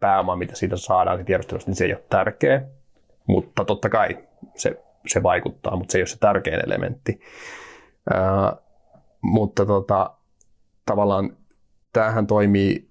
pääoma, 0.01 0.37
mitä 0.37 0.55
siitä 0.55 0.77
saadaan 0.77 1.25
tiedustelusta, 1.25 1.71
niin 1.71 1.77
se 1.77 1.85
ei 1.85 1.93
ole 1.93 2.05
tärkeä. 2.11 2.63
Mutta 3.27 3.65
totta 3.65 3.89
kai 3.89 4.19
se 4.55 4.83
se 5.07 5.23
vaikuttaa, 5.23 5.77
mutta 5.77 5.93
se 5.93 5.99
ei 5.99 6.03
ole 6.03 6.07
se 6.07 6.19
tärkein 6.19 6.65
elementti. 6.65 7.21
Ää, 8.11 8.57
mutta 9.23 9.67
tota, 9.67 10.11
tavallaan 10.87 11.37
tämähän 11.93 12.27
toimii 12.27 12.89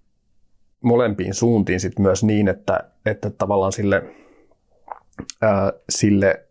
molempiin 0.81 1.33
suuntiin 1.33 1.79
sit 1.79 1.99
myös 1.99 2.23
niin, 2.23 2.47
että, 2.47 2.91
että 3.05 3.29
tavallaan 3.29 3.71
sille, 3.71 4.03
ää, 5.41 5.73
sille 5.89 6.45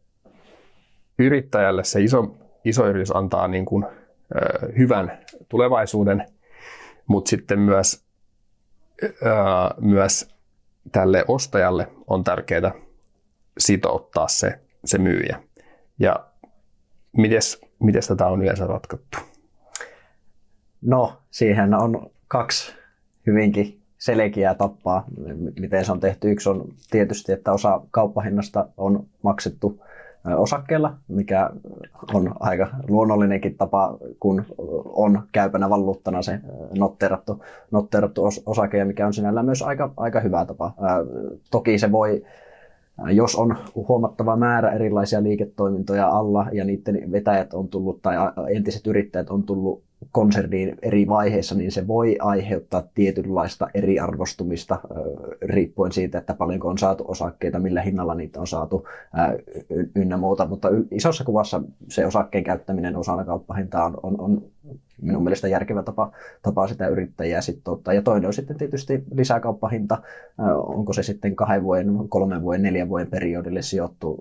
yrittäjälle 1.19 1.85
se 1.85 2.03
iso, 2.03 2.37
iso 2.65 2.87
yritys 2.87 3.17
antaa 3.17 3.49
niin 3.49 3.65
kuin, 3.65 3.85
ää, 3.85 4.69
hyvän 4.79 5.19
tulevaisuuden, 5.49 6.27
mutta 7.07 7.29
sitten 7.29 7.59
myös, 7.59 8.05
ää, 9.25 9.75
myös 9.81 10.35
tälle 10.93 11.25
ostajalle 11.29 11.89
on 12.07 12.25
tärkeää 12.25 12.73
sitouttaa 13.59 14.29
se, 14.29 14.61
se 14.85 14.99
myyjä. 14.99 15.43
Ja 15.99 16.27
mites 17.79 18.07
tätä 18.09 18.27
on 18.27 18.43
yleensä 18.43 18.67
ratkottu? 18.67 19.19
No, 20.83 21.23
siihen 21.31 21.75
on 21.75 22.11
kaksi 22.31 22.73
hyvinkin 23.27 23.81
selkeää 23.99 24.55
tappaa, 24.55 25.05
miten 25.61 25.85
se 25.85 25.93
on 25.93 26.01
tehty. 26.01 26.31
Yksi 26.31 26.49
on 26.49 26.65
tietysti, 26.91 27.33
että 27.33 27.53
osa 27.53 27.81
kauppahinnasta 27.91 28.69
on 28.77 29.07
maksettu 29.23 29.83
osakkeella, 30.37 30.97
mikä 31.09 31.51
on 32.15 32.35
aika 32.41 32.71
luonnollinenkin 32.89 33.57
tapa, 33.57 33.99
kun 34.21 34.45
on 34.85 35.23
käypänä 35.33 35.71
valuuttana 35.71 36.23
se 36.23 36.41
notteerattu, 36.79 37.45
notteerattu 37.71 38.23
osake, 38.47 38.85
mikä 38.85 39.07
on 39.07 39.15
sinällään 39.15 39.47
myös 39.47 39.63
aika, 39.63 39.93
aika 39.97 40.21
hyvä 40.21 40.45
tapa. 40.45 40.75
Toki 41.51 41.79
se 41.79 41.93
voi 41.93 42.25
jos 43.13 43.37
on 43.37 43.57
huomattava 43.75 44.37
määrä 44.37 44.73
erilaisia 44.73 45.23
liiketoimintoja 45.23 46.09
alla 46.09 46.47
ja 46.53 46.65
niiden 46.65 47.13
vetäjät 47.13 47.55
on 47.55 47.69
tullut 47.69 48.03
tai 48.03 48.17
entiset 48.55 48.87
yrittäjät 48.87 49.31
on 49.31 49.43
tullut 49.43 49.83
konserniin 50.13 50.79
eri 50.83 51.09
vaiheissa, 51.09 51.55
niin 51.55 51.73
se 51.73 51.87
voi 51.87 52.17
aiheuttaa 52.21 52.83
tietynlaista 52.95 53.69
eriarvostumista 53.75 54.81
riippuen 55.43 55.93
siitä, 55.93 56.19
että 56.19 56.35
paljonko 56.35 56.69
on 56.69 56.79
saatu 56.79 57.05
osakkeita, 57.09 57.59
millä 57.59 57.83
hinnalla 57.83 58.15
niitä 58.15 58.41
on 58.41 58.47
saatu 58.47 58.87
ynnä 59.95 60.17
muuta. 60.17 60.47
Mutta 60.47 60.69
isossa 60.91 61.25
kuvassa 61.25 61.63
se 61.89 62.07
osakkeen 62.07 62.45
käyttäminen 62.45 62.97
osana 62.97 63.25
kauppahintaa 63.25 63.87
on, 63.87 63.95
on, 64.03 64.21
on 64.21 64.43
minun 65.03 65.25
mielestä 65.25 65.49
järkevä 65.49 65.83
tapa, 65.83 66.13
tapa 66.43 66.67
sitä 66.67 66.89
yrittäjää 66.89 67.41
sitten 67.41 67.73
ottaa. 67.73 67.95
Ja 67.95 68.03
toinen 68.03 68.27
on 68.27 68.33
sitten 68.33 68.57
tietysti 68.57 69.05
lisäkauppahinta, 69.15 70.03
onko 70.59 70.93
se 70.93 71.03
sitten 71.03 71.37
kahden 71.37 71.63
vuoden, 71.63 72.09
kolmen 72.09 72.43
vuoden, 72.43 72.63
neljän 72.63 72.89
vuoden 72.89 73.11
periodille 73.11 73.63
sijoittu. 73.63 74.19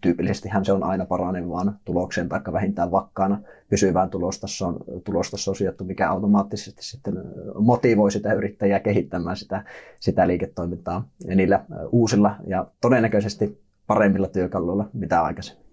Tyypillisestihän 0.00 0.64
se 0.64 0.72
on 0.72 0.82
aina 0.82 1.04
paranevaan 1.04 1.78
tulokseen 1.84 2.28
tai 2.28 2.40
vähintään 2.52 2.90
vakkaana 2.90 3.40
pysyvään 3.70 4.10
tulostasoon, 4.10 4.76
tulostasoon 5.04 5.56
sijoittu, 5.56 5.84
mikä 5.84 6.10
automaattisesti 6.10 6.84
sitten 6.84 7.14
motivoi 7.58 8.10
sitä 8.10 8.32
yrittäjää 8.32 8.80
kehittämään 8.80 9.36
sitä, 9.36 9.64
sitä 10.00 10.28
liiketoimintaa 10.28 11.08
ja 11.26 11.36
niillä 11.36 11.64
uusilla 11.92 12.36
ja 12.46 12.66
todennäköisesti 12.80 13.60
paremmilla 13.86 14.28
työkaluilla 14.28 14.88
mitä 14.92 15.22
aikaisemmin. 15.22 15.66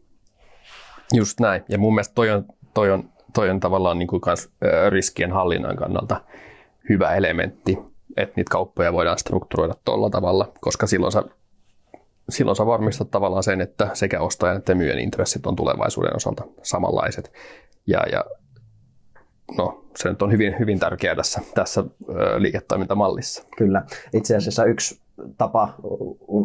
Just 1.14 1.40
näin. 1.40 1.64
Ja 1.70 1.78
mun 1.78 1.94
mielestä 1.94 2.16
toi 2.16 2.32
on, 2.32 2.46
toi 2.74 2.92
on 2.92 3.13
toi 3.34 3.50
on 3.50 3.60
tavallaan 3.60 4.00
niin 4.00 4.08
kuin 4.08 4.22
kans, 4.22 4.50
riskien 4.90 5.32
hallinnan 5.32 5.76
kannalta 5.76 6.22
hyvä 6.90 7.16
elementti, 7.16 7.78
että 8.18 8.34
niitä 8.36 8.52
kauppoja 8.52 8.94
voidaan 8.94 9.18
strukturoida 9.18 9.74
tuolla 9.86 10.10
tavalla, 10.10 10.52
koska 10.62 10.88
silloin 10.88 11.12
sä, 11.12 11.24
silloin 12.30 12.56
sä 12.56 12.66
varmistat 12.66 13.12
tavallaan 13.12 13.44
sen, 13.44 13.62
että 13.62 13.90
sekä 13.94 14.22
ostajan 14.22 14.58
että 14.58 14.76
myyjän 14.76 15.00
intressit 15.00 15.46
on 15.46 15.56
tulevaisuuden 15.56 16.16
osalta 16.16 16.44
samanlaiset. 16.62 17.32
Ja, 17.88 18.04
ja 18.12 18.26
no, 19.58 19.86
se 19.96 20.10
nyt 20.10 20.22
on 20.22 20.32
hyvin, 20.32 20.56
hyvin 20.60 20.80
tärkeää 20.80 21.16
tässä, 21.16 21.42
tässä 21.56 21.84
liiketoimintamallissa. 22.38 23.44
Kyllä. 23.58 23.84
Itse 24.14 24.36
asiassa 24.36 24.66
yksi 24.66 25.03
tapa 25.38 25.76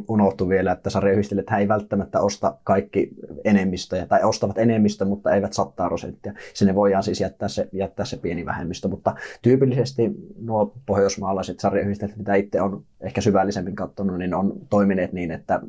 unohtui 0.09 0.49
vielä, 0.49 0.73
että 0.73 0.91
sarjayhdistelijät 0.91 1.51
ei 1.59 1.69
välttämättä 1.69 2.21
osta 2.21 2.57
kaikki 2.64 3.11
enemmistöjä, 3.45 4.07
tai 4.07 4.25
ostavat 4.25 4.59
enemmistö, 4.59 5.05
mutta 5.05 5.35
eivät 5.35 5.53
100 5.53 5.87
prosenttia. 5.87 6.33
Sinne 6.55 6.75
voidaan 6.75 7.03
siis 7.03 7.21
jättää 7.21 7.49
se, 7.49 7.69
jättää 7.73 8.07
se 8.07 8.16
pieni 8.16 8.47
vähemmistö, 8.47 8.89
mutta 8.89 9.14
tyypillisesti 9.43 10.11
nuo 10.41 10.73
pohjoismaalaiset 10.87 11.61
sarjayhdistelijät, 11.61 12.19
mitä 12.19 12.35
itse 12.35 12.61
on 12.61 12.83
ehkä 13.01 13.21
syvällisemmin 13.21 13.77
katsonut, 13.77 14.19
niin 14.19 14.35
on 14.35 14.53
toimineet 14.71 15.12
niin, 15.12 15.31
että 15.31 15.61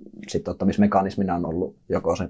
ottamismekanismina 0.48 1.36
on 1.36 1.46
ollut 1.46 1.76
joko 1.90 2.16
se 2.16 2.30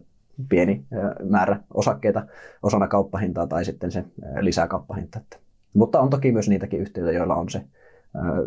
pieni 0.49 0.85
määrä 1.29 1.59
osakkeita 1.73 2.25
osana 2.63 2.87
kauppahintaa 2.87 3.47
tai 3.47 3.65
sitten 3.65 3.91
se 3.91 4.03
lisäkauppahinta. 4.39 5.19
Mutta 5.73 5.99
on 5.99 6.09
toki 6.09 6.31
myös 6.31 6.49
niitäkin 6.49 6.79
yhtiöitä, 6.79 7.11
joilla 7.11 7.35
on 7.35 7.49
se 7.49 7.61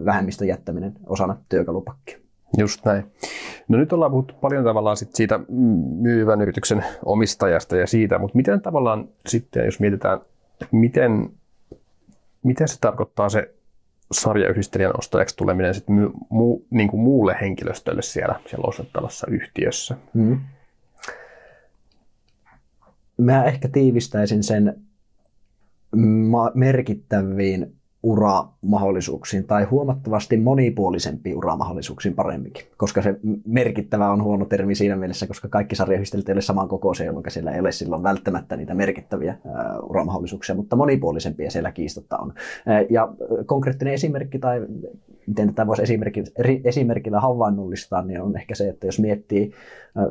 vähemmistön 0.05 0.49
jättäminen 0.49 0.93
osana 1.07 1.37
työkalupakkia. 1.49 2.19
Just 2.59 2.85
näin. 2.85 3.05
No 3.69 3.79
nyt 3.79 3.93
ollaan 3.93 4.11
puhuttu 4.11 4.35
paljon 4.35 4.65
tavallaan 4.65 4.97
sit 4.97 5.15
siitä 5.15 5.41
myyvän 6.01 6.41
yrityksen 6.41 6.85
omistajasta 7.05 7.77
ja 7.77 7.87
siitä, 7.87 8.19
mutta 8.19 8.37
miten 8.37 8.61
tavallaan 8.61 9.09
sitten, 9.27 9.65
jos 9.65 9.81
mietitään, 9.81 10.21
miten, 10.71 11.31
miten 12.43 12.69
se 12.69 12.81
tarkoittaa 12.81 13.29
se 13.29 13.55
sarjayhdistelijän 14.13 14.99
ostajaksi 14.99 15.37
tuleminen 15.37 15.75
sit 15.75 15.89
my, 15.89 16.11
mu, 16.29 16.61
niin 16.71 16.89
kuin 16.89 17.01
muulle 17.01 17.37
henkilöstölle 17.41 18.03
siellä, 18.03 18.41
siellä 18.51 18.69
ostettavassa 18.69 19.27
yhtiössä? 19.31 19.97
Hmm. 20.15 20.41
Mä 23.17 23.45
ehkä 23.45 23.69
tiivistäisin 23.69 24.43
sen 24.43 24.83
merkittäviin 26.55 27.77
uramahdollisuuksiin 28.03 29.45
tai 29.45 29.65
huomattavasti 29.65 30.37
monipuolisempiin 30.37 31.37
uramahdollisuuksiin 31.37 32.15
paremminkin, 32.15 32.65
koska 32.77 33.03
se 33.03 33.15
merkittävä 33.45 34.11
on 34.11 34.23
huono 34.23 34.45
termi 34.45 34.75
siinä 34.75 34.97
mielessä, 34.97 35.27
koska 35.27 35.49
kaikki 35.49 35.77
sarjayhdistelijät 35.77 36.29
ei 36.29 36.33
ole 36.33 36.41
saman 36.41 36.69
kokoisia, 36.69 37.07
jolloin 37.07 37.25
siellä 37.29 37.53
ei 37.53 37.61
ole 37.61 37.73
silloin 37.73 38.03
välttämättä 38.03 38.57
niitä 38.57 38.75
merkittäviä 38.75 39.37
uramahdollisuuksia, 39.83 40.55
mutta 40.55 40.77
monipuolisempia 40.77 41.51
siellä 41.51 41.73
kiistatta 41.73 42.19
on. 42.19 42.33
Ja 42.91 43.09
konkreettinen 43.47 43.95
esimerkki 43.95 44.39
tai 44.39 44.67
miten 45.27 45.49
tätä 45.49 45.67
voisi 45.67 45.83
esimerkillä 46.65 47.21
havainnollistaa, 47.21 48.03
niin 48.03 48.21
on 48.21 48.37
ehkä 48.37 48.55
se, 48.55 48.69
että 48.69 48.87
jos 48.87 48.99
miettii 48.99 49.53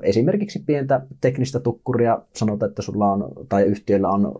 esimerkiksi 0.04 0.64
pientä 0.66 1.02
teknistä 1.22 1.60
tukkuria, 1.60 2.22
sanotaan, 2.34 2.70
että 2.70 2.82
sulla 2.82 3.12
on, 3.12 3.32
tai 3.50 3.64
yhtiöllä 3.64 4.10
on 4.10 4.32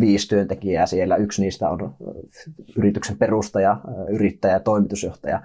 viisi 0.00 0.28
työntekijää 0.28 0.86
siellä, 0.86 1.16
yksi 1.16 1.42
niistä 1.42 1.68
on 1.68 1.94
yrityksen 2.76 3.18
perustaja, 3.18 3.80
yrittäjä 4.08 4.54
ja 4.54 4.60
toimitusjohtaja, 4.60 5.42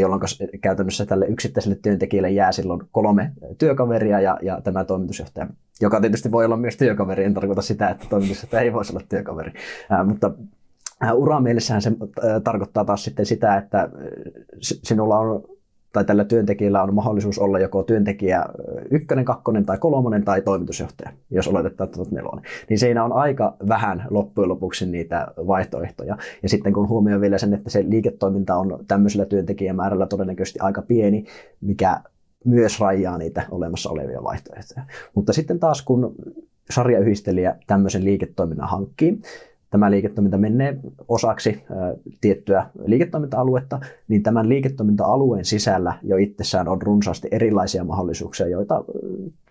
jolloin 0.00 0.20
käytännössä 0.62 1.06
tälle 1.06 1.26
yksittäiselle 1.26 1.78
työntekijälle 1.82 2.30
jää 2.30 2.52
silloin 2.52 2.80
kolme 2.92 3.32
työkaveria 3.58 4.20
ja, 4.20 4.38
ja 4.42 4.60
tämä 4.60 4.84
toimitusjohtaja, 4.84 5.46
joka 5.80 6.00
tietysti 6.00 6.32
voi 6.32 6.44
olla 6.44 6.56
myös 6.56 6.76
työkaveri, 6.76 7.24
en 7.24 7.34
tarkoita 7.34 7.62
sitä, 7.62 7.88
että 7.88 8.06
toimitusjohtaja 8.10 8.62
ei 8.62 8.72
voisi 8.72 8.92
olla 8.92 9.06
työkaveri, 9.08 9.52
mutta 10.04 10.32
Uramielessähän 11.14 11.82
se 11.82 11.92
tarkoittaa 12.44 12.84
taas 12.84 13.04
sitten 13.04 13.26
sitä, 13.26 13.56
että 13.56 13.88
sinulla 14.60 15.18
on 15.18 15.44
tai 15.94 16.04
tällä 16.04 16.24
työntekijällä 16.24 16.82
on 16.82 16.94
mahdollisuus 16.94 17.38
olla 17.38 17.58
joko 17.58 17.82
työntekijä 17.82 18.44
ykkönen, 18.90 19.24
kakkonen 19.24 19.66
tai 19.66 19.78
kolmonen 19.78 20.24
tai 20.24 20.42
toimitusjohtaja, 20.42 21.10
jos 21.30 21.48
oletetaan, 21.48 21.88
että 21.88 22.00
olet 22.00 22.10
nelonen. 22.10 22.44
Niin 22.68 22.78
siinä 22.78 23.04
on 23.04 23.12
aika 23.12 23.56
vähän 23.68 24.06
loppujen 24.10 24.48
lopuksi 24.48 24.86
niitä 24.86 25.26
vaihtoehtoja. 25.36 26.16
Ja 26.42 26.48
sitten 26.48 26.72
kun 26.72 26.88
huomioon 26.88 27.20
vielä 27.20 27.38
sen, 27.38 27.54
että 27.54 27.70
se 27.70 27.84
liiketoiminta 27.88 28.56
on 28.56 28.84
tämmöisellä 28.88 29.26
työntekijämäärällä 29.26 30.06
todennäköisesti 30.06 30.60
aika 30.60 30.82
pieni, 30.82 31.24
mikä 31.60 32.00
myös 32.44 32.80
rajaa 32.80 33.18
niitä 33.18 33.42
olemassa 33.50 33.90
olevia 33.90 34.22
vaihtoehtoja. 34.22 34.86
Mutta 35.14 35.32
sitten 35.32 35.58
taas 35.58 35.82
kun 35.82 36.14
sarjayhdistelijä 36.70 37.56
tämmöisen 37.66 38.04
liiketoiminnan 38.04 38.68
hankkii, 38.68 39.20
tämä 39.74 39.90
liiketoiminta 39.90 40.38
menee 40.38 40.76
osaksi 41.08 41.64
tiettyä 42.20 42.66
liiketoiminta-aluetta, 42.86 43.80
niin 44.08 44.22
tämän 44.22 44.48
liiketoiminta-alueen 44.48 45.44
sisällä 45.44 45.94
jo 46.02 46.16
itsessään 46.16 46.68
on 46.68 46.82
runsaasti 46.82 47.28
erilaisia 47.30 47.84
mahdollisuuksia, 47.84 48.48
joita 48.48 48.84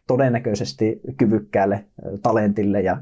todennäköisesti 0.08 1.02
kyvykkäälle 1.18 1.86
talentille 2.22 2.82
ja 2.82 2.98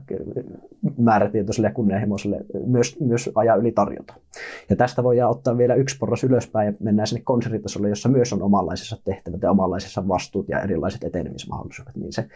määrätietoiselle 0.98 1.68
ja 1.68 1.74
kunnianhimoiselle 1.74 2.46
myös, 2.66 3.00
myös 3.00 3.30
ajaa 3.36 3.56
yli 3.56 3.72
tarjota. 3.72 4.14
Ja 4.70 4.76
tästä 4.76 5.04
voidaan 5.04 5.32
ottaa 5.32 5.58
vielä 5.58 5.76
yksi 5.76 5.98
porras 5.98 6.24
ylöspäin 6.24 6.66
ja 6.66 6.74
mennään 6.80 7.08
sinne 7.08 7.22
konsernitasolle, 7.26 7.90
jossa 7.90 8.10
myös 8.10 8.34
on 8.34 8.42
omanlaisissa 8.42 8.98
tehtävät 9.04 9.42
ja 9.42 9.52
omanlaisissa 9.52 10.08
vastuut 10.08 10.50
ja 10.50 10.62
erilaiset 10.62 11.04
etenemismahdollisuudet. 11.04 11.96
Niin 11.96 12.14
se, 12.14 12.28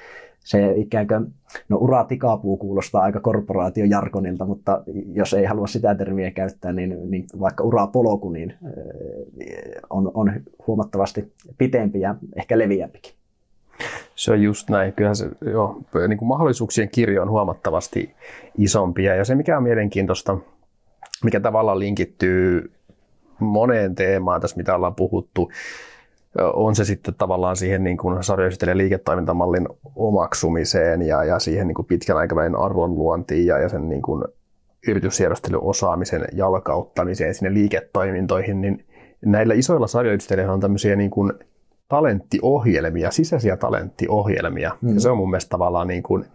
se 0.45 0.73
ikään 0.75 1.07
kuin, 1.07 1.33
no 1.69 1.77
ura 1.77 2.03
tikapuu 2.03 2.57
kuulostaa 2.57 3.01
aika 3.01 3.19
korporaatiojarkonilta, 3.19 4.45
mutta 4.45 4.83
jos 5.13 5.33
ei 5.33 5.45
halua 5.45 5.67
sitä 5.67 5.95
termiä 5.95 6.31
käyttää, 6.31 6.73
niin, 6.73 7.11
niin 7.11 7.25
vaikka 7.39 7.63
urapolku 7.63 8.29
niin, 8.29 8.53
on, 9.89 10.11
on 10.13 10.33
huomattavasti 10.67 11.33
pitempi 11.57 11.99
ja 11.99 12.15
ehkä 12.35 12.57
leviämpikin. 12.57 13.13
Se 14.15 14.31
on 14.31 14.41
just 14.41 14.69
näin. 14.69 14.93
Kyllähän 14.93 15.15
se, 15.15 15.29
joo, 15.51 15.81
niin 16.07 16.17
kuin 16.17 16.27
mahdollisuuksien 16.27 16.89
kirjo 16.89 17.21
on 17.21 17.29
huomattavasti 17.29 18.13
isompia. 18.57 19.15
Ja 19.15 19.25
se, 19.25 19.35
mikä 19.35 19.57
on 19.57 19.63
mielenkiintoista, 19.63 20.37
mikä 21.23 21.39
tavallaan 21.39 21.79
linkittyy 21.79 22.71
moneen 23.39 23.95
teemaan 23.95 24.41
tässä, 24.41 24.57
mitä 24.57 24.75
ollaan 24.75 24.95
puhuttu, 24.95 25.51
on 26.53 26.75
se 26.75 26.85
sitten 26.85 27.13
tavallaan 27.13 27.55
siihen 27.55 27.83
niin 27.83 27.97
kuin 27.97 28.23
sarjoyhteilijän 28.23 28.77
liiketoimintamallin 28.77 29.67
omaksumiseen 29.95 31.01
ja, 31.01 31.23
ja 31.23 31.39
siihen 31.39 31.67
niin 31.67 31.75
kuin 31.75 31.85
pitkän 31.85 32.17
aikavälin 32.17 32.55
arvonluontiin 32.55 33.45
ja, 33.45 33.57
ja 33.57 33.69
sen 33.69 33.89
niin 33.89 34.01
kuin 34.01 34.23
yritysjärjestelyosaamisen 34.87 36.25
jalkauttamiseen 36.33 37.33
sinne 37.33 37.53
liiketoimintoihin, 37.53 38.61
niin 38.61 38.85
näillä 39.25 39.53
isoilla 39.53 39.87
sarjoyhtiöillä 39.87 40.53
on 40.53 40.59
tämmöisiä 40.59 40.95
niin 40.95 41.11
kuin 41.11 41.33
talenttiohjelmia, 41.87 43.11
sisäisiä 43.11 43.57
talenttiohjelmia. 43.57 44.71
Mm. 44.81 44.93
Ja 44.93 44.99
se 44.99 45.09
on 45.09 45.17
mun 45.17 45.29
mielestä 45.29 45.49
tavallaan 45.49 45.87
niin 45.87 46.03
kuin 46.03 46.25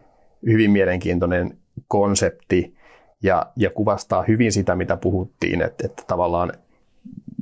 hyvin 0.46 0.70
mielenkiintoinen 0.70 1.58
konsepti 1.88 2.74
ja, 3.22 3.46
ja 3.56 3.70
kuvastaa 3.70 4.22
hyvin 4.22 4.52
sitä, 4.52 4.76
mitä 4.76 4.96
puhuttiin, 4.96 5.62
että, 5.62 5.86
että 5.86 6.02
tavallaan 6.06 6.52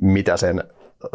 mitä 0.01 0.37
sen 0.37 0.63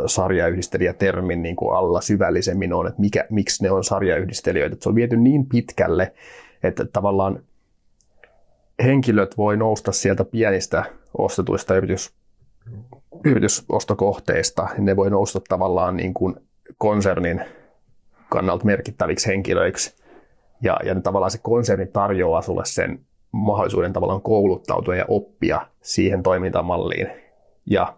sarjayhdistelijätermin 0.06 1.42
niin 1.42 1.56
kuin 1.56 1.76
alla 1.76 2.00
syvällisemmin 2.00 2.72
on, 2.72 2.86
että 2.86 3.00
mikä, 3.00 3.26
miksi 3.30 3.62
ne 3.62 3.70
on 3.70 3.84
sarjayhdistelijöitä. 3.84 4.76
Se 4.80 4.88
on 4.88 4.94
viety 4.94 5.16
niin 5.16 5.46
pitkälle, 5.46 6.12
että 6.62 6.84
tavallaan 6.84 7.42
henkilöt 8.84 9.38
voi 9.38 9.56
nousta 9.56 9.92
sieltä 9.92 10.24
pienistä 10.24 10.84
ostetuista 11.18 11.76
yritys, 11.76 12.14
yritysostokohteista, 13.24 14.68
niin 14.76 14.84
ne 14.84 14.96
voi 14.96 15.10
nousta 15.10 15.40
tavallaan 15.48 15.96
niin 15.96 16.14
kuin 16.14 16.34
konsernin 16.78 17.40
kannalta 18.28 18.64
merkittäviksi 18.64 19.26
henkilöiksi. 19.26 20.04
Ja, 20.62 20.76
ja 20.84 21.00
tavallaan 21.00 21.30
se 21.30 21.38
konserni 21.42 21.86
tarjoaa 21.86 22.42
sulle 22.42 22.64
sen 22.64 23.00
mahdollisuuden 23.32 23.92
tavallaan 23.92 24.22
kouluttautua 24.22 24.96
ja 24.96 25.04
oppia 25.08 25.66
siihen 25.80 26.22
toimintamalliin 26.22 27.08
ja 27.66 27.96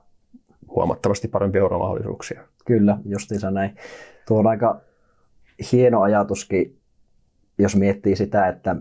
huomattavasti 0.76 1.28
parempia 1.28 1.60
euromahdollisuuksia. 1.60 2.42
Kyllä, 2.64 2.98
justiinsa 3.04 3.50
näin. 3.50 3.76
Tuo 4.28 4.38
on 4.38 4.46
aika 4.46 4.80
hieno 5.72 6.02
ajatuskin, 6.02 6.78
jos 7.58 7.76
miettii 7.76 8.16
sitä, 8.16 8.48
että 8.48 8.76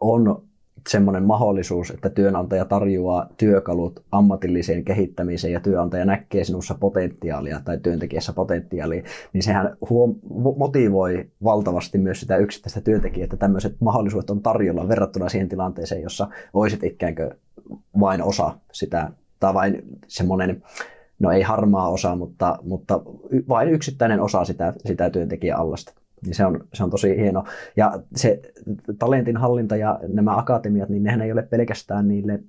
on 0.00 0.44
semmoinen 0.88 1.22
mahdollisuus, 1.22 1.90
että 1.90 2.10
työnantaja 2.10 2.64
tarjoaa 2.64 3.28
työkalut 3.36 4.04
ammatilliseen 4.12 4.84
kehittämiseen 4.84 5.52
ja 5.52 5.60
työnantaja 5.60 6.04
näkee 6.04 6.44
sinussa 6.44 6.74
potentiaalia 6.74 7.60
tai 7.64 7.78
työntekijässä 7.78 8.32
potentiaalia, 8.32 9.02
niin 9.32 9.42
sehän 9.42 9.76
huom- 9.90 10.20
motivoi 10.56 11.30
valtavasti 11.44 11.98
myös 11.98 12.20
sitä 12.20 12.36
yksittäistä 12.36 12.80
työntekijää, 12.80 13.24
että 13.24 13.36
tämmöiset 13.36 13.76
mahdollisuudet 13.80 14.30
on 14.30 14.42
tarjolla 14.42 14.88
verrattuna 14.88 15.28
siihen 15.28 15.48
tilanteeseen, 15.48 16.02
jossa 16.02 16.28
olisit 16.52 16.84
ikään 16.84 17.14
kuin 17.14 17.30
vain 18.00 18.22
osa 18.22 18.58
sitä, 18.72 19.10
tai 19.40 19.54
vain 19.54 19.82
semmoinen 20.08 20.62
no 21.18 21.30
ei 21.30 21.42
harmaa 21.42 21.88
osa, 21.88 22.16
mutta, 22.16 22.58
mutta 22.62 23.02
vain 23.48 23.68
yksittäinen 23.68 24.20
osa 24.20 24.44
sitä, 24.44 24.72
sitä 24.86 25.10
työntekijän 25.10 25.58
allasta. 25.58 25.92
Niin 26.24 26.34
se 26.34 26.46
on, 26.46 26.66
se 26.74 26.84
on 26.84 26.90
tosi 26.90 27.16
hieno. 27.16 27.44
Ja 27.76 27.92
se 28.16 28.40
talentin 28.98 29.36
hallinta 29.36 29.76
ja 29.76 30.00
nämä 30.08 30.36
akatemiat, 30.36 30.88
niin 30.88 31.02
nehän 31.02 31.22
ei 31.22 31.32
ole 31.32 31.42
pelkästään 31.42 32.08
niille, 32.08 32.40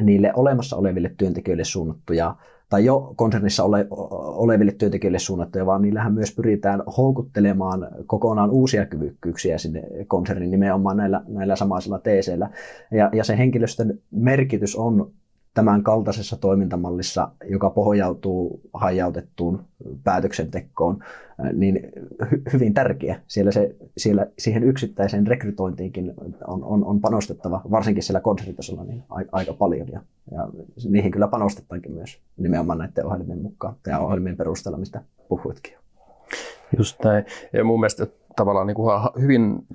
niille 0.00 0.32
olemassa 0.36 0.76
oleville 0.76 1.14
työntekijöille 1.16 1.64
suunnattuja 1.64 2.36
tai 2.70 2.84
jo 2.84 3.12
konsernissa 3.16 3.64
ole, 3.64 3.86
oleville 3.90 4.72
työntekijöille 4.72 5.18
suunnattuja, 5.18 5.66
vaan 5.66 5.82
niillähän 5.82 6.14
myös 6.14 6.34
pyritään 6.34 6.82
houkuttelemaan 6.96 7.88
kokonaan 8.06 8.50
uusia 8.50 8.86
kyvykkyyksiä 8.86 9.58
sinne 9.58 9.82
konsernin 10.06 10.50
nimenomaan 10.50 10.96
näillä, 10.96 11.22
näillä 11.28 11.56
samaisilla 11.56 11.98
teeseillä. 11.98 12.50
Ja, 12.90 13.10
ja 13.12 13.24
se 13.24 13.38
henkilöstön 13.38 13.98
merkitys 14.10 14.76
on 14.76 15.10
tämän 15.56 15.82
kaltaisessa 15.82 16.36
toimintamallissa, 16.36 17.28
joka 17.44 17.70
pohjautuu 17.70 18.60
hajautettuun 18.74 19.64
päätöksentekoon, 20.04 20.98
niin 21.52 21.92
hy- 22.24 22.52
hyvin 22.52 22.74
tärkeä. 22.74 23.20
Siellä, 23.26 23.52
se, 23.52 23.76
siellä 23.96 24.26
siihen 24.38 24.64
yksittäiseen 24.64 25.26
rekrytointiinkin 25.26 26.14
on, 26.46 26.64
on, 26.64 26.84
on 26.84 27.00
panostettava, 27.00 27.60
varsinkin 27.70 28.02
siellä 28.02 28.20
konsernitasolla, 28.20 28.84
niin 28.84 29.02
a, 29.10 29.14
aika 29.32 29.52
paljon. 29.52 29.88
Ja, 29.88 30.00
ja 30.30 30.48
niihin 30.88 31.10
kyllä 31.10 31.28
panostetaankin 31.28 31.92
myös 31.92 32.20
nimenomaan 32.36 32.78
näiden 32.78 33.06
ohjelmien 33.06 33.42
mukaan 33.42 33.74
ja 33.86 33.98
ohjelmien 33.98 34.36
perusteella, 34.36 34.78
mistä 34.78 35.02
puhuitkin. 35.28 35.74
Just 36.78 37.04
näin. 37.04 37.24
Ja 37.52 37.64
mun 37.64 37.80
mielestä 37.80 38.06
tavallaan 38.36 38.66
niin 38.66 38.74
kuin 38.74 38.92
hyvin 39.20 39.66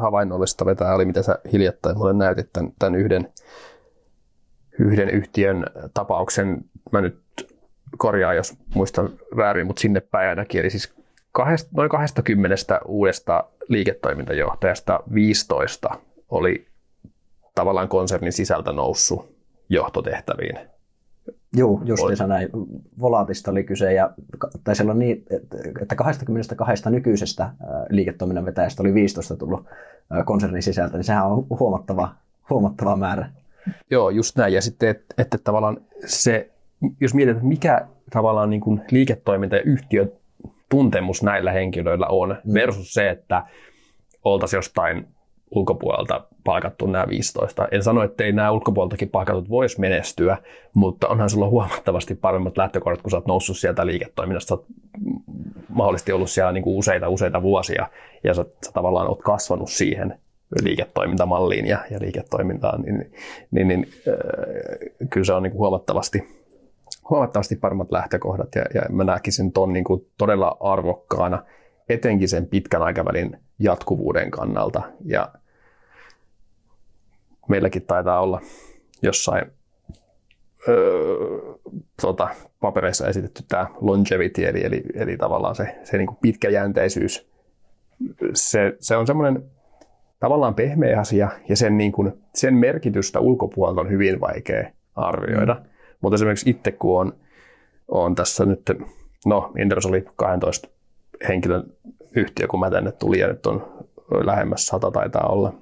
havainnollista 0.00 0.66
vetää 0.66 0.94
oli, 0.94 1.04
mitä 1.04 1.22
sä 1.22 1.38
hiljattain 1.52 1.98
mulle 1.98 2.12
näytit 2.12 2.52
tämän, 2.52 2.72
tämän 2.78 2.94
yhden 2.94 3.28
yhden 4.80 5.10
yhtiön 5.10 5.66
tapauksen, 5.94 6.64
mä 6.92 7.00
nyt 7.00 7.18
korjaan, 7.98 8.36
jos 8.36 8.54
muistan 8.74 9.10
väärin, 9.36 9.66
mutta 9.66 9.80
sinne 9.80 10.00
päin 10.00 10.28
ainakin, 10.28 10.60
eli 10.60 10.70
siis 10.70 10.94
kahdesta, 11.32 11.70
noin 11.76 11.90
20 11.90 12.80
uudesta 12.84 13.44
liiketoimintajohtajasta 13.68 15.00
15 15.14 15.90
oli 16.28 16.66
tavallaan 17.54 17.88
konsernin 17.88 18.32
sisältä 18.32 18.72
noussut 18.72 19.34
johtotehtäviin. 19.68 20.58
Joo, 21.52 21.80
justiinsa 21.84 22.26
näin. 22.26 22.48
Volaatista 23.00 23.50
oli 23.50 23.64
kyse, 23.64 23.92
ja, 23.92 24.10
tai 24.64 24.76
siellä 24.76 24.92
on 24.92 24.98
niin, 24.98 25.24
että 25.82 25.94
22 25.94 26.90
nykyisestä 26.90 27.50
liiketoiminnan 27.88 28.46
vetäjästä 28.46 28.82
oli 28.82 28.94
15 28.94 29.36
tullut 29.36 29.66
konsernin 30.24 30.62
sisältä, 30.62 30.96
niin 30.96 31.04
sehän 31.04 31.26
on 31.26 31.46
huomattava, 31.50 32.14
huomattava 32.50 32.96
määrä. 32.96 33.30
Joo, 33.90 34.10
just 34.10 34.36
näin. 34.36 34.54
Ja 34.54 34.62
sitten, 34.62 34.88
että, 34.88 35.14
että 35.18 35.38
tavallaan 35.38 35.80
se, 36.06 36.50
jos 37.00 37.14
mietitään, 37.14 37.36
että 37.36 37.48
mikä 37.48 37.86
tavallaan 38.10 38.50
niin 38.50 38.60
kuin 38.60 38.80
liiketoiminta 38.90 39.56
ja 39.56 39.62
yhtiö 39.62 40.06
tuntemus 40.68 41.22
näillä 41.22 41.52
henkilöillä 41.52 42.06
on, 42.06 42.36
mm. 42.44 42.54
versus 42.54 42.94
se, 42.94 43.10
että 43.10 43.46
oltaisiin 44.24 44.58
jostain 44.58 45.06
ulkopuolelta 45.50 46.26
palkattu 46.44 46.86
nämä 46.86 47.08
15. 47.08 47.68
En 47.70 47.82
sano, 47.82 48.02
että 48.02 48.24
ei 48.24 48.32
nämä 48.32 48.50
ulkopuoleltakin 48.50 49.08
palkatut 49.08 49.48
voisi 49.48 49.80
menestyä, 49.80 50.36
mutta 50.74 51.08
onhan 51.08 51.30
sulla 51.30 51.48
huomattavasti 51.48 52.14
paremmat 52.14 52.56
lähtökohdat, 52.56 53.02
kun 53.02 53.10
sä 53.10 53.16
oot 53.16 53.26
noussut 53.26 53.58
sieltä 53.58 53.86
liiketoiminnasta. 53.86 54.48
Sä 54.48 54.54
oot 54.54 54.66
mahdollisesti 55.68 56.12
ollut 56.12 56.30
siellä 56.30 56.52
niin 56.52 56.64
kuin 56.64 56.76
useita, 56.76 57.08
useita 57.08 57.42
vuosia 57.42 57.88
ja 58.24 58.34
sä, 58.34 58.44
sä 58.66 58.72
tavallaan 58.72 59.08
oot 59.08 59.22
kasvanut 59.22 59.70
siihen 59.70 60.18
liiketoimintamalliin 60.62 61.66
ja, 61.66 61.78
ja 61.90 61.98
liiketoimintaan, 62.00 62.82
niin, 62.82 63.12
niin, 63.50 63.68
niin 63.68 63.88
äh, 64.08 65.08
kyllä 65.10 65.24
se 65.24 65.32
on 65.32 65.42
niin 65.42 65.50
kuin 65.50 65.58
huomattavasti, 65.58 66.28
huomattavasti 67.10 67.56
paremmat 67.56 67.92
lähtökohdat 67.92 68.54
ja, 68.54 68.64
ja 68.74 68.82
mä 68.90 69.04
näkisin 69.04 69.52
ton 69.52 69.72
niin 69.72 69.84
kuin 69.84 70.06
todella 70.18 70.56
arvokkaana, 70.60 71.44
etenkin 71.88 72.28
sen 72.28 72.46
pitkän 72.46 72.82
aikavälin 72.82 73.36
jatkuvuuden 73.58 74.30
kannalta 74.30 74.82
ja 75.04 75.32
meilläkin 77.48 77.82
taitaa 77.82 78.20
olla 78.20 78.40
jossain 79.02 79.52
öö, 80.68 81.54
tota, 82.00 82.28
papereissa 82.60 83.08
esitetty 83.08 83.42
tämä 83.48 83.66
longevity, 83.80 84.46
eli, 84.46 84.64
eli, 84.64 84.82
eli 84.94 85.16
tavallaan 85.16 85.54
se, 85.54 85.78
se 85.84 85.96
niin 85.98 86.06
kuin 86.06 86.18
pitkäjänteisyys. 86.20 87.30
Se, 88.34 88.76
se 88.80 88.96
on 88.96 89.06
semmoinen 89.06 89.50
tavallaan 90.20 90.54
pehmeä 90.54 91.00
asia 91.00 91.28
ja 91.48 91.56
sen, 91.56 91.78
niin 91.78 91.92
kuin, 91.92 92.12
sen 92.34 92.54
merkitystä 92.54 93.20
ulkopuolelta 93.20 93.80
on 93.80 93.90
hyvin 93.90 94.20
vaikea 94.20 94.70
arvioida. 94.94 95.54
Mm. 95.54 95.60
Mutta 96.00 96.14
esimerkiksi 96.14 96.50
itse 96.50 96.72
kun 96.72 97.00
on, 97.00 97.12
on 97.88 98.14
tässä 98.14 98.44
nyt, 98.44 98.70
no 99.26 99.52
Inderos 99.58 99.86
oli 99.86 100.04
12 100.16 100.68
henkilön 101.28 101.64
yhtiö, 102.16 102.46
kun 102.48 102.60
mä 102.60 102.70
tänne 102.70 102.92
tulin 102.92 103.20
ja 103.20 103.28
nyt 103.28 103.46
on 103.46 103.86
lähemmäs 104.24 104.66
100 104.66 104.90
taitaa 104.90 105.28
olla, 105.28 105.54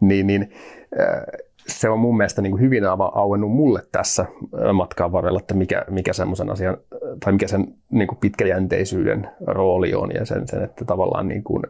niin, 0.00 0.26
niin 0.26 0.52
äh, 1.00 1.22
se 1.66 1.88
on 1.88 1.98
mun 1.98 2.16
mielestä 2.16 2.42
niin 2.42 2.50
kuin 2.50 2.60
hyvin 2.60 2.84
auennut 3.14 3.52
mulle 3.52 3.82
tässä 3.92 4.26
matkan 4.72 5.12
varrella, 5.12 5.40
että 5.40 5.54
mikä, 5.54 5.84
mikä 5.90 6.12
semmoisen 6.12 6.50
asian, 6.50 6.76
tai 7.24 7.32
mikä 7.32 7.48
sen 7.48 7.74
niin 7.90 8.08
kuin 8.08 8.18
pitkäjänteisyyden 8.18 9.28
rooli 9.46 9.94
on 9.94 10.10
ja 10.14 10.24
sen, 10.24 10.48
sen 10.48 10.64
että 10.64 10.84
tavallaan 10.84 11.28
niin 11.28 11.44
kuin 11.44 11.62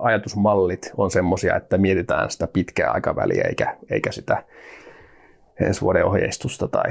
ajatusmallit 0.00 0.92
on 0.96 1.10
semmoisia, 1.10 1.56
että 1.56 1.78
mietitään 1.78 2.30
sitä 2.30 2.46
pitkää 2.46 2.90
aikaväliä 2.90 3.44
eikä, 3.48 3.76
eikä 3.90 4.12
sitä 4.12 4.44
ensi 5.60 5.80
vuoden 5.80 6.04
ohjeistusta 6.04 6.68
tai, 6.68 6.90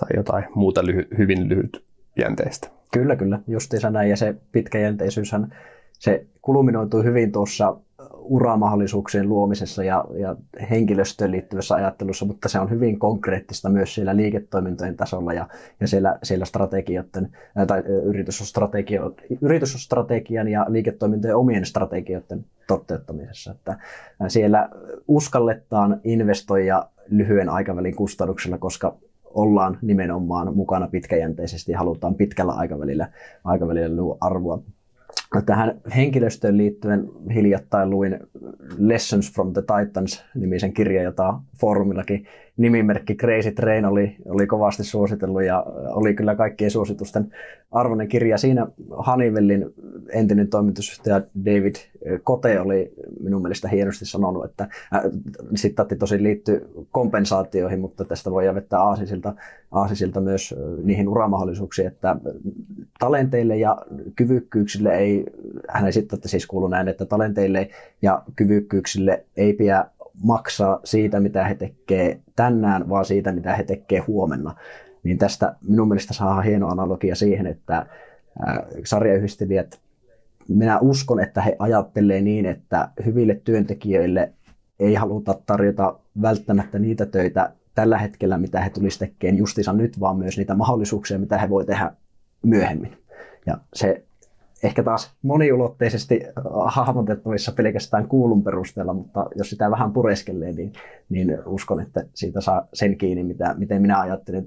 tai 0.00 0.08
jotain 0.16 0.44
muuta 0.54 0.86
lyhy, 0.86 1.08
hyvin 1.18 1.48
lyhytjänteistä. 1.48 2.68
Kyllä, 2.92 3.16
kyllä, 3.16 3.38
justiinsa 3.46 3.90
näin. 3.90 4.10
Ja 4.10 4.16
se 4.16 4.34
pitkäjänteisyyshän, 4.52 5.56
se 5.92 6.26
kulminoituu 6.42 7.02
hyvin 7.02 7.32
tuossa 7.32 7.76
uramahdollisuuksien 8.12 9.28
luomisessa 9.28 9.84
ja, 9.84 10.04
ja 10.14 10.36
henkilöstöön 10.70 11.30
liittyvässä 11.30 11.74
ajattelussa, 11.74 12.26
mutta 12.26 12.48
se 12.48 12.60
on 12.60 12.70
hyvin 12.70 12.98
konkreettista 12.98 13.68
myös 13.68 13.94
siellä 13.94 14.16
liiketoimintojen 14.16 14.96
tasolla 14.96 15.32
ja, 15.32 15.48
ja 15.80 15.88
siellä, 15.88 16.18
siellä 16.22 16.44
strategioiden, 16.44 17.36
tai 17.66 17.80
yritysstrategio, 17.80 19.14
yritysstrategian 19.40 20.48
ja 20.48 20.66
liiketoimintojen 20.68 21.36
omien 21.36 21.66
strategioiden 21.66 22.44
toteuttamisessa. 22.66 23.50
Että 23.50 23.78
siellä 24.28 24.68
uskalletaan 25.08 26.00
investoida 26.04 26.88
lyhyen 27.10 27.48
aikavälin 27.48 27.96
kustannuksella, 27.96 28.58
koska 28.58 28.96
ollaan 29.24 29.78
nimenomaan 29.82 30.56
mukana 30.56 30.88
pitkäjänteisesti 30.88 31.72
ja 31.72 31.78
halutaan 31.78 32.14
pitkällä 32.14 32.52
aikavälillä, 32.52 33.08
aikavälillä 33.44 33.96
luo 33.96 34.18
arvoa. 34.20 34.62
Tähän 35.46 35.80
henkilöstöön 35.96 36.56
liittyen 36.56 37.08
hiljattain 37.34 37.90
luin 37.90 38.18
Lessons 38.78 39.32
from 39.32 39.52
the 39.52 39.62
Titans-nimisen 39.62 40.72
kirjan, 40.72 41.04
jota 41.04 41.40
foorumillakin 41.60 42.26
nimimerkki 42.58 43.14
Crazy 43.14 43.50
Train 43.50 43.84
oli, 43.84 44.16
oli 44.24 44.46
kovasti 44.46 44.84
suositellut 44.84 45.44
ja 45.44 45.64
oli 45.88 46.14
kyllä 46.14 46.34
kaikkien 46.34 46.70
suositusten 46.70 47.32
arvoinen 47.70 48.08
kirja. 48.08 48.38
Siinä 48.38 48.66
Honeywellin 49.06 49.66
entinen 50.12 50.48
toimitusjohtaja 50.48 51.22
David 51.44 51.74
Kote 52.24 52.60
oli 52.60 52.92
minun 53.20 53.42
mielestä 53.42 53.68
hienosti 53.68 54.06
sanonut, 54.06 54.44
että 54.44 54.68
äh, 54.94 55.02
sitaatti 55.54 55.96
tosi 55.96 56.22
liittyy 56.22 56.68
kompensaatioihin, 56.92 57.80
mutta 57.80 58.04
tästä 58.04 58.30
voi 58.30 58.54
vettää 58.54 58.80
aasisilta, 58.80 59.34
aasisilta 59.72 60.20
myös 60.20 60.54
äh, 60.58 60.84
niihin 60.84 61.08
uramahdollisuuksiin, 61.08 61.88
että 61.88 62.16
talenteille 62.98 63.56
ja 63.56 63.76
kyvykkyyksille 64.16 64.96
ei, 64.96 65.24
hän 65.68 65.92
sitten 65.92 66.18
siis 66.26 66.46
kuuluu 66.46 66.68
näin, 66.68 66.88
että 66.88 67.04
talenteille 67.04 67.68
ja 68.02 68.22
kyvykkyyksille 68.36 69.24
ei 69.36 69.52
pidä 69.52 69.84
maksaa 70.24 70.80
siitä, 70.84 71.20
mitä 71.20 71.44
he 71.44 71.54
tekee 71.54 72.20
tänään, 72.36 72.88
vaan 72.88 73.04
siitä, 73.04 73.32
mitä 73.32 73.56
he 73.56 73.62
tekee 73.62 73.98
huomenna. 73.98 74.54
Niin 75.02 75.18
tästä 75.18 75.56
minun 75.68 75.88
mielestä 75.88 76.14
saa 76.14 76.40
hieno 76.40 76.68
analogia 76.68 77.14
siihen, 77.14 77.46
että 77.46 77.86
sarjayhdistelijät, 78.84 79.80
minä 80.48 80.78
uskon, 80.78 81.20
että 81.20 81.42
he 81.42 81.56
ajattelee 81.58 82.20
niin, 82.20 82.46
että 82.46 82.88
hyville 83.06 83.40
työntekijöille 83.44 84.32
ei 84.80 84.94
haluta 84.94 85.40
tarjota 85.46 85.98
välttämättä 86.22 86.78
niitä 86.78 87.06
töitä 87.06 87.52
tällä 87.74 87.98
hetkellä, 87.98 88.38
mitä 88.38 88.60
he 88.60 88.70
tulisivat 88.70 89.10
tekemään 89.10 89.38
justiinsa 89.38 89.72
nyt, 89.72 90.00
vaan 90.00 90.16
myös 90.16 90.36
niitä 90.36 90.54
mahdollisuuksia, 90.54 91.18
mitä 91.18 91.38
he 91.38 91.50
voi 91.50 91.64
tehdä 91.64 91.92
myöhemmin. 92.42 92.96
Ja 93.46 93.58
se 93.74 94.04
ehkä 94.62 94.82
taas 94.82 95.16
moniulotteisesti 95.22 96.20
hahmotettavissa 96.66 97.52
pelkästään 97.52 98.08
kuulun 98.08 98.44
perusteella, 98.44 98.94
mutta 98.94 99.26
jos 99.34 99.50
sitä 99.50 99.70
vähän 99.70 99.92
pureskelee, 99.92 100.52
niin, 100.52 100.72
niin 101.08 101.38
uskon, 101.46 101.80
että 101.80 102.04
siitä 102.14 102.40
saa 102.40 102.68
sen 102.74 102.98
kiinni, 102.98 103.24
mitä, 103.24 103.54
miten 103.58 103.82
minä 103.82 104.00
ajattelen 104.00 104.46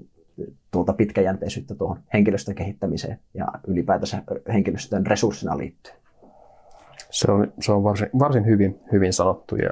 tuota 0.70 0.92
pitkäjänteisyyttä 0.92 1.74
tuohon 1.74 2.00
henkilöstön 2.12 2.54
kehittämiseen 2.54 3.18
ja 3.34 3.46
ylipäätänsä 3.66 4.22
henkilöstön 4.52 5.06
resurssina 5.06 5.58
liittyen. 5.58 5.96
Se 7.10 7.32
on, 7.32 7.52
se 7.60 7.72
on 7.72 7.84
varsin, 7.84 8.10
varsin 8.18 8.46
hyvin, 8.46 8.80
hyvin 8.92 9.12
sanottu. 9.12 9.56
Ja... 9.56 9.70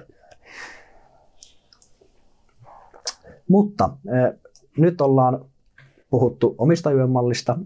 Mutta 3.49 3.85
äh, 3.85 4.35
nyt 4.77 5.01
ollaan 5.01 5.45
puhuttu 6.11 6.55
omistajuuden 6.59 7.11
mallista, 7.11 7.59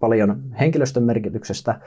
paljon 0.00 0.42
henkilöstön 0.60 1.02
merkityksestä, 1.02 1.80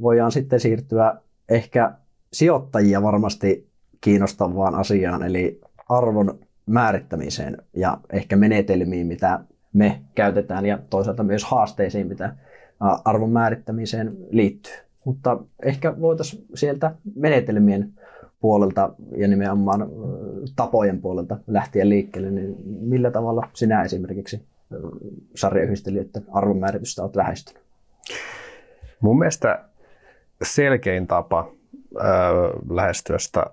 voidaan 0.00 0.32
sitten 0.32 0.60
siirtyä 0.60 1.16
ehkä 1.48 1.92
sijoittajia 2.32 3.02
varmasti 3.02 3.68
kiinnostavaan 4.00 4.74
asiaan, 4.74 5.22
eli 5.22 5.60
arvon 5.88 6.38
määrittämiseen 6.66 7.56
ja 7.76 7.98
ehkä 8.12 8.36
menetelmiin, 8.36 9.06
mitä 9.06 9.40
me 9.72 10.02
käytetään 10.14 10.66
ja 10.66 10.78
toisaalta 10.90 11.22
myös 11.22 11.44
haasteisiin, 11.44 12.06
mitä 12.06 12.36
arvon 13.04 13.30
määrittämiseen 13.30 14.16
liittyy. 14.30 14.72
Mutta 15.04 15.38
ehkä 15.62 16.00
voitaisiin 16.00 16.44
sieltä 16.54 16.94
menetelmien 17.14 17.92
puolelta 18.40 18.94
ja 19.16 19.28
nimenomaan 19.28 19.88
tapojen 20.56 21.00
puolelta 21.00 21.36
lähteä 21.46 21.88
liikkeelle, 21.88 22.30
niin 22.30 22.56
millä 22.64 23.10
tavalla 23.10 23.48
sinä 23.52 23.82
esimerkiksi 23.82 24.42
sarjayhdistelijöiden 25.34 26.24
arvonmääritystä 26.32 27.02
olet 27.02 27.16
lähestynyt? 27.16 27.62
Mun 29.00 29.18
mielestä 29.18 29.64
selkein 30.42 31.06
tapa 31.06 31.52
ö, 31.96 32.00
lähestyä 32.70 33.18
sitä 33.18 33.46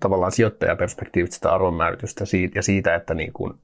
tavallaan 0.00 0.32
sijoittajaperspektiivistä 0.32 1.34
sitä 1.34 1.52
arvonmääritystä 1.52 2.24
siitä, 2.24 2.58
ja 2.58 2.62
siitä, 2.62 2.94
että 2.94 3.14
niin 3.14 3.32
kuin, 3.32 3.54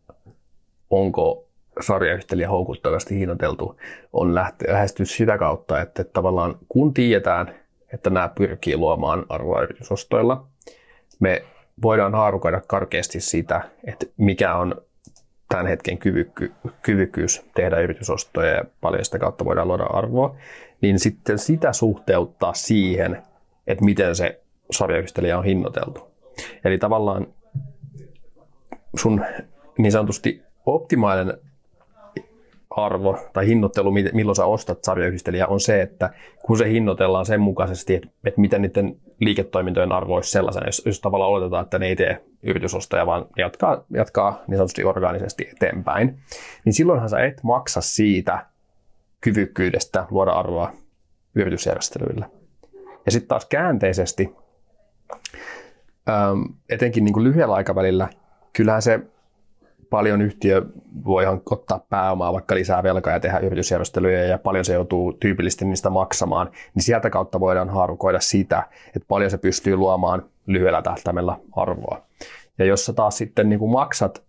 onko 0.90 1.48
sarjayhtelijä 1.80 2.48
houkuttavasti 2.48 3.18
hinnoiteltu, 3.18 3.76
on 4.12 4.34
lähteä 4.34 4.72
lähestyä 4.72 5.06
sitä 5.06 5.38
kautta, 5.38 5.80
että 5.80 6.04
tavallaan 6.04 6.58
kun 6.68 6.94
tiedetään, 6.94 7.54
että 7.92 8.10
nämä 8.10 8.28
pyrkii 8.28 8.76
luomaan 8.76 9.26
arvoa 9.28 9.62
yritysostoilla, 9.62 10.46
me 11.20 11.44
voidaan 11.82 12.14
haarukoida 12.14 12.60
karkeasti 12.66 13.20
sitä, 13.20 13.62
että 13.84 14.06
mikä 14.16 14.54
on 14.54 14.82
tämän 15.52 15.66
hetken 15.66 15.98
kyvykky, 15.98 16.52
kyvykkyys 16.82 17.42
tehdä 17.54 17.80
yritysostoja 17.80 18.54
ja 18.54 18.64
paljon 18.80 19.04
sitä 19.04 19.18
kautta 19.18 19.44
voidaan 19.44 19.68
luoda 19.68 19.84
arvoa, 19.84 20.36
niin 20.80 20.98
sitten 20.98 21.38
sitä 21.38 21.72
suhteuttaa 21.72 22.54
siihen, 22.54 23.22
että 23.66 23.84
miten 23.84 24.16
se 24.16 24.40
sarjayhdistelijä 24.70 25.38
on 25.38 25.44
hinnoiteltu. 25.44 26.10
Eli 26.64 26.78
tavallaan 26.78 27.26
sun 28.96 29.24
niin 29.78 29.92
sanotusti 29.92 30.42
optimaalinen 30.66 31.38
arvo 32.76 33.18
tai 33.32 33.46
hinnoittelu, 33.46 33.90
milloin 33.90 34.36
sä 34.36 34.44
ostat 34.44 34.84
sarjayhdistelijä, 34.84 35.46
on 35.46 35.60
se, 35.60 35.82
että 35.82 36.10
kun 36.46 36.58
se 36.58 36.70
hinnoitellaan 36.70 37.26
sen 37.26 37.40
mukaisesti, 37.40 37.94
että, 37.94 38.08
että 38.24 38.40
miten 38.40 38.62
niiden 38.62 38.96
liiketoimintojen 39.20 39.92
arvo 39.92 40.14
olisi 40.14 40.30
sellaisena, 40.30 40.66
jos, 40.66 40.82
jos 40.86 41.00
tavallaan 41.00 41.30
oletetaan, 41.30 41.64
että 41.64 41.78
ne 41.78 41.86
ei 41.86 41.96
tee 41.96 42.24
yritysostoja, 42.42 43.06
vaan 43.06 43.26
jatkaa, 43.38 43.84
jatkaa 43.90 44.42
niin 44.46 44.56
sanotusti 44.56 44.84
orgaanisesti 44.84 45.48
eteenpäin, 45.52 46.18
niin 46.64 46.72
silloinhan 46.72 47.08
sä 47.08 47.24
et 47.24 47.42
maksa 47.42 47.80
siitä 47.80 48.46
kyvykkyydestä 49.20 50.06
luoda 50.10 50.30
arvoa 50.30 50.72
yritysjärjestelyillä. 51.34 52.28
Ja 53.06 53.12
sitten 53.12 53.28
taas 53.28 53.46
käänteisesti, 53.46 54.34
etenkin 56.68 57.04
niin 57.04 57.12
kuin 57.12 57.24
lyhyellä 57.24 57.54
aikavälillä, 57.54 58.08
kyllähän 58.52 58.82
se 58.82 59.00
paljon 59.92 60.22
yhtiö 60.22 60.62
voi 61.04 61.24
ottaa 61.50 61.86
pääomaa, 61.90 62.32
vaikka 62.32 62.54
lisää 62.54 62.82
velkaa 62.82 63.12
ja 63.12 63.20
tehdä 63.20 63.38
yritysjärjestelyjä 63.38 64.24
ja 64.24 64.38
paljon 64.38 64.64
se 64.64 64.74
joutuu 64.74 65.12
tyypillisesti 65.12 65.64
niistä 65.64 65.90
maksamaan, 65.90 66.50
niin 66.74 66.82
sieltä 66.82 67.10
kautta 67.10 67.40
voidaan 67.40 67.68
haarukoida 67.68 68.20
sitä, 68.20 68.62
että 68.86 69.08
paljon 69.08 69.30
se 69.30 69.38
pystyy 69.38 69.76
luomaan 69.76 70.22
lyhyellä 70.46 70.82
tähtäimellä 70.82 71.36
arvoa. 71.56 72.02
Ja 72.58 72.64
jos 72.64 72.86
sä 72.86 72.92
taas 72.92 73.18
sitten 73.18 73.48
niin 73.48 73.58
kuin 73.58 73.72
maksat 73.72 74.22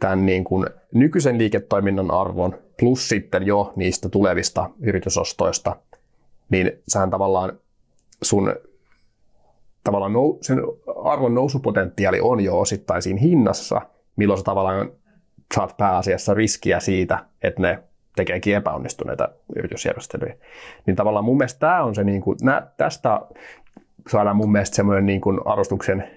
tämän 0.00 0.26
niin 0.26 0.44
kuin 0.44 0.66
nykyisen 0.94 1.38
liiketoiminnan 1.38 2.10
arvon 2.10 2.54
plus 2.80 3.08
sitten 3.08 3.46
jo 3.46 3.72
niistä 3.76 4.08
tulevista 4.08 4.70
yritysostoista, 4.80 5.76
niin 6.50 6.72
sähän 6.88 7.10
tavallaan 7.10 7.52
sun 8.22 8.54
tavallaan 9.84 10.12
nou, 10.12 10.38
sen 10.42 10.58
arvon 11.04 11.34
nousupotentiaali 11.34 12.20
on 12.20 12.40
jo 12.40 12.58
osittain 12.60 13.02
siinä 13.02 13.20
hinnassa– 13.20 13.80
milloin 14.18 14.38
sä 14.38 14.44
tavallaan 14.44 14.90
saat 15.54 15.76
pääasiassa 15.76 16.34
riskiä 16.34 16.80
siitä, 16.80 17.18
että 17.42 17.62
ne 17.62 17.78
tekeekin 18.16 18.56
epäonnistuneita 18.56 19.28
yritysjärjestelyjä. 19.56 20.34
Niin 20.86 20.96
tavallaan 20.96 21.24
mun 21.24 21.36
mielestä 21.36 21.60
tämä 21.60 21.84
on 21.84 21.94
se, 21.94 22.04
niin 22.04 22.20
kuin, 22.20 22.38
nä, 22.42 22.66
tästä 22.76 23.20
saadaan 24.08 24.36
mun 24.36 24.52
mielestä 24.52 24.76
semmoinen 24.76 25.06
niin 25.06 25.20
kuin 25.20 25.40
arvostuksen 25.44 26.10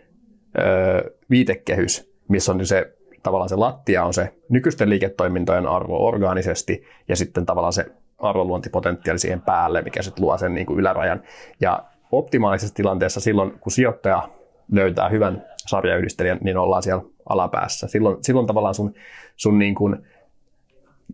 ö, 0.60 1.12
viitekehys, 1.30 2.14
missä 2.28 2.52
on 2.52 2.66
se 2.66 2.94
tavallaan 3.24 3.50
se 3.50 3.56
lattia 3.56 4.04
on 4.04 4.14
se 4.14 4.34
nykyisten 4.50 4.90
liiketoimintojen 4.90 5.68
arvo 5.68 6.08
orgaanisesti 6.08 6.84
ja 7.08 7.16
sitten 7.16 7.46
tavallaan 7.46 7.74
se 7.74 7.86
arvonluontipotentiaali 8.18 9.20
siihen 9.20 9.42
päälle, 9.42 9.82
mikä 9.82 10.02
sitten 10.02 10.26
luo 10.26 10.38
sen 10.38 10.54
niin 10.54 10.66
kuin 10.66 10.80
ylärajan. 10.80 11.22
Ja 11.60 11.84
optimaalisessa 12.12 12.76
tilanteessa 12.76 13.20
silloin, 13.20 13.52
kun 13.60 13.72
sijoittaja 13.72 14.30
löytää 14.72 15.10
hyvän 15.10 15.46
sarjayhdistelijän, 15.58 16.38
niin 16.42 16.58
ollaan 16.58 16.84
siellä 16.84 17.04
alapäässä. 17.30 17.88
Silloin, 17.88 18.24
silloin 18.24 18.48
tavallaan 18.48 18.76
sun, 18.76 18.94
sun 19.36 19.60
niin 19.60 19.76
kuin 19.76 19.98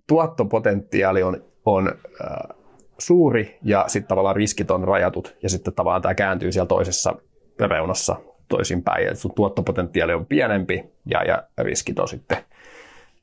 tuottopotentiaali 0.08 1.24
on, 1.24 1.43
on 1.66 1.88
äh, 1.88 2.58
suuri 2.97 3.58
ja 3.64 3.86
sitten 3.88 4.08
tavallaan 4.08 4.36
riskit 4.36 4.72
on 4.72 4.84
rajatut 4.84 5.38
ja 5.43 5.49
sitten 5.49 5.74
tavallaan 5.74 6.01
tämä 6.01 6.16
kääntyy 6.16 6.51
siellä 6.51 6.68
toisessa 6.68 7.16
reunassa 7.60 8.16
toisinpäin 8.47 9.05
ja 9.05 9.16
sun 9.16 9.34
tuottopotentiaali 9.36 10.14
on 10.14 10.26
pienempi 10.26 10.84
ja, 11.05 11.24
ja 11.24 11.43
riskit 11.58 11.99
on 11.99 12.08
sitten 12.08 12.38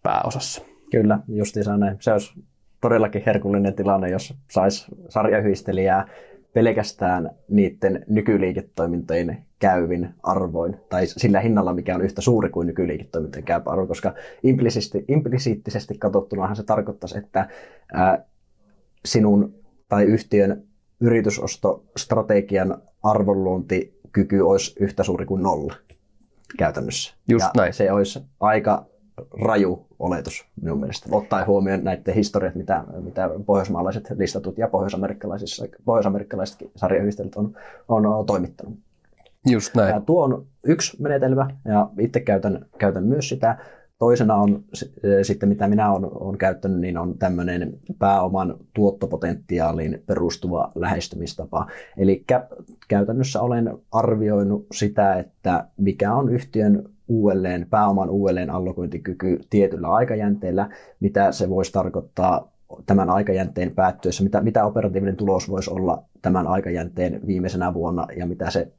pääosassa. 0.02 0.62
Kyllä, 0.90 1.18
justiinsa 1.28 1.76
näin. 1.76 1.96
Se 2.00 2.12
olisi 2.12 2.32
todellakin 2.80 3.22
herkullinen 3.26 3.74
tilanne, 3.74 4.10
jos 4.10 4.34
saisi 4.50 4.86
sarjayhdistelijää 5.08 6.08
pelkästään 6.52 7.30
niiden 7.48 8.04
nykyliiketoimintojen 8.08 9.44
käyvin 9.64 10.14
arvoin, 10.22 10.76
tai 10.88 11.06
sillä 11.06 11.40
hinnalla, 11.40 11.74
mikä 11.74 11.94
on 11.94 12.02
yhtä 12.02 12.20
suuri 12.20 12.50
kuin 12.50 12.66
nykyliiketoimintojen 12.66 13.44
käypä 13.44 13.70
arvo, 13.70 13.86
koska 13.86 14.14
implisiittisesti, 14.42 15.04
implisiittisesti 15.08 15.98
katsottunahan 15.98 16.56
se 16.56 16.62
tarkoittaisi, 16.62 17.18
että 17.18 17.48
ää, 17.92 18.24
sinun 19.04 19.54
tai 19.88 20.04
yhtiön 20.04 20.62
yritysostostrategian 21.00 22.82
arvonluontikyky 23.02 24.40
olisi 24.40 24.74
yhtä 24.80 25.02
suuri 25.02 25.26
kuin 25.26 25.42
nolla 25.42 25.74
käytännössä. 26.58 27.14
Just 27.28 27.44
ja 27.44 27.50
näin. 27.56 27.72
se 27.72 27.92
olisi 27.92 28.22
aika 28.40 28.86
raju 29.44 29.86
oletus 29.98 30.44
minun 30.62 30.80
mielestä, 30.80 31.08
ottaen 31.12 31.46
huomioon 31.46 31.84
näiden 31.84 32.14
historiat, 32.14 32.54
mitä, 32.54 32.84
mitä 33.00 33.30
pohjoismaalaiset 33.46 34.10
listatut 34.18 34.58
ja 34.58 34.68
pohjoisamerikkalaisissa, 34.68 35.66
pohjoisamerikkalaiset 35.84 36.70
sarjayhdistelyt 36.76 37.36
on, 37.36 37.56
on 37.88 38.26
toimittanut. 38.26 38.83
Just 39.50 39.74
näin. 39.74 39.94
Ja 39.94 40.00
tuo 40.00 40.24
on 40.24 40.46
yksi 40.64 41.02
menetelmä 41.02 41.50
ja 41.64 41.90
itse 41.98 42.20
käytän, 42.20 42.66
käytän 42.78 43.04
myös 43.04 43.28
sitä. 43.28 43.58
Toisena 43.98 44.34
on 44.34 44.64
sitten, 45.22 45.48
mitä 45.48 45.68
minä 45.68 45.92
olen, 45.92 46.10
olen 46.12 46.38
käyttänyt, 46.38 46.80
niin 46.80 46.98
on 46.98 47.18
tämmöinen 47.18 47.78
pääoman 47.98 48.56
tuottopotentiaaliin 48.74 50.02
perustuva 50.06 50.72
lähestymistapa. 50.74 51.66
Eli 51.96 52.24
käytännössä 52.88 53.40
olen 53.40 53.78
arvioinut 53.92 54.66
sitä, 54.72 55.14
että 55.14 55.66
mikä 55.76 56.14
on 56.14 56.28
yhtiön 56.28 56.84
uudelleen, 57.08 57.66
pääoman 57.70 58.10
uudelleen 58.10 58.50
allokointikyky 58.50 59.40
tietyllä 59.50 59.88
aikajänteellä, 59.88 60.68
mitä 61.00 61.32
se 61.32 61.50
voisi 61.50 61.72
tarkoittaa 61.72 62.52
tämän 62.86 63.10
aikajänteen 63.10 63.74
päättyessä, 63.74 64.24
mitä, 64.24 64.40
mitä 64.40 64.64
operatiivinen 64.64 65.16
tulos 65.16 65.50
voisi 65.50 65.70
olla 65.70 66.02
tämän 66.22 66.46
aikajänteen 66.46 67.20
viimeisenä 67.26 67.74
vuonna 67.74 68.06
ja 68.16 68.26
mitä 68.26 68.50
se 68.50 68.72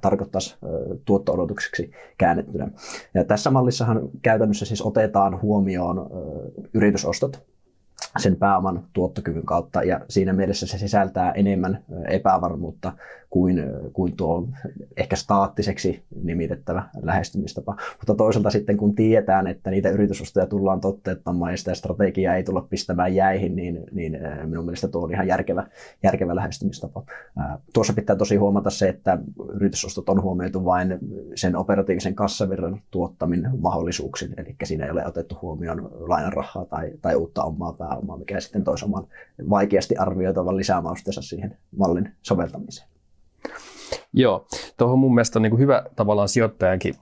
tarkoittaisi 0.00 0.56
tuotto-odotukseksi 1.04 1.90
käännettynä. 2.18 2.68
Ja 3.14 3.24
tässä 3.24 3.50
mallissahan 3.50 4.00
käytännössä 4.22 4.64
siis 4.64 4.82
otetaan 4.82 5.42
huomioon 5.42 6.10
yritysostot 6.74 7.51
sen 8.18 8.36
pääoman 8.36 8.84
tuottokyvyn 8.92 9.46
kautta 9.46 9.82
ja 9.82 10.00
siinä 10.08 10.32
mielessä 10.32 10.66
se 10.66 10.78
sisältää 10.78 11.32
enemmän 11.32 11.84
epävarmuutta 12.08 12.92
kuin, 13.30 13.64
kuin 13.92 14.16
tuo 14.16 14.48
ehkä 14.96 15.16
staattiseksi 15.16 16.02
nimitettävä 16.22 16.82
lähestymistapa. 17.02 17.76
Mutta 17.98 18.14
toisaalta 18.14 18.50
sitten 18.50 18.76
kun 18.76 18.94
tiedetään, 18.94 19.46
että 19.46 19.70
niitä 19.70 19.90
yritysostoja 19.90 20.46
tullaan 20.46 20.80
toteuttamaan 20.80 21.50
ja 21.52 21.56
sitä 21.56 21.74
strategiaa 21.74 22.34
ei 22.34 22.42
tulla 22.42 22.66
pistämään 22.70 23.14
jäihin, 23.14 23.56
niin, 23.56 23.84
niin 23.92 24.18
minun 24.44 24.64
mielestä 24.64 24.88
tuo 24.88 25.04
on 25.04 25.12
ihan 25.12 25.26
järkevä, 25.26 25.66
järkevä 26.02 26.36
lähestymistapa. 26.36 27.02
Tuossa 27.74 27.92
pitää 27.92 28.16
tosi 28.16 28.36
huomata 28.36 28.70
se, 28.70 28.88
että 28.88 29.18
yritysostot 29.54 30.08
on 30.08 30.22
huomioitu 30.22 30.64
vain 30.64 30.98
sen 31.34 31.56
operatiivisen 31.56 32.14
kassavirran 32.14 32.80
tuottamin 32.90 33.48
mahdollisuuksin, 33.58 34.34
eli 34.36 34.56
siinä 34.64 34.84
ei 34.84 34.90
ole 34.90 35.06
otettu 35.06 35.38
huomioon 35.42 35.90
lainarahaa 35.92 36.64
tai, 36.64 36.90
tai 37.02 37.14
uutta 37.14 37.42
omaa 37.42 37.72
pääomaa, 37.72 38.01
mikä 38.18 38.40
sitten 38.40 38.64
toisi 38.64 38.84
oman 38.84 39.06
vaikeasti 39.50 39.96
arvioitavan 39.96 40.56
lisämausteensa 40.56 41.22
siihen 41.22 41.58
mallin 41.76 42.12
soveltamiseen. 42.22 42.88
Joo, 44.12 44.46
tuohon 44.76 44.98
mun 44.98 45.14
mielestä 45.14 45.38
on 45.38 45.42
niin 45.42 45.50
kuin 45.50 45.60
hyvä 45.60 45.84
tavallaan 45.96 46.28
sijoittajankin 46.28 46.94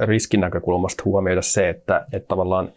riskin 0.00 0.40
näkökulmasta 0.40 1.02
huomioida 1.04 1.42
se, 1.42 1.68
että, 1.68 2.06
että 2.12 2.28
tavallaan 2.28 2.72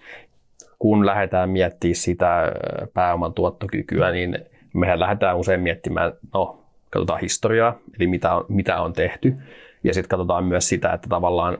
kun 0.79 1.05
lähdetään 1.05 1.49
miettimään 1.49 1.95
sitä 1.95 2.51
pääoman 2.93 3.33
tuottokykyä, 3.33 4.11
niin 4.11 4.39
mehän 4.73 4.99
lähdetään 4.99 5.37
usein 5.37 5.61
miettimään, 5.61 6.13
no 6.33 6.63
katsotaan 6.89 7.19
historiaa, 7.19 7.77
eli 7.99 8.07
mitä 8.07 8.35
on, 8.35 8.45
mitä 8.49 8.81
on 8.81 8.93
tehty, 8.93 9.35
ja 9.83 9.93
sitten 9.93 10.09
katsotaan 10.09 10.45
myös 10.45 10.69
sitä, 10.69 10.93
että 10.93 11.09
tavallaan 11.09 11.57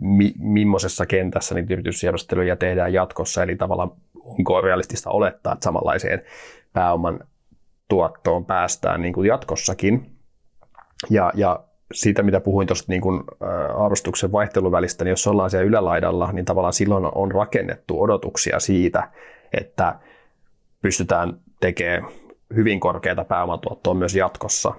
mi, 0.00 0.32
millaisessa 0.38 1.06
kentässä 1.06 1.54
niitä 1.54 1.74
yritysjärjestelyjä 1.74 2.56
tehdään 2.56 2.92
jatkossa, 2.92 3.42
eli 3.42 3.56
tavallaan 3.56 3.92
onko 4.24 4.60
realistista 4.60 5.10
olettaa, 5.10 5.52
että 5.52 5.64
samanlaiseen 5.64 6.22
pääoman 6.72 7.20
tuottoon 7.88 8.44
päästään 8.44 9.02
niin 9.02 9.14
kuin 9.14 9.28
jatkossakin. 9.28 10.16
Ja, 11.10 11.32
ja 11.34 11.64
siitä, 11.92 12.22
mitä 12.22 12.40
puhuin 12.40 12.66
tuosta 12.66 12.92
niin 12.92 13.00
kuin, 13.00 13.24
arvostuksen 13.84 14.32
vaihteluvälistä, 14.32 15.04
niin 15.04 15.10
jos 15.10 15.26
ollaan 15.26 15.50
siellä 15.50 15.66
ylälaidalla, 15.66 16.32
niin 16.32 16.44
tavallaan 16.44 16.72
silloin 16.72 17.04
on 17.14 17.32
rakennettu 17.32 18.02
odotuksia 18.02 18.60
siitä, 18.60 19.10
että 19.52 19.98
pystytään 20.82 21.40
tekemään 21.60 22.12
hyvin 22.54 22.80
korkeata 22.80 23.24
pääomatuottoa 23.24 23.94
myös 23.94 24.14
jatkossa. 24.14 24.74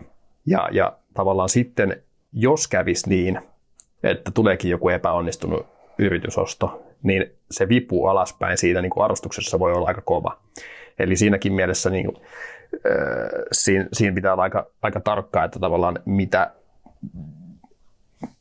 Ja, 0.46 0.70
ja 0.72 0.98
tavallaan 1.14 1.50
sitten, 1.50 2.04
jos 2.34 2.68
kävisi 2.68 3.10
niin, 3.10 3.39
että 4.04 4.32
tuleekin 4.32 4.72
joku 4.72 4.89
epäonnistunut 4.89 5.66
yritysosto, 5.97 6.84
niin 7.04 7.26
se 7.51 7.70
vipu 7.70 8.06
alaspäin 8.06 8.58
siitä 8.58 8.82
niin 8.82 8.89
kuin 8.89 9.04
arvostuksessa 9.04 9.60
voi 9.60 9.74
olla 9.74 9.88
aika 9.88 10.01
kova. 10.01 10.38
Eli 10.99 11.16
siinäkin 11.16 11.54
mielessä 11.54 11.89
niin 11.89 12.06
kuin, 12.06 12.18
siinä, 13.51 13.88
siinä 13.93 14.16
pitää 14.16 14.34
olla 14.34 14.43
aika, 14.43 14.68
aika 14.82 14.99
tarkkaa, 14.99 15.43
että 15.43 15.60
tavallaan 15.60 15.99
mitä, 16.06 16.51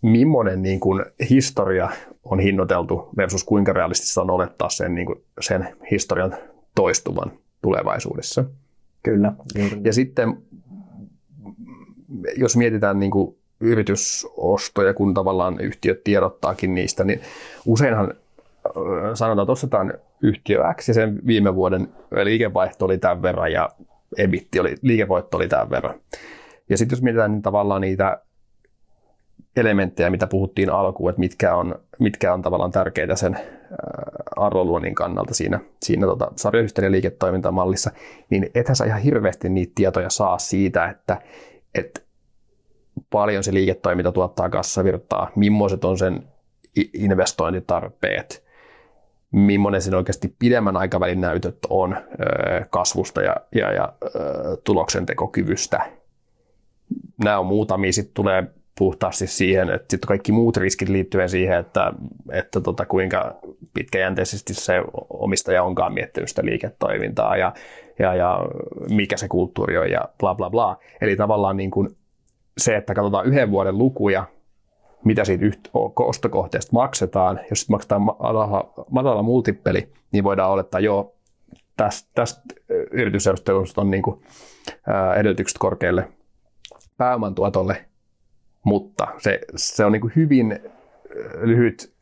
millainen 0.02 0.62
niin 0.62 0.80
kuin 0.80 1.04
historia 1.30 1.90
on 2.24 2.40
hinnoiteltu 2.40 3.08
versus 3.16 3.44
kuinka 3.44 3.72
realistista 3.72 4.22
on 4.22 4.30
olettaa 4.30 4.68
sen, 4.68 4.94
niin 4.94 5.06
kuin, 5.06 5.22
sen 5.40 5.76
historian 5.90 6.34
toistuvan 6.74 7.32
tulevaisuudessa. 7.62 8.44
Kyllä. 9.02 9.32
Ja 9.84 9.92
sitten, 9.92 10.42
jos 12.36 12.56
mietitään 12.56 12.98
niin 13.00 13.10
kuin 13.10 13.36
yritysostoja, 13.62 14.94
kun 14.94 15.14
tavallaan 15.14 15.60
yhtiöt 15.60 16.04
tiedottaakin 16.04 16.74
niistä, 16.74 17.04
niin 17.04 17.20
useinhan 17.66 18.14
sanotaan, 19.14 19.44
että 19.44 19.52
ostetaan 19.52 19.94
yhtiö 20.22 20.62
X 20.74 20.88
ja 20.88 20.94
sen 20.94 21.26
viime 21.26 21.54
vuoden 21.54 21.88
liikevaihto 22.22 22.84
oli 22.84 22.98
tämän 22.98 23.22
verran 23.22 23.52
ja 23.52 23.68
ebitti 24.18 24.60
oli, 24.60 24.74
liikevoitto 24.82 25.36
oli 25.36 25.48
tämän 25.48 25.70
verran. 25.70 25.94
Ja 26.68 26.78
sitten 26.78 26.96
jos 26.96 27.02
mietitään 27.02 27.32
niin 27.32 27.42
tavallaan 27.42 27.80
niitä 27.80 28.22
elementtejä, 29.56 30.10
mitä 30.10 30.26
puhuttiin 30.26 30.70
alkuun, 30.70 31.10
että 31.10 31.20
mitkä 31.20 31.54
on, 31.54 31.74
mitkä 31.98 32.34
on 32.34 32.42
tavallaan 32.42 32.70
tärkeitä 32.70 33.16
sen 33.16 33.38
arvonluonnin 34.36 34.94
kannalta 34.94 35.34
siinä, 35.34 35.60
siinä 35.82 36.06
tota 36.06 36.32
sarjayhtiöiden 36.36 36.92
liiketoimintamallissa, 36.92 37.90
niin 38.30 38.50
ethän 38.54 38.76
sä 38.76 38.84
ihan 38.84 39.00
hirveästi 39.00 39.48
niitä 39.48 39.72
tietoja 39.74 40.10
saa 40.10 40.38
siitä, 40.38 40.88
että, 40.88 41.22
että 41.74 42.00
paljon 43.11 43.45
se 43.45 43.55
liiketoiminta 43.55 44.12
tuottaa 44.12 44.51
kassavirtaa, 44.51 45.30
millaiset 45.36 45.84
on 45.84 45.99
sen 45.99 46.22
investointitarpeet, 46.95 48.45
millainen 49.32 49.82
sen 49.82 49.95
oikeasti 49.95 50.34
pidemmän 50.38 50.76
aikavälin 50.76 51.20
näytöt 51.20 51.59
on 51.68 51.97
kasvusta 52.70 53.22
ja, 53.22 53.36
ja, 53.55 53.72
ja 53.72 53.93
tuloksentekokyvystä. 54.64 55.90
Nämä 57.24 57.38
on 57.38 57.47
muutamia, 57.47 57.93
sitten 57.93 58.14
tulee 58.14 58.45
puhtaasti 58.78 59.26
siihen, 59.26 59.70
että 59.70 59.86
sitten 59.90 60.09
kaikki 60.09 60.32
muut 60.32 60.57
riskit 60.57 60.88
liittyen 60.88 61.28
siihen, 61.28 61.59
että, 61.59 61.93
että 62.32 62.61
tota, 62.61 62.86
kuinka 62.86 63.38
pitkäjänteisesti 63.74 64.55
se 64.55 64.82
omistaja 65.11 65.62
onkaan 65.62 65.95
miettinyt 65.95 66.28
sitä 66.28 66.45
liiketoimintaa 66.45 67.36
ja, 67.36 67.53
ja, 67.99 68.14
ja 68.14 68.38
mikä 68.90 69.16
se 69.16 69.28
kulttuuri 69.28 69.78
on 69.78 69.90
ja 69.90 70.09
bla 70.18 70.34
bla 70.34 70.51
bla. 70.51 70.76
Eli 71.01 71.16
tavallaan 71.16 71.57
niin 71.57 71.70
kuin 71.70 71.97
se, 72.59 72.76
että 72.76 72.94
katsotaan 72.94 73.26
yhden 73.26 73.50
vuoden 73.50 73.78
lukuja 73.78 74.24
mitä 75.05 75.24
siitä 75.24 75.44
ostokohteesta 75.96 76.72
maksetaan. 76.72 77.40
Jos 77.50 77.68
maksetaan 77.68 78.03
matala, 78.03 78.72
matala 78.90 79.22
multippeli, 79.22 79.92
niin 80.12 80.24
voidaan 80.24 80.50
olettaa, 80.50 80.80
joo, 80.80 81.14
tästä, 81.76 82.11
tästä 82.14 82.40
yritysjärjestelystä 82.90 83.80
on 83.80 83.90
niin 83.90 84.03
kuin, 84.03 84.22
ää, 84.86 85.14
edellytykset 85.14 85.59
korkealle 85.59 86.09
pääomantuotolle, 86.96 87.84
mutta 88.64 89.07
se, 89.18 89.40
se 89.57 89.84
on 89.84 89.92
niin 89.92 90.00
kuin 90.00 90.12
hyvin 90.16 90.61
lyhyt 91.40 91.92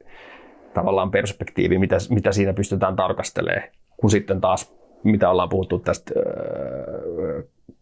tavallaan 0.74 1.10
perspektiivi, 1.10 1.78
mitä, 1.78 1.96
mitä 2.10 2.32
siinä 2.32 2.52
pystytään 2.52 2.96
tarkastelemaan, 2.96 3.68
kun 3.96 4.10
sitten 4.10 4.40
taas, 4.40 4.74
mitä 5.02 5.30
ollaan 5.30 5.48
puhuttu 5.48 5.78
tästä 5.78 6.14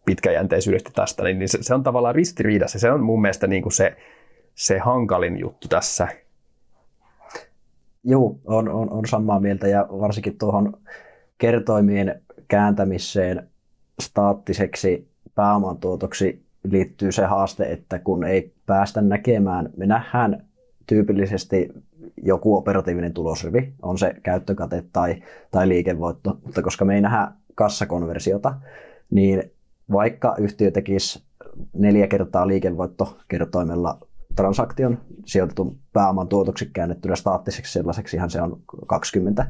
pitkäjänteisyydestä 0.09 0.89
tästä, 0.95 1.23
niin 1.23 1.49
se, 1.49 1.57
se 1.61 1.73
on 1.73 1.83
tavallaan 1.83 2.15
ristiriidassa. 2.15 2.79
Se 2.79 2.91
on 2.91 3.03
mun 3.03 3.21
mielestä 3.21 3.47
niin 3.47 3.61
kuin 3.61 3.73
se, 3.73 3.97
se 4.55 4.79
hankalin 4.79 5.39
juttu 5.39 5.67
tässä. 5.67 6.07
Joo, 8.03 8.39
on, 8.45 8.69
on, 8.69 8.91
on 8.91 9.07
samaa 9.07 9.39
mieltä 9.39 9.67
ja 9.67 9.87
varsinkin 9.89 10.37
tuohon 10.37 10.73
kertoimien 11.37 12.21
kääntämiseen 12.47 13.49
staattiseksi 14.01 15.07
pääomantuotoksi 15.35 16.43
liittyy 16.63 17.11
se 17.11 17.25
haaste, 17.25 17.71
että 17.71 17.99
kun 17.99 18.23
ei 18.23 18.53
päästä 18.65 19.01
näkemään, 19.01 19.69
me 19.77 19.85
nähdään 19.85 20.45
tyypillisesti 20.87 21.69
joku 22.23 22.57
operatiivinen 22.57 23.13
tulosrivi, 23.13 23.73
on 23.81 23.97
se 23.97 24.15
käyttökate 24.23 24.83
tai, 24.93 25.23
tai 25.51 25.67
liikevoitto, 25.67 26.37
mutta 26.45 26.61
koska 26.61 26.85
me 26.85 26.95
ei 26.95 27.01
nähdä 27.01 27.31
kassakonversiota, 27.55 28.55
niin 29.09 29.51
vaikka 29.91 30.35
yhtiö 30.37 30.71
tekisi 30.71 31.23
neljä 31.73 32.07
kertaa 32.07 32.47
liikevoittokertoimella 32.47 33.97
transaktion 34.35 34.97
sijoitetun 35.25 35.79
pääoman 35.93 36.27
tuotoksi 36.27 36.69
käännettynä 36.73 37.15
staattiseksi 37.15 37.73
sellaiseksihan 37.73 38.29
se 38.29 38.41
on 38.41 38.61
20 38.87 39.45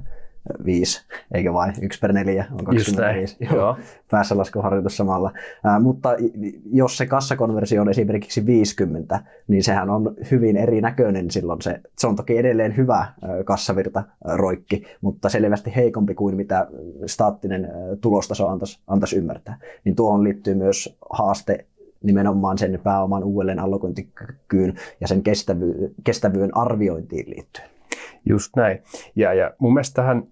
5, 0.66 1.02
eikä 1.34 1.54
vain 1.54 1.74
1 1.82 2.00
per 2.00 2.14
4 2.14 2.46
on 2.52 2.66
25. 2.66 3.38
Joo, 3.40 3.56
Joo. 3.56 3.78
Päässä 4.12 4.38
laskuharjoitus 4.38 4.98
samalla. 4.98 5.32
Ää, 5.64 5.80
mutta 5.80 6.10
jos 6.72 6.98
se 6.98 7.06
kassakonversio 7.06 7.82
on 7.82 7.90
esimerkiksi 7.90 8.46
50, 8.46 9.24
niin 9.48 9.64
sehän 9.64 9.90
on 9.90 10.16
hyvin 10.32 10.58
erinäköinen 10.58 11.32
silloin. 11.32 11.62
Se, 11.62 11.82
se 11.98 12.08
on 12.08 12.16
toki 12.16 12.38
edelleen 12.38 12.78
hyvä 12.78 12.98
ää, 12.98 13.44
kassavirta 13.46 14.04
ää, 14.26 14.38
roikki, 14.38 14.84
mutta 15.02 15.30
selvästi 15.30 15.76
heikompi 15.76 16.16
kuin 16.16 16.36
mitä 16.36 16.68
staattinen 17.06 17.66
ää, 17.66 17.72
tulostaso 18.02 18.48
antaisi, 18.48 18.80
antaisi 18.88 19.18
ymmärtää. 19.18 19.58
Niin 19.84 19.96
tuohon 19.96 20.24
liittyy 20.24 20.56
myös 20.56 20.98
haaste 21.10 21.66
nimenomaan 22.04 22.58
sen 22.58 22.80
pääoman 22.84 23.24
uudelleen 23.24 23.60
allokointikykyyn 23.60 24.74
ja 25.02 25.08
sen 25.08 25.24
kestävy- 25.24 25.94
kestävyyden 26.04 26.58
arviointiin 26.58 27.30
liittyen. 27.30 27.79
Just 28.26 28.56
näin. 28.56 28.84
Ja, 29.16 29.34
ja 29.34 29.52
mun 29.60 29.74
mielestä 29.74 30.02
tähän 30.02 30.24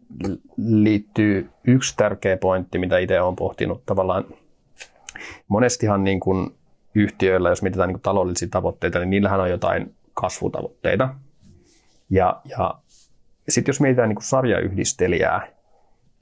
liittyy 0.57 1.49
yksi 1.67 1.93
tärkeä 1.97 2.37
pointti, 2.37 2.79
mitä 2.79 2.97
itse 2.97 3.21
olen 3.21 3.35
pohtinut 3.35 3.85
tavallaan. 3.85 4.25
Monestihan 5.47 6.03
niin 6.03 6.19
kuin 6.19 6.55
yhtiöillä, 6.95 7.49
jos 7.49 7.61
mietitään 7.61 7.87
niin 7.87 7.95
kuin 7.95 8.01
taloudellisia 8.01 8.47
tavoitteita, 8.51 8.99
niin 8.99 9.09
niillähän 9.09 9.39
on 9.39 9.49
jotain 9.49 9.95
kasvutavoitteita. 10.13 11.09
Ja, 12.09 12.41
ja 12.45 12.75
sitten 13.49 13.69
jos 13.69 13.81
mietitään 13.81 14.09
niin 14.09 14.15
kuin 14.15 14.23
sarjayhdistelijää, 14.23 15.47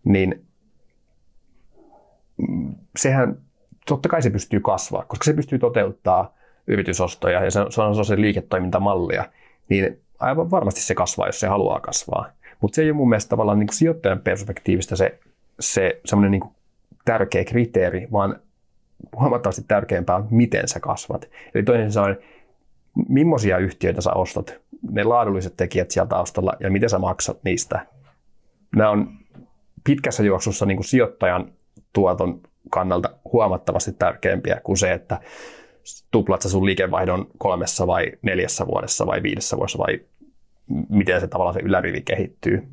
niin 0.04 0.46
sehän 2.98 3.38
totta 3.86 4.10
kai 4.10 4.22
se 4.22 4.30
pystyy 4.30 4.60
kasvaa, 4.60 5.06
koska 5.08 5.24
se 5.24 5.34
pystyy 5.34 5.60
toteuttaa 5.60 6.36
yritysostoja 6.68 7.44
ja 7.44 7.52
se 7.52 7.82
on, 7.82 8.06
se 8.06 8.22
liiketoimintamallia, 8.22 9.26
niin 9.70 10.05
aivan 10.20 10.52
varmasti 10.52 10.82
se 10.82 10.96
kasvaa, 10.96 11.28
jos 11.28 11.40
se 11.40 11.48
haluaa 11.48 11.80
kasvaa. 11.80 12.30
Mutta 12.62 12.76
se 12.76 12.82
ei 12.82 12.90
ole 12.90 12.98
mun 12.98 13.10
mielestä 13.10 13.30
tavallaan 13.30 13.60
niin 13.60 13.68
kuin 13.68 13.76
sijoittajan 13.78 14.20
perspektiivistä 14.20 14.96
se, 14.96 15.20
se 15.60 16.02
semmoinen 16.06 16.32
niin 16.32 16.56
tärkeä 17.06 17.44
kriteeri, 17.44 18.08
vaan 18.12 18.40
huomattavasti 19.20 19.66
tärkeämpää 19.68 20.16
on, 20.16 20.28
miten 20.32 20.68
sä 20.68 20.80
kasvat. 20.80 21.30
Eli 21.56 21.64
toisin 21.64 21.92
sanoen, 21.92 22.18
millaisia 23.10 23.58
yhtiöitä 23.58 24.02
sä 24.02 24.14
ostat, 24.14 24.56
ne 24.92 25.04
laadulliset 25.04 25.54
tekijät 25.58 25.92
siellä 25.92 26.10
taustalla 26.10 26.54
ja 26.60 26.72
miten 26.72 26.90
sä 26.90 27.00
maksat 27.00 27.38
niistä. 27.44 27.88
Nämä 28.76 28.90
on 28.90 29.10
pitkässä 29.84 30.24
juoksussa 30.24 30.66
niin 30.66 30.78
kuin 30.78 30.86
sijoittajan 30.86 31.52
tuoton 31.94 32.42
kannalta 32.70 33.10
huomattavasti 33.32 33.92
tärkeämpiä 33.92 34.62
kuin 34.64 34.78
se, 34.78 34.94
että 34.94 35.20
tuplat 36.12 36.42
sä 36.42 36.50
sun 36.50 36.66
liikevaihdon 36.66 37.28
kolmessa 37.38 37.88
vai 37.88 38.12
neljässä 38.22 38.68
vuodessa 38.68 39.06
vai 39.06 39.24
viidessä 39.24 39.58
vuodessa 39.58 39.78
vai 39.78 40.00
miten 40.90 41.22
se 41.22 41.28
tavallaan 41.28 41.54
se 41.54 41.60
ylärivi 41.60 42.02
kehittyy. 42.02 42.68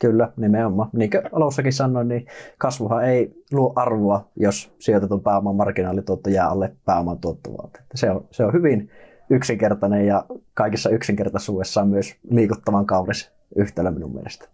Kyllä, 0.00 0.32
nimenomaan. 0.36 0.90
Niin 0.92 1.10
kuin 1.10 1.22
alussakin 1.32 1.72
sanoin, 1.72 2.08
niin 2.08 2.26
kasvuhan 2.58 3.04
ei 3.04 3.44
luo 3.52 3.72
arvoa, 3.76 4.28
jos 4.36 4.74
sijoitetun 4.78 5.22
pääoman 5.22 5.56
marginaalituotto 5.56 6.30
jää 6.30 6.48
alle 6.48 6.76
pääoman 6.84 7.18
tuottovalta. 7.18 7.80
Se 7.94 8.10
on, 8.10 8.26
se 8.30 8.44
on 8.44 8.52
hyvin 8.52 8.90
yksinkertainen 9.30 10.06
ja 10.06 10.24
kaikissa 10.54 10.90
yksinkertaisuudessaan 10.90 11.88
myös 11.88 12.16
liikuttavan 12.30 12.86
kaunis 12.86 13.32
yhtälö 13.56 13.90
minun 13.90 14.14
mielestä 14.14 14.48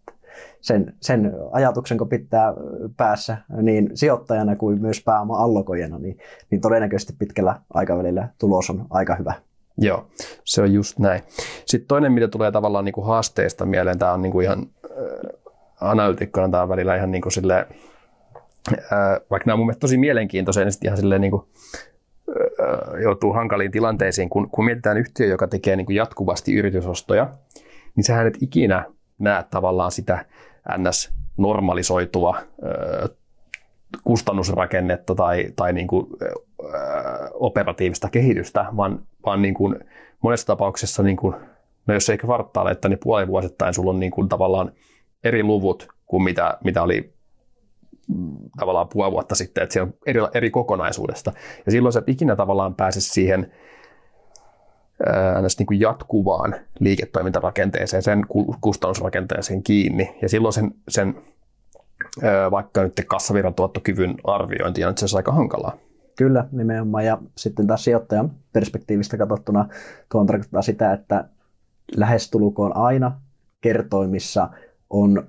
sen, 0.61 0.95
sen 1.01 1.33
ajatuksen, 1.53 1.99
kun 1.99 2.09
pitää 2.09 2.55
päässä 2.97 3.37
niin 3.63 3.91
sijoittajana 3.95 4.57
kuin 4.57 4.81
myös 4.81 5.03
pääoma 5.05 5.37
allokojana, 5.37 5.99
niin, 5.99 6.19
niin 6.51 6.61
todennäköisesti 6.61 7.13
pitkällä 7.19 7.61
aikavälillä 7.75 8.29
tulos 8.39 8.71
on 8.71 8.87
aika 8.91 9.15
hyvä. 9.15 9.35
Joo, 9.79 10.07
se 10.45 10.63
on 10.63 10.73
just 10.73 10.99
näin. 10.99 11.23
Sitten 11.67 11.89
toinen, 11.89 12.13
mitä 12.13 12.29
tulee 12.29 12.53
tavallaan 12.53 12.85
niin 12.85 12.93
kuin 12.93 13.07
haasteista 13.07 13.67
mieleen, 13.67 13.99
tämä 13.99 14.13
on 14.13 14.23
niin 14.23 14.33
kuin 14.33 14.45
ihan 14.45 14.67
äh, 14.85 15.31
analytikkona 15.81 16.49
tämä 16.49 16.69
välillä 16.69 16.97
ihan 16.97 17.11
niin 17.11 17.23
kuin 17.23 17.33
sille, 17.33 17.67
äh, 18.73 18.79
vaikka 19.31 19.47
nämä 19.47 19.55
on 19.55 19.59
mun 19.59 19.67
mielestä 19.67 19.81
tosi 19.81 19.99
mielenkiintoisia, 19.99 20.65
niin 20.65 20.73
ihan 20.85 20.97
silleen 20.97 21.21
niin 21.21 21.31
kuin, 21.31 21.43
äh, 22.29 23.03
joutuu 23.03 23.33
hankaliin 23.33 23.71
tilanteisiin, 23.71 24.31
kun, 24.31 24.51
kun 24.51 24.65
mietitään 24.65 24.99
yhtiö, 24.99 25.27
joka 25.27 25.47
tekee 25.47 25.77
niin 25.77 25.87
kuin 25.87 25.97
jatkuvasti 25.97 26.55
yritysostoja, 26.55 27.29
niin 27.97 28.05
sehän 28.05 28.27
et 28.27 28.39
ikinä 28.41 28.85
näe 29.23 29.45
tavallaan 29.51 29.93
sitä 29.93 30.25
ns-normalisoitua 30.79 32.37
kustannusrakennetta 34.05 35.15
tai, 35.15 35.53
tai 35.57 35.73
niin 35.73 35.87
kuin, 35.87 36.07
ö, 36.23 36.33
operatiivista 37.35 38.11
kehitystä, 38.11 38.67
vaan, 38.77 39.03
vaan 39.27 39.43
niin 39.43 39.55
kuin 39.55 39.77
monessa 40.23 40.47
tapauksessa, 40.47 41.03
niin 41.03 41.17
kuin, 41.17 41.35
no 41.87 41.95
jos 41.95 42.09
ei 42.09 42.19
kvartaaleita, 42.19 42.89
niin 42.89 42.99
puolivuosittain 43.03 43.75
sulla 43.75 43.91
on 43.91 44.01
niin 44.01 44.13
kuin 44.13 44.29
tavallaan 44.29 44.73
eri 45.25 45.43
luvut 45.43 45.89
kuin 46.07 46.23
mitä, 46.23 46.59
mitä 46.65 46.83
oli 46.83 47.15
mm, 48.15 48.37
tavallaan 48.59 48.89
puoli 48.89 49.13
vuotta 49.13 49.35
sitten, 49.35 49.63
että 49.63 49.73
se 49.73 49.83
on 49.83 49.95
eri, 50.07 50.21
eri 50.35 50.51
kokonaisuudesta. 50.51 51.33
Ja 51.67 51.73
silloin 51.73 51.93
sä 51.93 51.99
et 51.99 52.09
ikinä 52.09 52.37
tavallaan 52.37 52.75
pääse 52.75 53.01
siihen 53.01 53.53
niin 55.59 55.67
kuin 55.67 55.81
jatkuvaan 55.81 56.55
liiketoimintarakenteeseen, 56.81 58.03
sen 58.03 58.27
kustannusrakenteeseen 58.61 59.63
kiinni. 59.63 60.19
Ja 60.23 60.29
silloin 60.29 60.53
sen, 60.53 60.75
sen 60.89 61.15
vaikka 62.51 62.83
nyt 62.83 63.03
kassavirran 63.07 63.55
tuottokyvyn 63.55 64.15
arviointi 64.25 64.85
on 64.85 64.91
itse 64.91 65.05
asiassa 65.05 65.19
aika 65.19 65.33
hankalaa. 65.33 65.77
Kyllä, 66.17 66.49
nimenomaan. 66.53 67.05
Ja 67.05 67.19
sitten 67.37 67.67
taas 67.67 67.85
sijoittajan 67.85 68.31
perspektiivistä 68.53 69.17
katsottuna 69.17 69.69
tuon 70.13 70.27
tarkoittaa 70.27 70.63
sitä, 70.63 70.93
että 70.93 71.25
lähestulkoon 71.97 72.77
aina 72.77 73.21
kertoimissa 73.61 74.49
on 74.91 75.29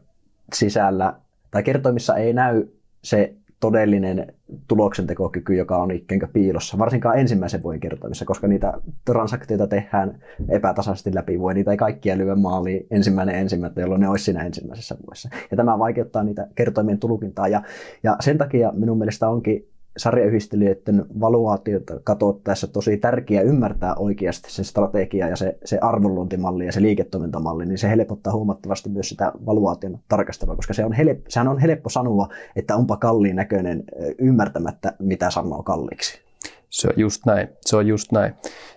sisällä, 0.53 1.13
tai 1.51 1.63
kertoimissa 1.63 2.15
ei 2.15 2.33
näy 2.33 2.67
se 3.03 3.33
todellinen 3.63 4.33
tuloksentekokyky, 4.67 5.55
joka 5.55 5.77
on 5.77 5.91
ikään 5.91 6.21
piilossa, 6.33 6.77
varsinkaan 6.77 7.19
ensimmäisen 7.19 7.63
vuoden 7.63 7.79
kertoimissa, 7.79 8.25
koska 8.25 8.47
niitä 8.47 8.73
transaktioita 9.05 9.67
tehdään 9.67 10.19
epätasaisesti 10.49 11.15
läpi 11.15 11.39
vuoden, 11.39 11.55
niitä 11.55 11.71
ei 11.71 11.77
kaikkia 11.77 12.17
lyö 12.17 12.35
maaliin 12.35 12.87
ensimmäinen 12.91 13.35
ensimmäinen, 13.35 13.81
jolloin 13.81 14.01
ne 14.01 14.09
olisi 14.09 14.25
siinä 14.25 14.43
ensimmäisessä 14.43 14.95
vuodessa. 15.05 15.29
Ja 15.51 15.57
tämä 15.57 15.79
vaikeuttaa 15.79 16.23
niitä 16.23 16.47
kertoimien 16.55 16.99
tulkintaa, 16.99 17.47
ja, 17.47 17.61
ja 18.03 18.17
sen 18.19 18.37
takia 18.37 18.71
minun 18.75 18.97
mielestä 18.97 19.29
onkin 19.29 19.67
sarjayhdistelijöiden 19.97 21.05
valuaatiota 21.19 21.99
katsottaessa 22.03 22.67
tosi 22.67 22.97
tärkeää 22.97 23.43
ymmärtää 23.43 23.95
oikeasti 23.95 24.51
se 24.51 24.63
strategia 24.63 25.27
ja 25.27 25.35
se, 25.35 25.57
se 25.65 25.77
arvonluontimalli 25.81 26.65
ja 26.65 26.71
se 26.71 26.81
liiketoimintamalli, 26.81 27.65
niin 27.65 27.77
se 27.77 27.89
helpottaa 27.89 28.33
huomattavasti 28.33 28.89
myös 28.89 29.09
sitä 29.09 29.31
valuaation 29.45 29.99
tarkastelua, 30.09 30.55
koska 30.55 30.73
se 30.73 30.85
on 30.85 30.93
helppo, 30.93 31.23
sehän 31.29 31.47
on 31.47 31.59
helppo 31.59 31.89
sanoa, 31.89 32.27
että 32.55 32.75
onpa 32.75 32.97
kalliin 32.97 33.35
näköinen 33.35 33.83
ymmärtämättä, 34.19 34.93
mitä 34.99 35.29
sanoo 35.29 35.63
kalliiksi. 35.63 36.21
Se 36.69 36.87
on 36.87 36.93
just 36.97 37.25
näin, 37.25 37.49
se 37.61 37.75
on 37.75 37.87
just 37.87 38.11
näin. 38.11 38.33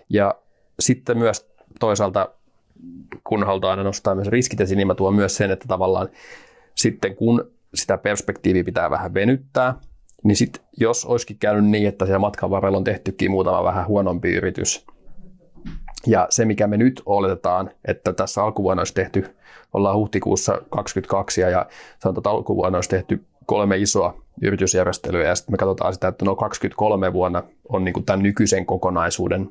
Ja 0.09 0.35
sitten 0.79 1.17
myös 1.17 1.49
toisaalta, 1.79 2.29
kun 3.23 3.45
halutaan 3.45 3.71
aina 3.71 3.83
nostaa 3.83 4.15
myös 4.15 4.27
riskit 4.27 4.61
esiin, 4.61 4.77
niin 4.77 4.87
mä 4.87 4.95
tuon 4.95 5.15
myös 5.15 5.37
sen, 5.37 5.51
että 5.51 5.65
tavallaan 5.67 6.09
sitten 6.75 7.15
kun 7.15 7.51
sitä 7.73 7.97
perspektiiviä 7.97 8.63
pitää 8.63 8.89
vähän 8.89 9.13
venyttää, 9.13 9.75
niin 10.23 10.35
sit, 10.35 10.61
jos 10.77 11.05
olisikin 11.05 11.37
käynyt 11.37 11.65
niin, 11.65 11.87
että 11.87 12.05
siellä 12.05 12.19
matkan 12.19 12.49
varrella 12.49 12.77
on 12.77 12.83
tehtykin 12.83 13.31
muutama 13.31 13.63
vähän 13.63 13.87
huonompi 13.87 14.33
yritys, 14.33 14.85
ja 16.07 16.27
se, 16.29 16.45
mikä 16.45 16.67
me 16.67 16.77
nyt 16.77 17.01
oletetaan, 17.05 17.71
että 17.85 18.13
tässä 18.13 18.43
alkuvuonna 18.43 18.81
olisi 18.81 18.93
tehty, 18.93 19.35
ollaan 19.73 19.95
huhtikuussa 19.95 20.61
22 20.69 21.41
ja 21.41 21.65
sanotaan, 21.99 22.19
että 22.19 22.29
alkuvuonna 22.29 22.77
olisi 22.77 22.89
tehty 22.89 23.23
kolme 23.45 23.77
isoa 23.77 24.21
yritysjärjestelyä 24.41 25.27
ja 25.27 25.35
sitten 25.35 25.53
me 25.53 25.57
katsotaan 25.57 25.93
sitä, 25.93 26.07
että 26.07 26.25
no 26.25 26.35
23 26.35 27.13
vuonna 27.13 27.43
on 27.69 27.83
niin 27.83 27.93
kuin 27.93 28.05
tämän 28.05 28.23
nykyisen 28.23 28.65
kokonaisuuden 28.65 29.49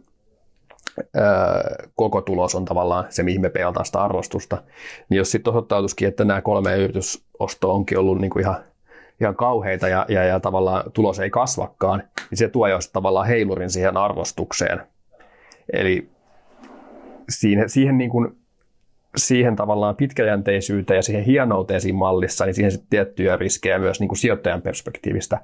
ää, 1.17 1.75
koko 1.97 2.21
tulos 2.21 2.55
on 2.55 2.65
tavallaan 2.65 3.05
se, 3.09 3.23
mihin 3.23 3.41
me 3.41 3.51
peilataan 3.51 3.87
sitä 3.87 4.03
arvostusta. 4.03 4.63
Niin 5.09 5.19
jos 5.19 5.31
sitten 5.31 5.51
osoittautuisikin, 5.51 6.09
että 6.09 6.25
nämä 6.25 6.41
kolme 6.43 6.77
yritysostoa 6.77 7.73
onkin 7.73 7.99
ollut 7.99 8.19
niin 8.19 8.31
kuin 8.31 8.43
ihan 8.43 8.57
ihan 9.21 9.37
kauheita 9.37 9.89
ja, 9.89 10.07
ja, 10.09 10.25
ja 10.25 10.41
tavallaan 10.41 10.93
tulos 10.93 11.21
ei 11.21 11.31
kasvakaan, 11.31 12.03
niin 12.31 12.39
se 12.39 12.49
tuo 12.49 12.69
jo 12.69 12.79
tavallaan 12.93 13.27
heilurin 13.27 13.71
siihen 13.71 13.97
arvostukseen. 13.97 14.81
Eli 15.73 16.09
siihen, 17.29 17.69
siihen, 17.69 17.99
niin 17.99 18.11
kuin, 18.11 18.37
siihen 19.17 19.57
tavallaan 19.57 19.97
pitkäjänteisyyteen 19.97 20.99
ja 20.99 21.03
siihen 21.03 21.25
hienouteen 21.25 21.81
siinä 21.81 21.99
mallissa, 21.99 22.45
niin 22.45 22.55
siihen 22.55 22.73
sitten 22.73 22.91
tiettyjä 22.91 23.37
riskejä 23.37 23.79
myös 23.79 24.01
niin 24.01 24.09
kuin 24.09 24.19
sijoittajan 24.19 24.63
perspektiivistä 24.63 25.41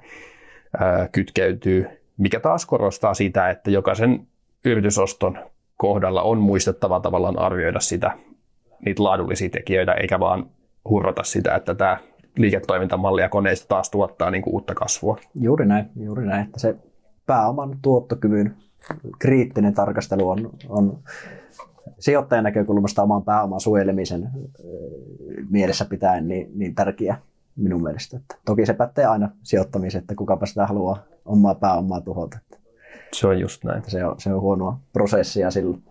ää, 0.79 1.09
kytkeytyy, 1.11 1.87
mikä 2.17 2.39
taas 2.39 2.65
korostaa 2.65 3.13
sitä, 3.13 3.49
että 3.49 3.71
jokaisen 3.71 4.27
yritysoston 4.65 5.39
kohdalla 5.77 6.21
on 6.21 6.37
muistettava 6.37 6.99
tavallaan 6.99 7.39
arvioida 7.39 7.79
sitä, 7.79 8.11
niitä 8.85 9.03
laadullisia 9.03 9.49
tekijöitä, 9.49 9.93
eikä 9.93 10.19
vaan 10.19 10.49
hurrata 10.89 11.23
sitä, 11.23 11.55
että 11.55 11.75
tämä 11.75 11.97
liiketoimintamalli 12.37 13.21
ja 13.21 13.29
koneista 13.29 13.67
taas 13.67 13.89
tuottaa 13.89 14.31
niin 14.31 14.41
kuin 14.41 14.53
uutta 14.53 14.75
kasvua. 14.75 15.17
Juuri 15.35 15.65
näin, 15.65 15.85
juuri 15.95 16.25
näin. 16.25 16.45
Että 16.45 16.59
se 16.59 16.75
pääoman 17.25 17.77
tuottokyvyn 17.81 18.55
kriittinen 19.19 19.73
tarkastelu 19.73 20.29
on, 20.29 20.49
on 20.69 20.99
sijoittajan 21.99 22.43
näkökulmasta 22.43 23.03
oman 23.03 23.23
pääoman 23.23 23.59
suojelemisen 23.59 24.29
mielessä 25.49 25.85
pitäen 25.85 26.27
niin, 26.27 26.51
niin 26.55 26.75
tärkeä 26.75 27.17
minun 27.55 27.83
mielestä. 27.83 28.17
Että 28.17 28.35
toki 28.45 28.65
se 28.65 28.73
pätee 28.73 29.05
aina 29.05 29.29
sijoittamiseen, 29.43 30.01
että 30.01 30.15
kukapa 30.15 30.45
sitä 30.45 30.67
haluaa 30.67 30.97
omaa 31.25 31.55
pääomaa 31.55 32.01
tuhota. 32.01 32.39
Se 33.13 33.27
on 33.27 33.39
just 33.39 33.63
näin. 33.63 33.83
Se 33.87 34.05
on, 34.05 34.15
se 34.19 34.33
on 34.33 34.41
huonoa 34.41 34.79
prosessia 34.93 35.51
silloin. 35.51 35.83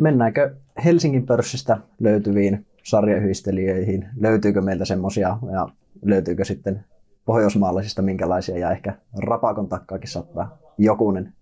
Mennäänkö 0.00 0.54
Helsingin 0.84 1.26
pörssistä 1.26 1.76
löytyviin 2.00 2.66
sarjayhdistelijöihin? 2.84 4.08
Löytyykö 4.20 4.60
meiltä 4.60 4.84
semmoisia 4.84 5.38
ja 5.52 5.68
löytyykö 6.02 6.44
sitten 6.44 6.84
pohjoismaalaisista 7.24 8.02
minkälaisia 8.02 8.58
ja 8.58 8.70
ehkä 8.70 8.94
rapakon 9.18 9.68
takkaakin 9.68 10.10
saattaa 10.10 10.58
jokunen 10.78 11.32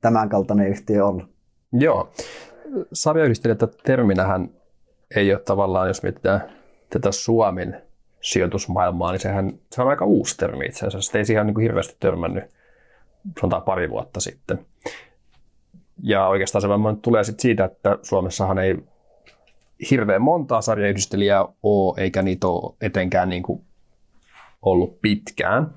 tämän 0.00 0.28
kaltainen 0.28 0.68
yhtiö 0.68 1.06
olla? 1.06 1.28
Joo. 1.72 2.12
Sarjayhdistelijät 2.92 3.60
terminähän 3.84 4.50
ei 5.16 5.32
ole 5.32 5.40
tavallaan, 5.40 5.88
jos 5.88 6.02
mietitään 6.02 6.42
tätä 6.90 7.12
Suomen 7.12 7.82
sijoitusmaailmaa, 8.20 9.12
niin 9.12 9.20
sehän 9.20 9.52
se 9.72 9.82
on 9.82 9.88
aika 9.88 10.04
uusi 10.04 10.36
termi 10.36 10.66
itse 10.66 10.86
asiassa. 10.86 11.06
Sitä 11.06 11.18
ei 11.18 11.24
siihen 11.24 11.46
niin 11.46 11.54
kuin 11.54 11.62
hirveästi 11.62 11.96
törmännyt 12.00 12.44
sanotaan 13.40 13.62
pari 13.62 13.90
vuotta 13.90 14.20
sitten. 14.20 14.66
Ja 16.02 16.26
oikeastaan 16.26 16.62
se 16.62 16.68
varmaan 16.68 16.96
tulee 16.96 17.24
sit 17.24 17.40
siitä, 17.40 17.64
että 17.64 17.98
Suomessahan 18.02 18.58
ei 18.58 18.76
hirveän 19.90 20.22
montaa 20.22 20.60
sarjayhdistelijää 20.60 21.48
ole, 21.62 21.94
eikä 22.02 22.22
niitä 22.22 22.46
ole 22.46 22.74
etenkään 22.80 23.28
niin 23.28 23.42
kuin 23.42 23.64
ollut 24.62 25.00
pitkään. 25.00 25.74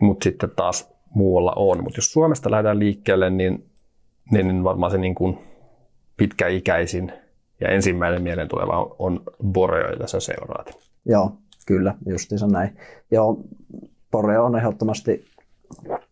Mutta 0.00 0.24
sitten 0.24 0.50
taas 0.56 0.92
muualla 1.14 1.52
on. 1.56 1.84
Mutta 1.84 1.98
jos 1.98 2.12
Suomesta 2.12 2.50
lähdetään 2.50 2.78
liikkeelle, 2.78 3.30
niin, 3.30 3.70
niin 4.30 4.64
varmaan 4.64 4.90
se 4.90 4.98
niin 4.98 5.14
kuin 5.14 5.38
pitkäikäisin 6.16 7.12
ja 7.60 7.68
ensimmäinen 7.68 8.22
mieleen 8.22 8.48
tuleva 8.48 8.82
on, 8.82 8.96
on 8.98 9.22
Boreo, 9.52 9.90
jota 9.90 10.06
sä 10.06 10.20
seuraat. 10.20 10.78
Joo, 11.04 11.32
kyllä, 11.66 11.94
justiinsa 12.06 12.46
näin. 12.46 12.76
Joo, 13.10 13.44
Boreo 14.10 14.44
on 14.44 14.56
ehdottomasti 14.56 15.24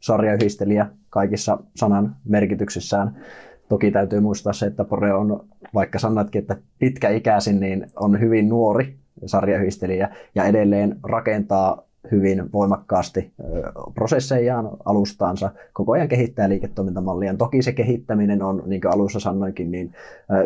sarjayhdistelijä 0.00 0.86
kaikissa 1.10 1.58
sanan 1.76 2.16
merkityksissään. 2.24 3.24
Toki 3.70 3.90
täytyy 3.90 4.20
muistaa 4.20 4.52
se, 4.52 4.66
että 4.66 4.84
Pore 4.84 5.14
on, 5.14 5.44
vaikka 5.74 5.98
sanatkin, 5.98 6.38
että 6.38 6.56
pitkäikäisin, 6.78 7.60
niin 7.60 7.86
on 7.96 8.20
hyvin 8.20 8.48
nuori 8.48 8.94
sarjayhdistelijä 9.26 10.08
ja 10.34 10.44
edelleen 10.44 10.96
rakentaa 11.02 11.82
hyvin 12.10 12.52
voimakkaasti 12.52 13.32
prosessejaan, 13.94 14.70
alustaansa, 14.84 15.50
koko 15.72 15.92
ajan 15.92 16.08
kehittää 16.08 16.48
liiketoimintamallia. 16.48 17.34
Toki 17.34 17.62
se 17.62 17.72
kehittäminen 17.72 18.42
on, 18.42 18.62
niin 18.66 18.80
kuin 18.80 18.94
alussa 18.94 19.20
sanoinkin, 19.20 19.70
niin 19.70 19.92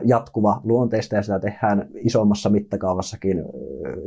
jatkuva 0.05 0.61
luonteista 0.65 1.15
ja 1.15 1.23
sitä 1.23 1.39
tehdään 1.39 1.89
isommassa 1.95 2.51
mittakaavassakin. 2.51 3.45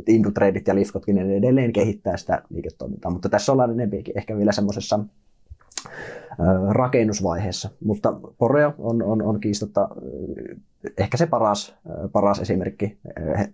Indutradeit 0.06 0.66
ja 0.66 0.74
Lifkotkin 0.74 1.14
ne 1.14 1.36
edelleen 1.36 1.72
kehittää 1.72 2.16
sitä 2.16 2.42
liiketoimintaa, 2.50 3.10
mutta 3.10 3.28
tässä 3.28 3.52
ollaan 3.52 3.70
enempikin 3.70 4.18
ehkä 4.18 4.36
vielä 4.36 4.52
semmoisessa 4.52 5.00
rakennusvaiheessa. 6.68 7.70
Mutta 7.84 8.20
Poreo 8.38 8.74
on, 8.78 9.02
on, 9.02 9.22
on 9.22 9.40
kiistatta 9.40 9.88
ehkä 10.98 11.16
se 11.16 11.26
paras, 11.26 11.76
paras 12.12 12.38
esimerkki 12.38 12.98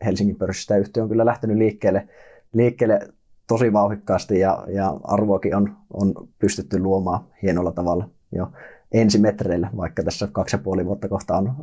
Helsingin 0.04 0.36
pörssistä. 0.36 0.76
Yhtiö 0.76 1.02
on 1.02 1.08
kyllä 1.08 1.24
lähtenyt 1.26 1.56
liikkeelle, 1.56 2.08
liikkeelle 2.52 3.00
tosi 3.46 3.72
vauhikkaasti 3.72 4.40
ja, 4.40 4.64
ja 4.68 5.00
arvoakin 5.04 5.56
on, 5.56 5.76
on 5.92 6.28
pystytty 6.38 6.78
luomaan 6.78 7.24
hienolla 7.42 7.72
tavalla 7.72 8.08
jo 8.32 8.52
ensimetreillä, 8.92 9.70
vaikka 9.76 10.02
tässä 10.02 10.28
kaksi 10.32 10.56
ja 10.56 10.62
puoli 10.62 10.86
vuotta 10.86 11.08
kohta 11.08 11.36
on 11.36 11.54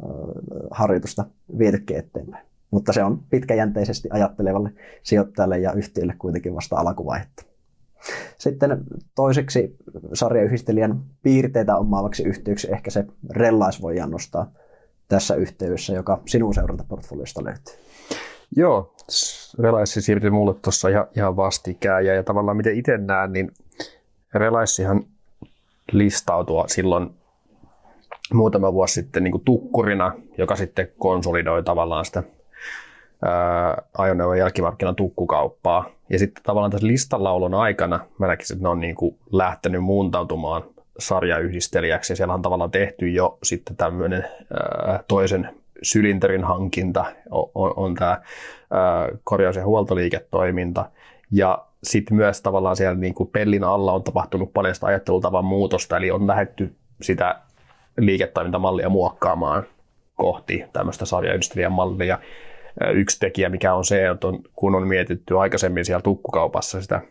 harjoitusta 0.72 1.26
vietykin 1.58 1.98
eteenpäin. 1.98 2.46
Mutta 2.72 2.94
se 2.94 3.04
on 3.04 3.20
pitkäjänteisesti 3.30 4.10
ajattelevalle 4.12 4.72
sijoittajalle 5.04 5.60
ja 5.60 5.74
yhtiölle 5.74 6.16
kuitenkin 6.20 6.56
vasta 6.56 6.76
alkuvaihetta. 6.76 7.51
Sitten 8.38 8.84
toiseksi 9.16 9.76
sarjayhdistelijän 10.14 11.02
piirteitä 11.24 11.78
omaavaksi 11.78 12.24
yhtiöksi 12.24 12.72
ehkä 12.72 12.92
se 12.92 13.06
Rellais 13.30 13.82
voi 13.82 13.96
nostaa 14.08 14.52
tässä 15.08 15.36
yhteydessä, 15.36 15.94
joka 15.94 16.22
sinun 16.26 16.54
seurantaportfoliosta 16.54 17.44
löytyy. 17.44 17.74
Joo, 18.56 18.94
Relaissi 19.60 20.02
siirtyi 20.02 20.30
mulle 20.30 20.54
tuossa 20.54 20.90
ihan, 20.90 21.08
ihan 21.18 21.36
vastikään 21.36 22.06
ja, 22.06 22.14
ja 22.14 22.24
tavallaan 22.24 22.58
miten 22.58 22.76
itse 22.76 22.98
näen, 22.98 23.34
niin 23.34 23.52
Relaissihan 24.34 25.04
listautua 25.92 26.68
silloin 26.68 27.10
muutama 28.34 28.74
vuosi 28.74 28.94
sitten 28.94 29.24
niin 29.24 29.32
kuin 29.32 29.44
tukkurina, 29.44 30.14
joka 30.38 30.56
sitten 30.56 30.88
konsolidoi 30.98 31.64
tavallaan 31.64 32.06
sitä 32.06 32.24
ajoneuvon 33.98 34.38
jälkimarkkinan 34.38 34.96
tukkukauppaa. 34.96 35.86
Ja 36.10 36.20
sitten 36.20 36.44
tavallaan 36.44 36.72
tässä 36.72 36.88
listallaolon 36.88 37.54
aikana 37.54 38.00
mä 38.18 38.28
näkisin, 38.28 38.56
että 38.56 38.64
ne 38.64 38.70
on 38.70 38.80
niin 38.80 38.96
kuin 38.96 39.18
lähtenyt 39.32 39.84
muuntautumaan 39.84 40.64
sarjayhdistelijäksi 41.00 42.14
ja 42.14 42.18
siellä 42.18 42.34
on 42.34 42.42
tavallaan 42.42 42.72
tehty 42.72 43.10
jo 43.10 43.38
sitten 43.44 43.76
tämmöinen 43.76 44.26
ää, 44.54 45.04
toisen 45.08 45.50
sylinterin 45.84 46.44
hankinta 46.44 47.06
on, 47.30 47.52
on, 47.56 47.74
on 47.76 47.96
tämä 47.96 48.22
korjaus- 49.24 49.56
ja 49.56 49.66
huoltoliiketoiminta. 49.66 50.90
Ja 51.32 51.66
sitten 51.84 52.18
myös 52.18 52.42
tavallaan 52.42 52.76
siellä 52.76 52.96
niin 52.96 53.14
kuin 53.14 53.30
pellin 53.30 53.64
alla 53.64 53.94
on 53.94 54.04
tapahtunut 54.04 54.54
paljon 54.54 54.76
sitä 54.76 54.88
ajattelutavan 54.88 55.46
muutosta, 55.46 55.98
eli 55.98 56.12
on 56.12 56.28
lähdetty 56.28 56.76
sitä 57.02 57.40
liiketoimintamallia 57.98 58.90
muokkaamaan 58.90 59.64
kohti 60.16 60.64
tämmöistä 60.74 61.06
sarjayhdistelijän 61.06 61.72
mallia. 61.72 62.20
Yksi 62.94 63.20
tekijä, 63.20 63.50
mikä 63.50 63.74
on 63.74 63.86
se, 63.86 64.10
että 64.10 64.28
on, 64.28 64.40
kun 64.56 64.76
on 64.76 64.88
mietitty 64.88 65.40
aikaisemmin 65.40 65.86
siellä 65.86 66.02
tukkukaupassa 66.02 66.82
sitä 66.82 67.02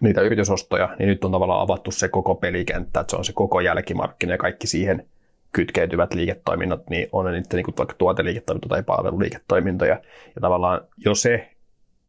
niitä 0.00 0.20
yritysostoja, 0.20 0.96
niin 0.98 1.08
nyt 1.08 1.24
on 1.24 1.32
tavallaan 1.32 1.60
avattu 1.60 1.90
se 1.90 2.08
koko 2.08 2.34
pelikenttä, 2.34 3.00
että 3.00 3.10
se 3.10 3.16
on 3.16 3.24
se 3.24 3.32
koko 3.32 3.60
jälkimarkkina 3.60 4.32
ja 4.32 4.38
kaikki 4.38 4.66
siihen 4.66 5.06
kytkeytyvät 5.52 6.14
liiketoiminnot, 6.14 6.90
niin 6.90 7.08
on 7.12 7.24
niiden 7.24 7.44
niin 7.52 7.64
vaikka 7.78 7.94
tuoteliiketoiminta 7.98 8.68
tai 8.68 8.82
palveluliiketoimintoja. 8.82 10.00
Ja 10.34 10.40
tavallaan 10.40 10.80
jo 10.96 11.14
se 11.14 11.50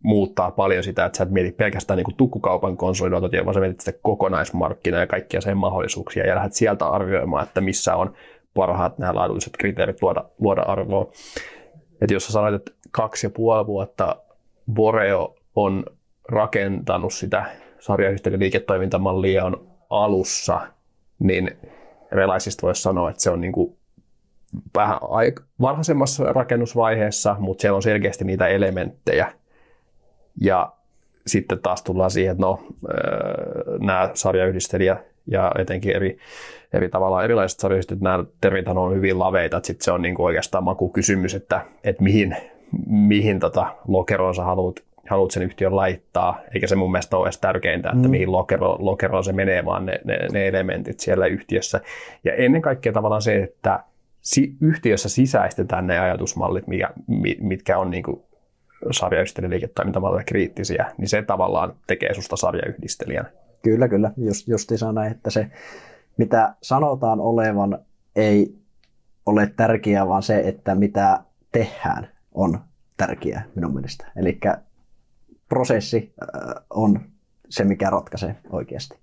muuttaa 0.03 0.51
paljon 0.51 0.84
sitä, 0.84 1.05
että 1.05 1.18
sä 1.18 1.24
et 1.24 1.32
mieti 1.32 1.51
pelkästään 1.51 1.97
niin 1.97 2.18
tukkukaupan 2.18 2.78
konsolidointia, 2.78 3.45
vaan 3.45 3.53
sä 3.53 3.60
mietit 3.60 3.80
sitä 3.80 3.99
kokonaismarkkinaa 4.01 4.99
ja 4.99 5.08
kaikkia 5.08 5.41
sen 5.41 5.58
mahdollisuuksia 5.58 6.28
ja 6.28 6.36
lähdet 6.36 6.53
sieltä 6.53 6.88
arvioimaan, 6.88 7.43
että 7.43 7.62
missä 7.62 7.95
on 7.95 8.14
parhaat 8.53 8.97
nämä 8.97 9.16
laadulliset 9.16 9.58
kriteerit 9.58 10.01
luoda, 10.01 10.24
luoda 10.39 10.62
arvoa. 10.62 11.12
Et 12.02 12.12
jos 12.12 12.26
sä 12.26 12.32
sanoit, 12.32 12.56
että 12.56 12.72
kaksi 12.91 13.26
ja 13.26 13.30
puoli 13.30 13.68
vuotta 13.68 14.16
Boreo 14.74 15.36
on 15.56 15.86
rakentanut 16.30 17.14
sitä 17.14 17.45
sarjayhtiöiden 17.80 18.39
liiketoimintamallia 18.39 19.45
on 19.45 19.68
alussa, 19.89 20.68
niin 21.20 21.52
Relaisista 22.12 22.68
voisi 22.68 22.82
sanoa, 22.82 23.10
että 23.10 23.24
se 23.24 23.30
on 23.30 23.41
niin 23.41 23.52
kuin 23.52 23.78
vähän 24.76 25.00
varhaisemmassa 25.62 26.24
rakennusvaiheessa, 26.24 27.36
mutta 27.39 27.62
siellä 27.62 27.76
on 27.76 27.82
selkeästi 27.82 28.26
niitä 28.26 28.48
elementtejä. 28.48 29.32
Ja 30.41 30.74
sitten 31.28 31.60
taas 31.60 31.84
tullaan 31.84 32.12
siihen, 32.12 32.32
että 32.32 32.41
no, 32.41 32.60
nämä 33.80 34.10
sarjayhdistelijät 34.14 35.00
ja 35.32 35.52
etenkin 35.60 35.95
eri, 35.95 36.18
eri 36.74 36.89
tavalla 36.89 37.24
erilaiset 37.24 37.59
sarjayhdistelijät, 37.59 38.01
nämä 38.01 38.24
termit 38.41 38.68
on 38.68 38.95
hyvin 38.95 39.20
laveita, 39.20 39.57
että 39.57 39.68
sitten 39.68 39.86
se 39.86 39.91
on 39.91 40.01
niin 40.01 40.15
kuin 40.15 40.26
oikeastaan 40.26 40.64
makukysymys, 40.64 41.35
että, 41.35 41.61
että 41.84 42.03
mihin, 42.03 42.38
mihin 42.88 43.39
tota 43.39 43.76
lokeroon 43.88 44.35
sä 44.35 44.44
haluat, 44.44 44.76
haluat 45.10 45.31
sen 45.31 45.44
yhtiön 45.44 45.76
laittaa, 45.76 46.39
eikä 46.53 46.68
se 46.68 46.76
mun 46.76 46.91
mielestä 46.91 47.18
ole 47.18 47.26
edes 47.26 47.38
tärkeintä, 47.38 47.89
että 47.89 48.07
mm. 48.07 48.11
mihin 48.11 48.31
lokero, 48.31 48.77
lokeroon 48.80 49.23
se 49.23 49.34
menee, 49.34 49.65
vaan 49.65 49.85
ne, 49.85 49.99
ne, 50.03 50.18
ne 50.31 50.48
elementit 50.48 50.99
siellä 50.99 51.26
yhtiössä. 51.26 51.81
Ja 52.23 52.34
ennen 52.34 52.61
kaikkea 52.61 52.94
tavallaan 52.94 53.22
se, 53.22 53.44
että 53.44 53.80
si, 54.22 54.56
yhtiössä 54.61 55.10
sisäistetään 55.10 55.88
ne 55.88 55.99
ajatusmallit, 55.99 56.68
mikä, 56.68 56.89
mitkä 57.39 57.77
on 57.77 57.89
niin 57.89 58.03
kuin 58.03 58.22
sarjayhdistelijän 58.91 59.52
liiketoimintamallille 59.52 60.23
kriittisiä, 60.23 60.85
niin 60.98 61.07
se 61.07 61.22
tavallaan 61.22 61.73
tekee 61.88 62.14
susta 62.14 62.35
sarjayhdistelijän. 62.35 63.30
Kyllä, 63.64 63.88
kyllä. 63.88 64.11
Just, 64.18 64.48
justiinsa 64.48 64.91
näin, 64.91 65.11
että 65.11 65.30
se 65.30 65.48
mitä 66.18 66.56
sanotaan 66.61 67.19
olevan 67.19 67.80
ei 68.15 68.57
ole 69.26 69.53
tärkeää, 69.57 70.07
vaan 70.07 70.23
se, 70.23 70.39
että 70.39 70.76
mitä 70.76 71.23
tehdään 71.52 72.07
on 72.34 72.60
tärkeää 72.98 73.45
minun 73.56 73.73
mielestä. 73.73 74.11
Eli 74.15 74.39
prosessi 75.49 76.14
äh, 76.22 76.64
on 76.69 76.99
se, 77.49 77.64
mikä 77.64 77.89
ratkaisee 77.89 78.35
oikeasti. 78.49 78.99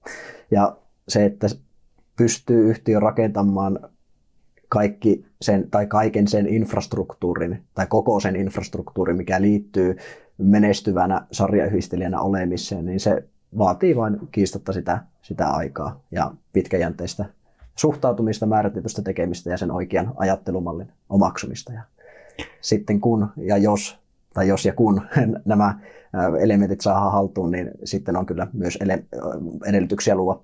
Ja 0.50 0.76
se, 1.08 1.24
että 1.24 1.46
pystyy 2.16 2.70
yhtiö 2.70 3.00
rakentamaan 3.00 3.78
kaikki 4.68 5.26
sen, 5.40 5.70
tai 5.70 5.86
kaiken 5.86 6.28
sen 6.28 6.48
infrastruktuurin, 6.48 7.64
tai 7.74 7.86
koko 7.86 8.20
sen 8.20 8.36
infrastruktuurin, 8.36 9.16
mikä 9.16 9.40
liittyy 9.40 9.96
menestyvänä 10.38 11.26
sarjayhdistelijänä 11.32 12.20
olemiseen, 12.20 12.84
niin 12.84 13.00
se 13.00 13.28
vaatii 13.58 13.96
vain 13.96 14.18
kiistatta 14.32 14.72
sitä, 14.72 14.98
sitä 15.22 15.48
aikaa 15.48 16.00
ja 16.10 16.30
pitkäjänteistä 16.52 17.24
suhtautumista, 17.76 18.46
määrätietoista 18.46 19.02
tekemistä 19.02 19.50
ja 19.50 19.58
sen 19.58 19.70
oikean 19.70 20.12
ajattelumallin 20.16 20.92
omaksumista. 21.08 21.72
Ja 21.72 21.82
sitten 22.60 23.00
kun 23.00 23.28
ja 23.36 23.56
jos, 23.56 23.98
tai 24.34 24.48
jos 24.48 24.64
ja 24.64 24.72
kun 24.72 25.00
nämä 25.44 25.78
elementit 26.40 26.80
saadaan 26.80 27.12
haltuun, 27.12 27.50
niin 27.50 27.70
sitten 27.84 28.16
on 28.16 28.26
kyllä 28.26 28.46
myös 28.52 28.78
edellytyksiä 29.66 30.14
luoda 30.14 30.40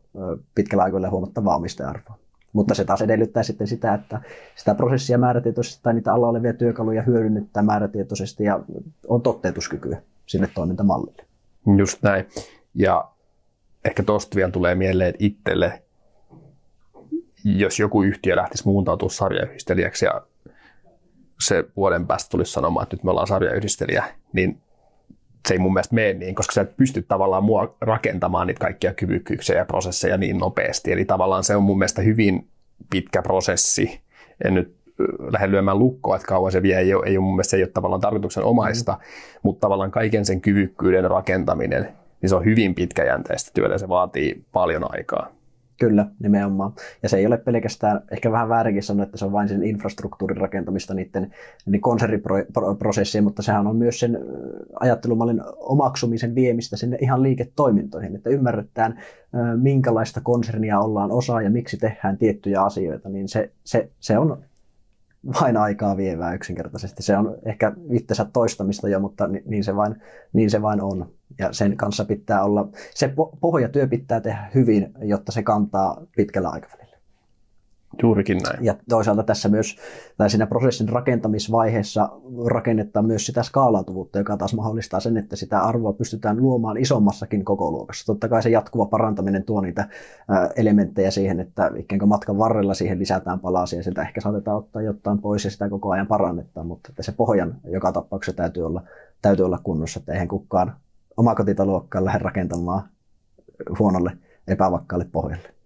pitkällä 0.55 0.85
aikavälillä 0.85 1.11
huomattavaa 1.11 1.57
omistaja-arvoa. 1.57 2.19
Mutta 2.53 2.75
se 2.75 2.85
taas 2.85 3.03
edellyttää 3.03 3.43
sitten 3.43 3.67
sitä, 3.67 3.95
että 3.95 4.21
sitä 4.57 4.75
prosessia 4.75 5.19
määrätietoisesti 5.19 5.81
tai 5.83 5.95
niitä 5.95 6.13
alla 6.15 6.29
olevia 6.29 6.53
työkaluja 6.53 7.03
hyödynnetään 7.03 7.67
määrätietoisesti 7.67 8.45
ja 8.45 8.61
on 9.09 9.23
toteutuskykyä 9.23 10.03
sille 10.27 10.49
toimintamallille. 10.55 11.25
Just 11.77 12.03
näin. 12.03 12.27
Ja 12.75 13.11
ehkä 13.85 14.03
tuosta 14.03 14.37
vielä 14.37 14.51
tulee 14.51 14.75
mieleen 14.75 15.15
itselle, 15.19 15.83
jos 17.45 17.79
joku 17.79 18.03
yhtiö 18.03 18.37
lähtisi 18.37 18.67
muuntautua 18.67 19.09
sarjayhdistelijäksi 19.09 20.05
ja 20.05 20.27
se 21.41 21.65
vuoden 21.77 22.07
päästä 22.07 22.31
tulisi 22.31 22.53
sanomaan, 22.53 22.83
että 22.83 22.97
nyt 22.97 23.05
me 23.05 23.11
ollaan 23.11 23.27
sarjayhdistelijä, 23.27 24.05
niin 24.33 24.61
se 25.49 25.55
ei 25.55 25.59
mun 25.59 25.73
mielestä 25.73 25.95
mene 25.95 26.13
niin, 26.13 26.35
koska 26.35 26.53
sä 26.53 26.61
et 26.61 26.77
pysty 26.77 27.03
tavallaan 27.03 27.45
mua 27.45 27.77
rakentamaan 27.81 28.47
niitä 28.47 28.61
kaikkia 28.61 28.95
kyvykkyyksiä 28.95 29.57
ja 29.57 29.65
prosesseja 29.65 30.17
niin 30.17 30.39
nopeasti. 30.39 30.93
Eli 30.93 31.05
tavallaan 31.05 31.45
se 31.45 31.57
on 31.57 31.63
mun 31.63 31.79
mielestä 31.79 32.03
hyvin 32.03 32.49
pitkä 32.91 33.23
prosessi. 33.23 34.01
En 34.45 34.55
nyt 34.55 34.77
lähde 35.33 35.51
lyömään 35.51 35.79
lukkoa, 35.79 36.17
että 36.17 36.29
kauan 36.29 36.53
se 36.53 36.63
vie, 36.63 36.79
ei 36.79 36.95
ole, 36.95 37.07
ei 37.07 37.17
ole 37.17 37.25
mun 37.25 37.35
mielestä 37.35 37.51
se 37.51 37.57
ei 37.57 37.63
ole 37.63 37.71
tavallaan 37.71 38.01
tarkoituksen 38.01 38.45
omaista, 38.45 38.93
mm. 38.93 38.99
mutta 39.43 39.61
tavallaan 39.61 39.91
kaiken 39.91 40.25
sen 40.25 40.41
kyvykkyyden 40.41 41.11
rakentaminen, 41.11 41.89
niin 42.23 42.31
se 42.31 42.37
on 42.37 42.45
hyvin 42.45 42.75
pitkäjänteistä 42.75 43.51
työtä 43.55 43.75
ja 43.75 43.79
se 43.79 43.89
vaatii 43.89 44.45
paljon 44.53 44.93
aikaa. 44.93 45.41
Kyllä, 45.81 46.07
nimenomaan. 46.23 46.73
Ja 47.03 47.09
se 47.09 47.17
ei 47.17 47.27
ole 47.27 47.37
pelkästään, 47.37 48.01
ehkä 48.11 48.33
vähän 48.33 48.49
väärinkin 48.49 48.83
sanoa, 48.83 49.05
että 49.05 49.17
se 49.17 49.25
on 49.25 49.33
vain 49.33 49.49
sen 49.49 49.65
infrastruktuurin 49.65 50.37
rakentamista 50.37 50.95
niiden 50.95 51.35
niin 51.67 51.81
konserniprosessien, 51.81 53.25
mutta 53.25 53.43
sehän 53.43 53.67
on 53.67 53.77
myös 53.77 54.01
sen 54.01 54.19
ajattelumallin 54.81 55.43
omaksumisen 55.57 56.35
viemistä 56.35 56.77
sinne 56.77 56.99
ihan 57.01 57.23
liiketoimintoihin, 57.23 58.17
että 58.17 58.31
ymmärretään, 58.31 58.99
minkälaista 59.57 60.21
konsernia 60.21 60.81
ollaan 60.81 61.13
osa 61.13 61.43
ja 61.43 61.51
miksi 61.51 61.77
tehdään 61.77 62.19
tiettyjä 62.19 62.63
asioita, 62.63 63.09
niin 63.09 63.29
se, 63.29 63.51
se, 63.65 63.89
se 64.01 64.19
on 64.19 64.43
vain 65.41 65.57
aikaa 65.57 65.97
vievää 65.97 66.35
yksinkertaisesti. 66.35 67.03
Se 67.03 67.17
on 67.17 67.39
ehkä 67.45 67.73
itsensä 67.91 68.27
toistamista 68.33 68.89
jo, 68.89 69.01
mutta 69.01 69.27
niin 69.27 69.65
se 69.65 69.77
vain, 69.77 69.97
niin 70.33 70.51
se 70.51 70.63
vain 70.63 70.83
on. 70.83 71.11
Ja 71.39 71.53
sen 71.53 71.77
kanssa 71.77 72.05
pitää 72.05 72.45
olla, 72.45 72.69
se 72.95 73.15
pohjatyö 73.41 73.87
pitää 73.87 74.21
tehdä 74.21 74.51
hyvin, 74.55 74.95
jotta 75.03 75.33
se 75.33 75.43
kantaa 75.43 76.07
pitkällä 76.17 76.49
aikavälillä. 76.49 76.80
Juurikin 78.03 78.39
näin. 78.39 78.65
Ja 78.65 78.75
toisaalta 78.89 79.23
tässä 79.23 79.49
myös, 79.49 79.77
tai 80.17 80.31
siinä 80.31 80.47
prosessin 80.47 80.89
rakentamisvaiheessa 80.89 82.09
rakennetaan 82.47 83.07
myös 83.07 83.27
sitä 83.27 83.43
skaalautuvuutta, 83.43 84.19
joka 84.19 84.37
taas 84.37 84.55
mahdollistaa 84.55 85.01
sen, 85.01 85.17
että 85.17 85.37
sitä 85.37 85.61
arvoa 85.61 85.93
pystytään 85.93 86.43
luomaan 86.43 86.77
isommassakin 86.77 87.45
koko 87.45 87.71
luokassa. 87.71 88.07
Totta 88.07 88.29
kai 88.29 88.43
se 88.43 88.51
jatkuva 88.51 88.87
parantaminen 88.87 89.45
tuo 89.45 89.61
niitä 89.61 89.89
elementtejä 90.57 91.11
siihen, 91.11 91.41
että 91.41 91.71
ikään 91.77 91.99
kuin 91.99 92.09
matkan 92.09 92.39
varrella 92.39 92.75
siihen 92.75 92.99
lisätään 92.99 93.41
palasia, 93.41 93.79
ja 93.79 93.83
sitä 93.83 94.03
ehkä 94.03 94.21
saatetaan 94.21 94.57
ottaa 94.57 94.83
jotain 94.83 95.19
pois 95.19 95.45
ja 95.45 95.51
sitä 95.51 95.69
koko 95.69 95.91
ajan 95.91 96.07
parannetaan, 96.07 96.67
mutta 96.67 96.89
että 96.93 97.03
se 97.03 97.13
pohjan 97.13 97.57
joka 97.65 97.93
tapauksessa 97.93 98.37
täytyy 98.37 98.67
olla, 98.67 98.83
täytyy 99.23 99.45
olla 99.45 99.59
kunnossa, 99.63 100.01
että 100.01 100.13
eihän 100.13 100.29
kukaan 100.29 100.77
omakotitaloukkaan 101.17 102.05
lähde 102.05 102.19
rakentamaan 102.19 102.83
huonolle 103.79 104.13
epävakkaalle 104.49 105.07
pohjalle. 105.13 105.60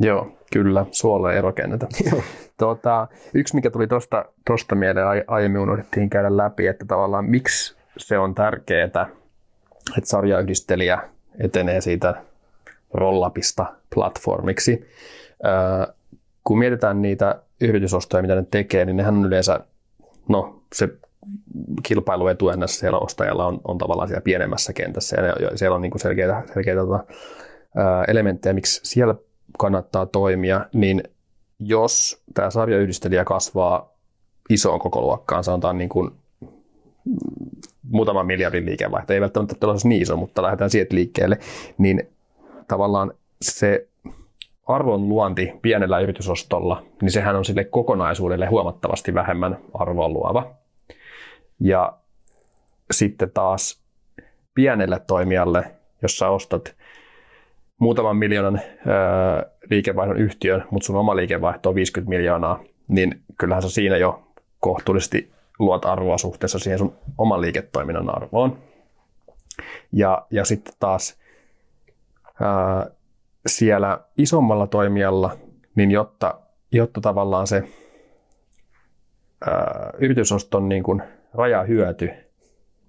Joo, 0.00 0.38
kyllä, 0.52 0.86
suola 0.90 1.32
ei 1.32 1.42
rakenneta. 1.42 1.86
Tuota, 2.58 3.08
yksi, 3.34 3.54
mikä 3.54 3.70
tuli 3.70 3.86
tuosta 3.86 4.24
tosta 4.44 4.74
mieleen, 4.74 5.06
aiemmin 5.26 5.60
unohdettiin 5.60 6.10
käydä 6.10 6.36
läpi, 6.36 6.66
että 6.66 6.84
tavallaan 6.84 7.24
miksi 7.24 7.76
se 7.96 8.18
on 8.18 8.34
tärkeää, 8.34 8.84
että 8.84 9.06
sarjayhdistelijä 10.02 10.98
etenee 11.38 11.80
siitä 11.80 12.14
rollapista 12.94 13.66
platformiksi. 13.94 14.88
kun 16.44 16.58
mietitään 16.58 17.02
niitä 17.02 17.42
yritysostoja, 17.60 18.22
mitä 18.22 18.34
ne 18.34 18.44
tekee, 18.50 18.84
niin 18.84 18.96
nehän 18.96 19.14
on 19.14 19.24
yleensä, 19.24 19.60
no 20.28 20.62
se 20.74 20.88
kilpailuetu 21.82 22.48
ennässä 22.48 22.80
siellä 22.80 22.98
ostajalla 22.98 23.46
on, 23.46 23.60
on 23.64 23.78
tavallaan 23.78 24.08
siellä 24.08 24.24
pienemmässä 24.24 24.72
kentässä 24.72 25.16
ja 25.16 25.22
ne, 25.22 25.56
siellä 25.56 25.74
on 25.74 25.82
niin 25.82 25.98
selkeitä, 25.98 26.42
selkeitä 26.54 26.80
tota, 26.80 27.04
elementtejä, 28.08 28.52
miksi 28.52 28.80
siellä 28.84 29.14
kannattaa 29.58 30.06
toimia, 30.06 30.66
niin 30.72 31.02
jos 31.58 32.22
tämä 32.34 32.50
sarjayhdistelijä 32.50 33.24
kasvaa 33.24 33.94
isoon 34.50 34.80
koko 34.80 35.00
luokkaan, 35.00 35.44
sanotaan 35.44 35.78
niin 35.78 35.88
kuin 35.88 36.10
muutaman 37.90 38.26
miljardin 38.26 38.66
liikevaihto, 38.66 39.12
ei 39.12 39.20
välttämättä 39.20 39.66
ole 39.66 39.76
niin 39.84 40.02
iso, 40.02 40.16
mutta 40.16 40.42
lähdetään 40.42 40.70
siitä 40.70 40.94
liikkeelle, 40.94 41.38
niin 41.78 42.08
tavallaan 42.68 43.14
se 43.42 43.88
arvon 44.66 45.08
luonti 45.08 45.52
pienellä 45.62 46.00
yritysostolla, 46.00 46.82
niin 47.02 47.10
sehän 47.10 47.36
on 47.36 47.44
sille 47.44 47.64
kokonaisuudelle 47.64 48.46
huomattavasti 48.46 49.14
vähemmän 49.14 49.58
arvon 49.74 50.12
luova. 50.12 50.50
Ja 51.60 51.92
sitten 52.90 53.30
taas 53.30 53.80
pienelle 54.54 55.00
toimijalle, 55.06 55.70
jos 56.02 56.18
sä 56.18 56.28
ostat 56.28 56.74
muutaman 57.78 58.16
miljoonan 58.16 58.60
ää, 58.86 59.46
liikevaihdon 59.70 60.16
yhtiön, 60.16 60.64
mutta 60.70 60.86
sun 60.86 60.96
oma 60.96 61.16
liikevaihto 61.16 61.68
on 61.68 61.74
50 61.74 62.08
miljoonaa, 62.08 62.60
niin 62.88 63.22
kyllähän 63.38 63.62
sä 63.62 63.70
siinä 63.70 63.96
jo 63.96 64.22
kohtuullisesti 64.60 65.32
luot 65.58 65.84
arvoa 65.84 66.18
suhteessa 66.18 66.58
siihen 66.58 66.78
sun 66.78 66.96
oman 67.18 67.40
liiketoiminnan 67.40 68.16
arvoon. 68.16 68.58
Ja, 69.92 70.26
ja 70.30 70.44
sitten 70.44 70.74
taas 70.80 71.18
ää, 72.40 72.90
siellä 73.46 74.00
isommalla 74.18 74.66
toimijalla, 74.66 75.36
niin 75.74 75.90
jotta, 75.90 76.40
jotta 76.72 77.00
tavallaan 77.00 77.46
se 77.46 77.64
ää, 79.46 79.90
yritysoston 79.98 80.68
niin 80.68 80.82
kuin 80.82 81.02
rajahyöty, 81.34 82.10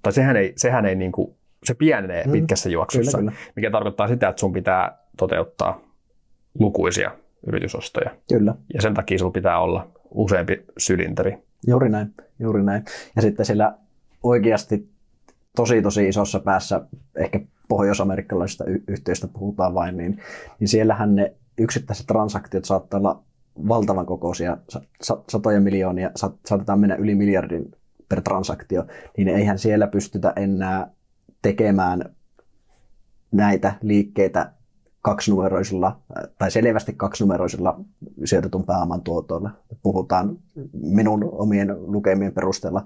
tai 0.02 0.14
sehän 0.14 0.36
ei, 0.36 0.54
sehän 0.58 0.86
ei 0.86 0.96
niin 0.96 1.12
kuin 1.12 1.36
se 1.64 1.74
pienenee 1.74 2.24
mm. 2.26 2.32
pitkässä 2.32 2.70
juoksussa, 2.70 3.18
kyllä, 3.18 3.32
kyllä. 3.32 3.52
mikä 3.56 3.72
tarkoittaa 3.72 4.08
sitä, 4.08 4.30
että 4.30 4.40
sun 4.40 4.54
pitää 4.54 4.98
toteuttaa 5.18 5.82
lukuisia 6.60 7.12
yritysostoja. 7.48 8.16
Kyllä. 8.30 8.56
Ja 8.74 8.82
sen 8.82 8.94
takia 8.94 9.20
sulla 9.20 9.32
pitää 9.32 9.60
olla 9.60 9.92
useampi 10.12 10.66
sylinteri. 10.78 11.38
Juuri 11.68 11.90
näin, 11.90 12.14
juuri 12.40 12.64
näin. 12.64 12.84
Ja 13.16 13.22
sitten 13.22 13.46
sillä 13.46 13.78
oikeasti 14.24 14.90
tosi 15.56 15.82
tosi 15.82 16.08
isossa 16.08 16.40
päässä, 16.40 16.82
ehkä 17.16 17.40
pohjoisamerikkalaisista 17.68 18.66
y- 18.66 18.84
yhtiöistä 18.88 19.28
puhutaan 19.28 19.74
vain, 19.74 19.98
niin, 19.98 20.22
niin 20.60 20.68
siellähän 20.68 21.16
ne 21.16 21.34
yksittäiset 21.58 22.08
transaktiot 22.08 22.66
saattaa 22.66 22.98
olla 22.98 23.24
valtavan 23.68 24.06
kokoisia, 24.06 24.58
satoja 25.30 25.62
miljoonia, 25.62 26.12
saatetaan 26.46 26.80
mennä 26.80 26.96
yli 26.96 27.16
miljardin 27.16 27.72
per 28.10 28.22
transaktio, 28.22 28.86
niin 29.18 29.28
eihän 29.28 29.60
siellä 29.60 29.88
pystytä 29.88 30.34
enää 30.36 30.92
tekemään 31.46 32.16
näitä 33.32 33.74
liikkeitä 33.82 34.52
kaksinumeroisilla 35.02 36.00
tai 36.38 36.52
selvästi 36.52 36.94
kaksinumeroisilla 36.98 37.80
sijoitetun 38.26 38.66
pääoman 38.66 39.02
tuotoilla. 39.02 39.50
Puhutaan 39.84 40.38
minun 40.74 41.30
omien 41.32 41.92
lukemien 41.92 42.34
perusteella 42.34 42.86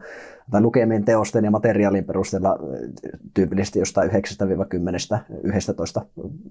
tai 0.51 0.61
lukemien 0.61 1.05
teosten 1.05 1.45
ja 1.45 1.51
materiaalin 1.51 2.05
perusteella 2.05 2.57
tyypillisesti 3.33 3.79
jostain 3.79 4.09
9-10, 4.09 4.13
11 5.43 6.05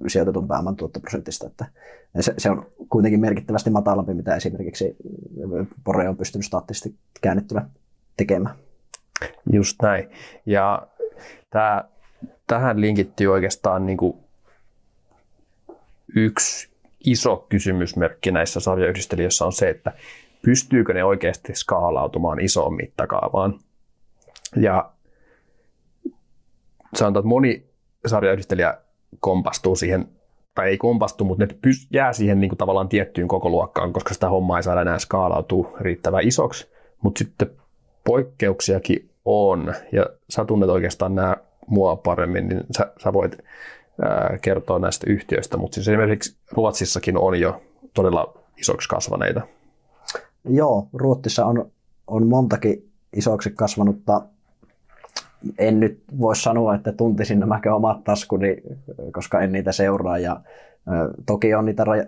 sijoitetun 0.07 0.49
pääoman 0.49 0.77
tuottoprosentista. 0.77 1.47
Että 1.47 1.67
se, 2.39 2.51
on 2.51 2.67
kuitenkin 2.89 3.21
merkittävästi 3.21 3.71
matalampi, 3.71 4.15
mitä 4.15 4.37
esimerkiksi 4.37 4.97
Pore 5.85 6.09
on 6.09 6.17
pystynyt 6.17 6.47
staattisesti 6.47 6.95
käännettynä 7.21 7.69
tekemään. 8.17 8.55
Just 9.53 9.83
näin. 9.83 10.09
Ja 10.47 10.87
tämä 11.51 11.85
tähän 12.49 12.81
linkittyy 12.81 13.27
oikeastaan 13.33 13.87
niin 13.87 13.99
kuin 13.99 14.17
yksi 16.17 16.69
iso 17.07 17.47
kysymysmerkki 17.49 18.31
näissä 18.31 18.61
sarjayhdistelijöissä 18.61 19.45
on 19.45 19.53
se, 19.53 19.69
että 19.69 19.93
pystyykö 20.45 20.95
ne 20.95 21.05
oikeasti 21.05 21.55
skaalautumaan 21.55 22.41
isoon 22.41 22.75
mittakaavaan. 22.75 23.59
Ja 24.57 24.91
sanotaan, 26.95 27.21
että 27.21 27.29
moni 27.29 27.67
sarjayhdistelijä 28.07 28.79
kompastuu 29.21 29.77
siihen, 29.77 30.09
tai 30.55 30.69
ei 30.69 30.79
kompastu, 30.79 31.25
mutta 31.25 31.45
ne 31.45 31.55
jää 31.91 32.13
siihen 32.13 32.41
niin 32.41 32.49
kuin 32.49 32.59
tavallaan 32.59 32.89
tiettyyn 32.89 33.29
koko 33.29 33.51
luokkaan, 33.51 33.93
koska 33.93 34.15
sitä 34.15 34.29
hommaa 34.29 34.59
ei 34.59 34.63
saada 34.63 34.83
enää 34.83 34.99
skaalautua 34.99 35.77
riittävän 35.81 36.29
isoksi. 36.29 36.71
Mutta 37.03 37.19
sitten 37.19 37.51
poikkeuksiakin 38.05 39.11
on, 39.25 39.75
ja 39.93 40.07
sä 40.31 40.45
tunnet 40.45 40.71
oikeastaan 40.71 41.15
nämä 41.15 41.37
mua 41.69 41.97
paremmin, 41.97 42.49
niin 42.49 42.61
sä, 42.79 42.93
sä 43.03 43.13
voit 43.13 43.39
kertoo 44.43 44.79
näistä 44.79 45.07
yhtiöistä, 45.11 45.57
mutta 45.57 45.75
siis 45.75 45.89
esimerkiksi 45.89 46.37
Ruotsissakin 46.53 47.19
on 47.19 47.41
jo 47.41 47.63
todella 47.95 48.35
isoksi 48.57 48.89
kasvaneita. 48.89 49.41
Joo, 50.45 50.89
Ruotsissa 50.93 51.47
on, 51.47 51.71
on 52.07 52.27
montakin 52.27 52.91
isoksi 53.17 53.51
kasvanutta. 53.51 54.23
En 55.59 55.81
nyt 55.81 56.03
voi 56.21 56.37
sanoa, 56.37 56.75
että 56.75 56.93
tuntisin 56.93 57.41
nämä 57.41 57.61
omat 57.75 58.05
taskuni, 58.05 58.57
koska 59.13 59.41
en 59.41 59.53
niitä 59.53 59.73
seuraa. 59.73 60.19
Ja, 60.19 60.41
toki 61.27 61.55
on 61.55 61.65
niitä 61.65 61.85
raja- 61.85 62.05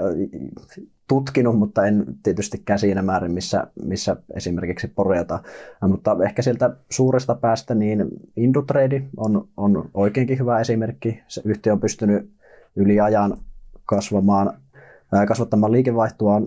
tutkinut, 1.09 1.59
mutta 1.59 1.87
en 1.87 2.05
tietystikään 2.23 2.79
siinä 2.79 3.03
määrin, 3.03 3.33
missä, 3.33 3.67
missä 3.85 4.17
esimerkiksi 4.35 4.89
Poreata. 4.89 5.39
Mutta 5.89 6.17
ehkä 6.25 6.43
sieltä 6.43 6.77
suuresta 6.91 7.35
päästä 7.35 7.75
niin 7.75 8.07
Indutrade 8.37 9.03
on, 9.17 9.49
on 9.57 9.91
oikeinkin 9.95 10.39
hyvä 10.39 10.61
esimerkki. 10.61 11.23
Se 11.29 11.43
yhtiö 11.45 11.73
on 11.73 11.81
pystynyt 11.81 12.31
yli 12.77 13.01
ajan 13.01 13.37
kasvamaan 13.87 14.53
kasvattamaan 15.27 15.73
liikevaihtoa 15.73 16.43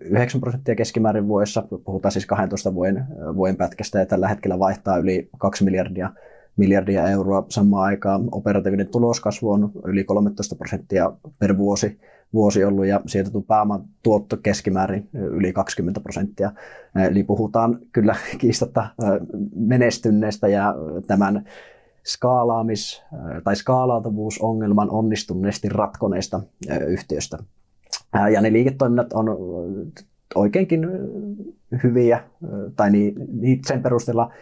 9 0.00 0.40
prosenttia 0.40 0.74
keskimäärin 0.74 1.28
vuodessa, 1.28 1.64
puhutaan 1.84 2.12
siis 2.12 2.26
12 2.26 2.74
vuoden, 2.74 3.04
vuoden 3.36 3.56
pätkästä, 3.56 3.98
ja 3.98 4.06
tällä 4.06 4.28
hetkellä 4.28 4.58
vaihtaa 4.58 4.96
yli 4.96 5.28
2 5.38 5.64
miljardia, 5.64 6.10
miljardia 6.58 7.08
euroa 7.08 7.46
samaan 7.48 7.84
aikaan. 7.84 8.28
Operatiivinen 8.32 8.88
tuloskasvu 8.88 9.50
on 9.50 9.70
yli 9.84 10.04
13 10.04 10.56
prosenttia 10.56 11.12
per 11.38 11.58
vuosi, 11.58 12.00
vuosi 12.32 12.64
ollut, 12.64 12.86
ja 12.86 13.00
sieltä 13.06 13.30
tuu 13.30 13.42
pääoman 13.42 13.84
tuotto 14.02 14.36
keskimäärin 14.36 15.08
yli 15.14 15.52
20 15.52 16.00
prosenttia. 16.00 16.52
Eli 17.10 17.22
puhutaan 17.22 17.78
kyllä 17.92 18.16
kiistatta 18.40 18.88
menestyneestä 19.54 20.48
ja 20.48 20.74
tämän 21.06 21.44
skaalaamis- 22.08 23.02
tai 23.44 23.56
skaalautuvuusongelman 23.56 24.90
onnistuneesti 24.90 25.68
ratkoneesta 25.68 26.40
yhtiöstä. 26.86 27.38
Ja 28.32 28.40
ne 28.40 28.52
liiketoiminnat 28.52 29.12
on 29.12 29.26
oikeinkin 30.34 30.88
hyviä, 31.82 32.20
tai 32.76 32.90
niin, 32.90 33.60
sen 33.66 33.82
perusteella, 33.82 34.32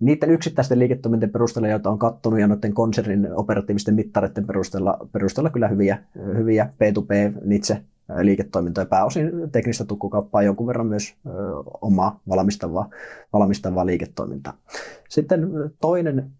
niiden 0.00 0.30
yksittäisten 0.30 0.78
liiketoimintien 0.78 1.30
perusteella, 1.30 1.68
joita 1.68 1.90
on 1.90 1.98
kattonut, 1.98 2.40
ja 2.40 2.46
noiden 2.46 2.74
konsernin 2.74 3.28
operatiivisten 3.34 3.94
mittareiden 3.94 4.46
perusteella, 4.46 4.98
perusteella 5.12 5.50
kyllä 5.50 5.68
hyviä, 5.68 5.98
hyviä 6.36 6.68
P2P, 6.74 7.52
itse 7.54 7.82
liiketoimintoja, 8.22 8.86
pääosin 8.86 9.32
teknistä 9.52 9.84
tukkukauppaa, 9.84 10.42
jonkun 10.42 10.66
verran 10.66 10.86
myös 10.86 11.14
omaa 11.80 12.20
valmistavaa, 12.28 12.90
valmistavaa 13.32 13.86
liiketoimintaa. 13.86 14.52
Sitten 15.08 15.48
toinen 15.80 16.30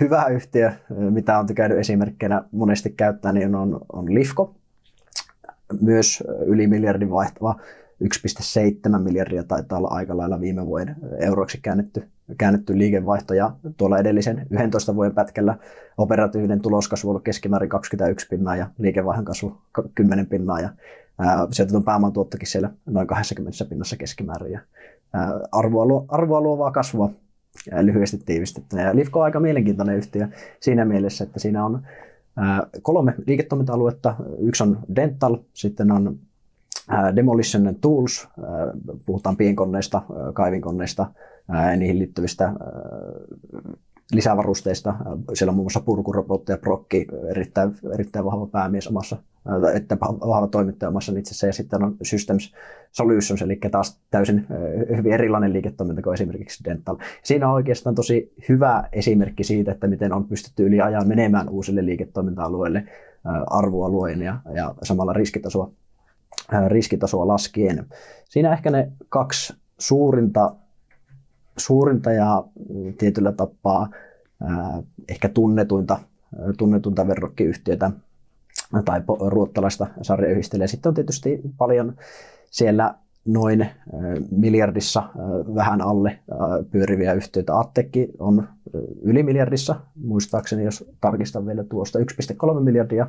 hyvä 0.00 0.26
yhtiö, 0.26 0.72
mitä 1.10 1.38
on 1.38 1.46
käynyt 1.46 1.78
esimerkkinä 1.78 2.44
monesti 2.52 2.90
käyttää, 2.90 3.32
niin 3.32 3.54
on, 3.54 3.80
on 3.92 4.14
Lifco, 4.14 4.54
myös 5.80 6.22
yli 6.46 6.66
miljardin 6.66 7.10
vaihtava 7.10 7.60
1,7 8.02 8.98
miljardia 8.98 9.44
taitaa 9.44 9.78
olla 9.78 9.88
aika 9.88 10.16
lailla 10.16 10.40
viime 10.40 10.66
vuoden 10.66 10.96
euroiksi 11.20 11.58
käännetty, 11.62 12.08
käännetty 12.38 12.78
liikevaihto 12.78 13.34
ja 13.34 13.56
tuolla 13.76 13.98
edellisen 13.98 14.46
11 14.50 14.94
vuoden 14.94 15.14
pätkällä 15.14 15.58
operatiivinen 15.98 16.60
tuloskasvu 16.60 17.10
on 17.10 17.22
keskimäärin 17.22 17.68
21 17.68 18.26
pinnaa 18.30 18.56
ja 18.56 18.66
liikevaihdon 18.78 19.24
kasvu 19.24 19.58
10 19.94 20.26
pinnaa 20.26 20.60
ja 20.60 20.68
sieltä 21.50 21.76
on 21.76 21.84
pääoman 21.84 22.12
tuottokin 22.12 22.48
siellä 22.48 22.70
noin 22.86 23.06
20 23.06 23.64
pinnassa 23.64 23.96
keskimäärin 23.96 24.52
ja 24.52 24.60
ää, 25.12 25.40
arvoa, 25.52 26.04
arvoa 26.08 26.40
luovaa 26.40 26.70
kasvua 26.70 27.10
lyhyesti 27.80 28.18
tiivistettynä. 28.18 28.82
Ja 28.82 28.96
Lifco 28.96 29.18
on 29.18 29.24
aika 29.24 29.40
mielenkiintoinen 29.40 29.96
yhtiö 29.96 30.28
siinä 30.60 30.84
mielessä, 30.84 31.24
että 31.24 31.38
siinä 31.38 31.64
on 31.64 31.82
kolme 32.82 33.14
liiketoiminta-aluetta. 33.26 34.16
Yksi 34.38 34.62
on 34.62 34.78
Dental, 34.96 35.36
sitten 35.52 35.90
on 35.90 36.18
Demolition 37.16 37.74
Tools, 37.80 38.28
puhutaan 39.06 39.36
pienkonneista, 39.36 40.02
kaivinkonneista 40.34 41.06
ja 41.48 41.76
niihin 41.76 41.98
liittyvistä 41.98 42.52
lisävarusteista. 44.12 44.94
Siellä 45.34 45.50
on 45.50 45.56
muun 45.56 45.64
muassa 45.64 45.80
purkurobotti 45.80 46.52
ja 46.52 46.58
prokki, 46.58 47.06
erittäin, 47.28 47.74
erittäin 47.94 48.24
vahva 48.24 48.46
päämies 48.46 48.88
omassa, 48.88 49.16
että 49.74 49.96
vahva 50.00 50.46
toimittaja 50.46 50.88
omassa 50.88 51.12
itsessä. 51.18 51.46
Ja 51.46 51.52
sitten 51.52 51.84
on 51.84 51.96
Systems 52.02 52.54
Solutions, 52.92 53.42
eli 53.42 53.58
taas 53.70 54.00
täysin 54.10 54.46
hyvin 54.96 55.12
erilainen 55.12 55.52
liiketoiminta 55.52 56.02
kuin 56.02 56.14
esimerkiksi 56.14 56.64
Dental. 56.64 56.96
Siinä 57.22 57.48
on 57.48 57.54
oikeastaan 57.54 57.94
tosi 57.94 58.32
hyvä 58.48 58.88
esimerkki 58.92 59.44
siitä, 59.44 59.72
että 59.72 59.86
miten 59.86 60.12
on 60.12 60.28
pystytty 60.28 60.66
yli 60.66 60.80
ajan 60.80 61.08
menemään 61.08 61.48
uusille 61.48 61.86
liiketoiminta-alueille 61.86 62.84
arvoa 63.46 63.88
luojen 63.88 64.22
ja, 64.22 64.38
ja 64.54 64.74
samalla 64.82 65.12
riskitasoa, 65.12 65.70
riskitasoa 66.68 67.26
laskien. 67.28 67.86
Siinä 68.28 68.52
ehkä 68.52 68.70
ne 68.70 68.92
kaksi 69.08 69.54
suurinta 69.78 70.54
suurinta 71.56 72.12
ja 72.12 72.44
mm, 72.74 72.94
tietyllä 72.94 73.32
tapaa 73.32 73.88
ehkä 75.08 75.28
tunnetuinta, 75.28 75.98
tunnetuinta 76.58 77.06
verrokkiyhtiötä 77.06 77.90
tai 78.84 79.02
ruottalaista 79.26 79.86
sarjayhdistelijää. 80.02 80.66
Sitten 80.66 80.90
on 80.90 80.94
tietysti 80.94 81.40
paljon 81.58 81.96
siellä 82.50 82.94
noin 83.24 83.66
miljardissa 84.30 85.02
vähän 85.54 85.80
alle 85.80 86.18
pyöriviä 86.70 87.12
yhtiöitä. 87.12 87.58
Attekki 87.58 88.08
on 88.18 88.48
yli 89.02 89.22
miljardissa, 89.22 89.76
muistaakseni 90.04 90.64
jos 90.64 90.90
tarkistan 91.00 91.46
vielä 91.46 91.64
tuosta 91.64 91.98
1,3 91.98 92.60
miljardia 92.60 93.06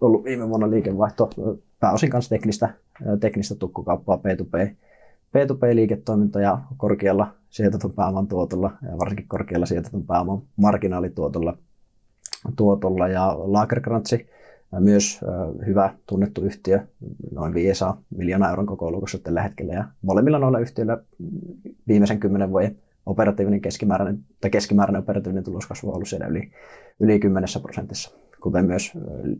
ollut 0.00 0.24
viime 0.24 0.48
vuonna 0.48 0.70
liikevaihto, 0.70 1.30
pääosin 1.84 2.10
kanssa 2.10 2.28
teknistä, 2.28 2.74
teknistä 3.20 3.54
tukkukauppaa 3.54 4.16
P2P 4.16 4.74
P2P-liiketoimintoja 5.34 6.58
korkealla 6.76 7.34
sijoitetun 7.50 7.92
pääoman 7.92 8.26
tuotolla 8.26 8.70
ja 8.82 8.98
varsinkin 8.98 9.28
korkealla 9.28 9.66
sijoitetun 9.66 10.06
pääoman 10.06 10.42
marginaalituotolla 10.56 11.58
tuotolla. 12.56 13.08
Ja 13.08 13.34
Lagerkrantsi, 13.38 14.26
myös 14.80 15.20
hyvä 15.66 15.94
tunnettu 16.06 16.40
yhtiö, 16.40 16.80
noin 17.30 17.54
500 17.54 18.02
miljoonaa 18.16 18.50
euron 18.50 18.66
koko 18.66 18.90
lukussa 18.90 19.18
tällä 19.18 19.42
hetkellä. 19.42 19.74
Ja 19.74 19.84
molemmilla 20.02 20.38
noilla 20.38 20.58
yhtiöillä 20.58 20.98
viimeisen 21.88 22.20
kymmenen 22.20 22.50
vuoden 22.50 22.76
operatiivinen 23.06 23.60
keskimääräinen, 23.60 24.18
tai 24.40 24.50
keskimääräinen 24.50 25.02
operatiivinen 25.02 25.44
tuloskasvu 25.44 25.88
on 25.88 25.94
ollut 25.94 26.08
siellä 26.08 26.26
yli, 26.26 26.50
yli 27.00 27.20
10 27.20 27.48
prosentissa, 27.62 28.16
kuten 28.44 28.66
myös 28.66 28.92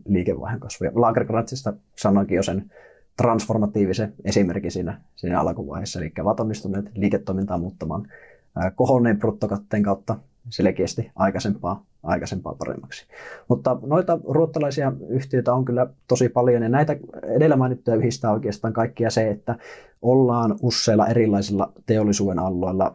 liikevaihdon 0.07 0.59
kasvu. 0.59 0.85
Ja 0.85 0.91
Lagerkrantsista 0.95 1.73
sanoinkin 1.95 2.35
jo 2.35 2.43
sen 2.43 2.71
transformatiivisen 3.17 4.13
esimerkin 4.23 4.71
siinä, 4.71 5.01
siinä 5.15 5.39
alkuvaiheessa, 5.39 5.99
eli 5.99 6.11
ovat 6.21 6.39
onnistuneet 6.39 6.85
liiketoimintaa 6.95 7.57
muuttamaan 7.57 8.07
kohonneen 8.75 9.19
bruttokatteen 9.19 9.83
kautta 9.83 10.15
selkeästi 10.49 11.11
aikaisempaa, 11.15 11.83
aikaisempaa 12.03 12.55
paremmaksi. 12.55 13.05
Mutta 13.47 13.79
noita 13.85 14.19
ruottalaisia 14.27 14.91
yhtiöitä 15.09 15.53
on 15.53 15.65
kyllä 15.65 15.87
tosi 16.07 16.29
paljon, 16.29 16.63
ja 16.63 16.69
näitä 16.69 16.97
edellä 17.23 17.55
mainittuja 17.55 17.97
yhdistää 17.97 18.31
oikeastaan 18.31 18.73
kaikkia 18.73 19.09
se, 19.09 19.29
että 19.29 19.55
ollaan 20.01 20.55
useilla 20.61 21.07
erilaisilla 21.07 21.71
teollisuuden 21.85 22.39
alueilla 22.39 22.93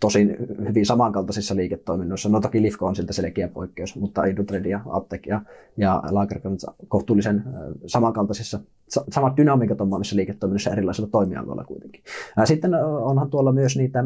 tosin 0.00 0.36
hyvin 0.68 0.86
samankaltaisissa 0.86 1.56
liiketoiminnoissa. 1.56 2.28
No 2.28 2.40
toki 2.40 2.62
Lifco 2.62 2.86
on 2.86 2.96
siltä 2.96 3.12
selkeä 3.12 3.48
poikkeus, 3.48 3.96
mutta 3.96 4.24
Indutrade 4.24 4.68
ja 4.68 4.80
Aptek 4.90 5.26
ja, 5.26 5.40
ja 5.76 6.02
kohtuullisen 6.88 7.44
samankaltaisissa, 7.86 8.60
samat 8.88 9.36
dynamiikat 9.36 9.80
on 9.80 9.88
monissa 9.88 10.16
liiketoiminnassa 10.16 10.70
erilaisilla 10.70 11.08
toimialoilla 11.12 11.64
kuitenkin. 11.64 12.02
Sitten 12.44 12.74
onhan 12.84 13.30
tuolla 13.30 13.52
myös 13.52 13.76
niitä 13.76 14.04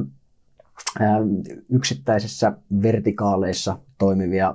yksittäisissä 1.70 2.52
vertikaaleissa 2.82 3.78
toimivia 3.98 4.54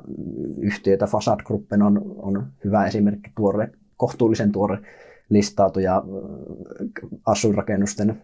yhtiöitä. 0.57 1.07
Fasad 1.07 1.39
Gruppen 1.45 1.81
on, 1.81 2.15
on 2.18 2.48
hyvä 2.64 2.85
esimerkki, 2.85 3.31
tuore, 3.35 3.69
kohtuullisen 3.98 4.52
tuore 4.52 4.77
listautuja 5.30 6.03
asuinrakennusten 7.26 8.22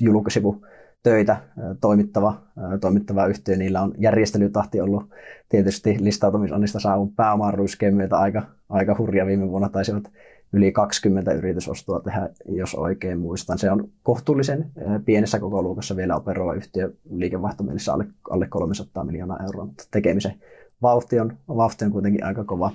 julkisivu 0.00 0.66
töitä 1.02 1.36
toimittava, 1.80 2.42
toimittava 2.80 3.26
yhtiö. 3.26 3.56
Niillä 3.56 3.82
on 3.82 3.94
järjestelytahti 3.98 4.80
ollut 4.80 5.10
tietysti 5.48 5.96
listautumisonnista 6.00 6.80
saavun 6.80 7.14
pääoman 7.14 7.54
myötä 7.94 8.16
aika, 8.16 8.46
aika 8.68 8.96
hurja 8.98 9.26
viime 9.26 9.48
vuonna 9.48 9.68
taisivat 9.68 10.12
yli 10.52 10.72
20 10.72 11.32
yritysostoa 11.32 12.00
tehdä, 12.00 12.28
jos 12.48 12.74
oikein 12.74 13.18
muistan. 13.18 13.58
Se 13.58 13.70
on 13.70 13.88
kohtuullisen 14.02 14.70
pienessä 15.04 15.40
koko 15.40 15.62
luokassa 15.62 15.96
vielä 15.96 16.16
operoiva 16.16 16.54
yhtiö 16.54 16.92
liikevaihtomielessä 17.10 17.92
alle, 17.92 18.06
alle 18.30 18.46
300 18.46 19.04
miljoonaa 19.04 19.42
euroa, 19.42 19.64
mutta 19.64 19.84
tekemisen 19.90 20.34
vauhti 20.82 21.20
on, 21.20 21.36
vauhti 21.48 21.84
on 21.84 21.92
kuitenkin 21.92 22.24
aika 22.24 22.44
kova. 22.44 22.70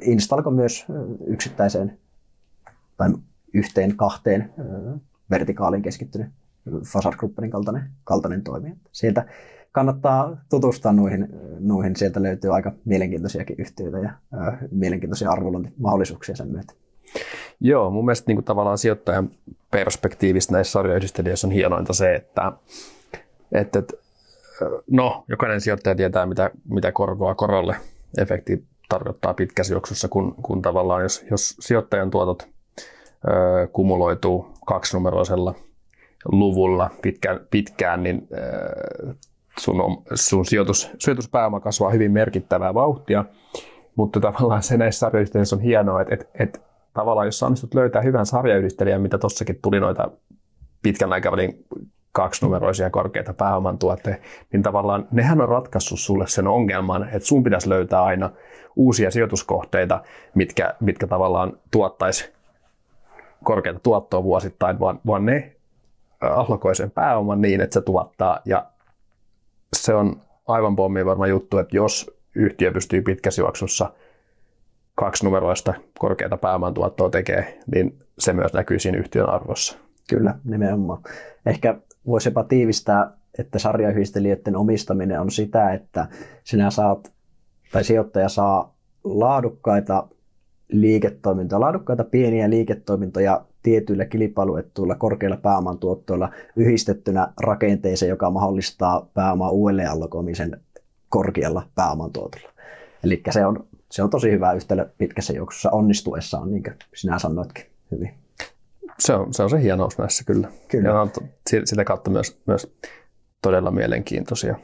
Instalko 0.00 0.50
myös 0.50 0.86
yksittäiseen 1.26 1.98
tai 2.96 3.10
yhteen 3.54 3.96
kahteen 3.96 4.54
vertikaaliin 5.30 5.82
keskittynyt 5.82 6.28
Fasar 6.92 7.16
Gruppenin 7.16 7.50
kaltainen, 7.50 7.90
kaltainen 8.04 8.42
toimija. 8.42 8.76
Sieltä 8.92 9.26
kannattaa 9.72 10.36
tutustua 10.50 10.92
noihin, 10.92 11.28
noihin. 11.58 11.96
Sieltä 11.96 12.22
löytyy 12.22 12.54
aika 12.54 12.72
mielenkiintoisiakin 12.84 13.56
yhtiöitä 13.58 13.98
ja 13.98 14.10
ää, 14.32 14.58
mielenkiintoisia 14.70 15.30
arvolointimahdollisuuksia 15.30 16.36
sen 16.36 16.48
myötä. 16.48 16.74
Joo, 17.60 17.90
mun 17.90 18.04
mielestä 18.04 18.24
niin 18.26 18.36
kuin 18.36 18.44
tavallaan 18.44 18.78
sijoittajan 18.78 19.30
perspektiivistä 19.70 20.52
näissä 20.52 20.72
sarjoyhdistelijöissä 20.72 21.46
on 21.46 21.52
hienointa 21.52 21.92
se, 21.92 22.14
että, 22.14 22.52
että, 23.52 23.82
no, 24.90 25.24
jokainen 25.28 25.60
sijoittaja 25.60 25.94
tietää, 25.94 26.26
mitä, 26.26 26.50
mitä 26.68 26.92
korkoa 26.92 27.34
korolle 27.34 27.76
efekti 28.18 28.64
tarkoittaa 28.88 29.34
pitkässä 29.34 29.74
juoksussa, 29.74 30.08
kun, 30.08 30.34
kun 30.42 30.62
tavallaan 30.62 31.02
jos, 31.02 31.24
jos 31.30 31.56
sijoittajan 31.60 32.10
tuotot 32.10 32.48
ö, 33.28 33.66
kumuloituu 33.72 34.46
kaksinumeroisella 34.66 35.54
luvulla 36.32 36.90
pitkään, 37.02 37.40
pitkään 37.50 38.02
niin 38.02 38.28
ö, 38.32 39.14
sun, 39.58 40.02
sun 40.14 40.46
sijoitus, 40.46 40.90
sijoituspääoma 40.98 41.60
kasvaa 41.60 41.90
hyvin 41.90 42.12
merkittävää 42.12 42.74
vauhtia, 42.74 43.24
mutta 43.96 44.20
tavallaan 44.20 44.62
se 44.62 44.76
näissä 44.76 44.98
sarjayhdistelyissä 44.98 45.56
on 45.56 45.62
hienoa, 45.62 46.02
että, 46.02 46.14
että, 46.14 46.26
että 46.40 46.58
tavallaan 46.96 47.26
jos 47.26 47.42
onnistut 47.42 47.74
löytää 47.74 48.02
hyvän 48.02 48.26
sarjayhdistelijän, 48.26 49.02
mitä 49.02 49.18
tuossakin 49.18 49.58
tuli 49.62 49.80
noita 49.80 50.10
pitkän 50.82 51.12
aikavälin 51.12 51.64
kaksinumeroisia 52.12 52.90
korkeita 52.90 53.34
pääoman 53.34 53.78
tuotteita, 53.78 54.22
niin 54.52 54.62
tavallaan 54.62 55.08
nehän 55.10 55.40
on 55.40 55.48
ratkaissut 55.48 56.00
sulle 56.00 56.26
sen 56.26 56.46
ongelman, 56.46 57.04
että 57.04 57.28
sun 57.28 57.42
pitäisi 57.42 57.68
löytää 57.68 58.02
aina 58.02 58.30
uusia 58.76 59.10
sijoituskohteita, 59.10 60.02
mitkä, 60.34 60.74
mitkä 60.80 61.06
tavallaan 61.06 61.52
tuottaisi 61.70 62.32
korkeita 63.44 63.80
tuottoa 63.82 64.22
vuosittain, 64.22 64.80
vaan, 64.80 65.00
vaan 65.06 65.26
ne 65.26 65.56
allokoi 66.20 66.74
sen 66.74 66.90
pääoman 66.90 67.42
niin, 67.42 67.60
että 67.60 67.74
se 67.74 67.80
tuottaa. 67.80 68.40
Ja 68.44 68.66
se 69.76 69.94
on 69.94 70.20
aivan 70.46 70.76
pommi 70.76 71.06
varma 71.06 71.26
juttu, 71.26 71.58
että 71.58 71.76
jos 71.76 72.10
yhtiö 72.34 72.72
pystyy 72.72 73.02
pitkässä 73.02 73.42
juoksussa 73.42 73.92
kaksi 74.96 75.24
numeroista 75.24 75.74
korkeita 75.98 76.36
pääomantuottoa 76.36 77.10
tekee, 77.10 77.58
niin 77.74 77.98
se 78.18 78.32
myös 78.32 78.52
näkyy 78.52 78.78
siinä 78.78 78.98
yhtiön 78.98 79.28
arvossa. 79.28 79.78
Kyllä, 80.08 80.34
nimenomaan. 80.44 81.02
Ehkä 81.46 81.78
voisi 82.06 82.28
jopa 82.28 82.44
tiivistää, 82.44 83.12
että 83.38 83.58
sarjayhdistelijöiden 83.58 84.56
omistaminen 84.56 85.20
on 85.20 85.30
sitä, 85.30 85.72
että 85.72 86.06
sinä 86.44 86.70
saat, 86.70 87.12
tai 87.72 87.84
sijoittaja 87.84 88.28
saa 88.28 88.76
laadukkaita 89.04 90.08
liiketoimintoja, 90.68 91.60
laadukkaita 91.60 92.04
pieniä 92.04 92.50
liiketoimintoja 92.50 93.44
tietyillä 93.62 94.04
kilpailuettuilla 94.04 94.94
korkeilla 94.94 95.36
pääomantuottoilla 95.36 96.30
yhdistettynä 96.56 97.32
rakenteeseen, 97.42 98.10
joka 98.10 98.30
mahdollistaa 98.30 99.08
pääomaa 99.14 99.50
uudelleen 99.50 99.90
allokoimisen 99.90 100.60
korkealla 101.08 101.62
pääomantuotolla. 101.74 102.48
Eli 103.04 103.22
se 103.30 103.46
on, 103.46 103.66
se 103.90 104.02
on 104.02 104.10
tosi 104.10 104.30
hyvä 104.30 104.52
yhtälö 104.52 104.88
pitkässä 104.98 105.32
juoksussa 105.32 105.70
onnistuessaan, 105.70 106.50
niin 106.50 106.62
kuin 106.62 106.76
sinä 106.94 107.18
sanoitkin 107.18 107.64
hyvin. 107.90 108.14
Se 108.98 109.14
on 109.14 109.34
se, 109.34 109.42
on 109.42 109.50
se 109.50 109.62
hienous 109.62 109.98
näissä 109.98 110.24
kyllä. 110.24 110.48
kyllä. 110.68 110.88
Ja 110.88 111.00
on 111.00 111.10
sitä 111.64 111.84
kautta 111.84 112.10
myös, 112.10 112.40
myös 112.46 112.76
todella 113.42 113.70
mielenkiintoisia. 113.70 114.56